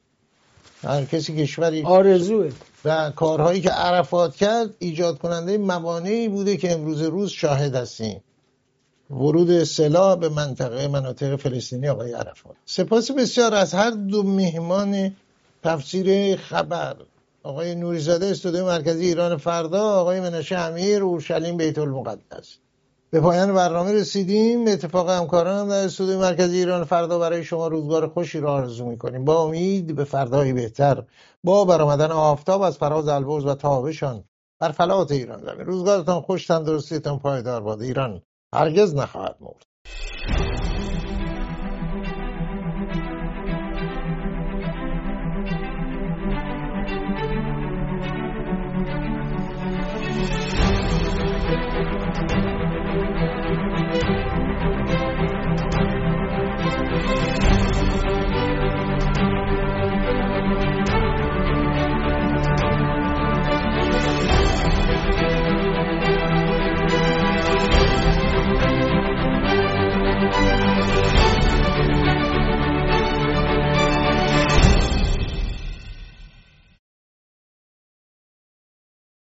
هر 0.82 1.04
کسی 1.04 1.36
کشوری 1.36 1.82
آرزوه. 1.82 2.50
و 2.84 3.10
کارهایی 3.10 3.60
که 3.60 3.70
عرفات 3.70 4.36
کرد 4.36 4.70
ایجاد 4.78 5.18
کننده 5.18 5.58
موانعی 5.58 6.28
بوده 6.28 6.56
که 6.56 6.72
امروز 6.72 7.02
روز 7.02 7.30
شاهد 7.30 7.74
هستیم. 7.74 8.20
ورود 9.10 9.64
سلاح 9.64 10.16
به 10.16 10.28
منطقه 10.28 10.88
مناطق 10.88 11.36
فلسطینی 11.36 11.88
آقای 11.88 12.12
عرفات. 12.12 12.56
سپاس 12.66 13.10
بسیار 13.10 13.54
از 13.54 13.74
هر 13.74 13.90
دو 13.90 14.22
مهمان 14.22 15.16
تفسیر 15.64 16.36
خبر. 16.36 16.96
آقای 17.48 17.74
نوریزاده 17.74 18.26
استودیو 18.26 18.66
مرکزی 18.66 19.06
ایران 19.06 19.36
فردا 19.36 19.82
آقای 19.82 20.20
منشه 20.20 20.56
امیر 20.56 21.02
اورشلیم 21.02 21.56
بیت 21.56 21.78
المقدس. 21.78 22.58
به 23.10 23.20
پایان 23.20 23.54
برنامه 23.54 23.92
رسیدیم. 23.92 24.68
اتفاق 24.68 25.10
همکاران 25.10 25.68
در 25.68 25.84
استودیو 25.84 26.18
مرکزی 26.18 26.58
ایران 26.58 26.84
فردا 26.84 27.18
برای 27.18 27.44
شما 27.44 27.68
روزگار 27.68 28.08
خوشی 28.08 28.40
را 28.40 28.52
آرزو 28.52 28.86
می‌کنیم. 28.86 29.24
با 29.24 29.44
امید 29.44 29.96
به 29.96 30.04
فردایی 30.04 30.52
بهتر. 30.52 31.04
با 31.44 31.64
برآمدن 31.64 32.10
آفتاب 32.10 32.62
از 32.62 32.78
فراز 32.78 33.08
البرز 33.08 33.44
و 33.44 33.54
تابشان 33.54 34.24
بر 34.60 34.72
فلات 34.72 35.12
ایران 35.12 35.42
زمین. 35.42 35.66
روزگارتان 35.66 36.20
خوش 36.20 36.46
تندرستیتان 36.46 37.18
پایدار 37.18 37.60
باد. 37.60 37.82
ایران 37.82 38.22
هرگز 38.54 38.94
نخواهد 38.94 39.36
مرد. 39.40 40.57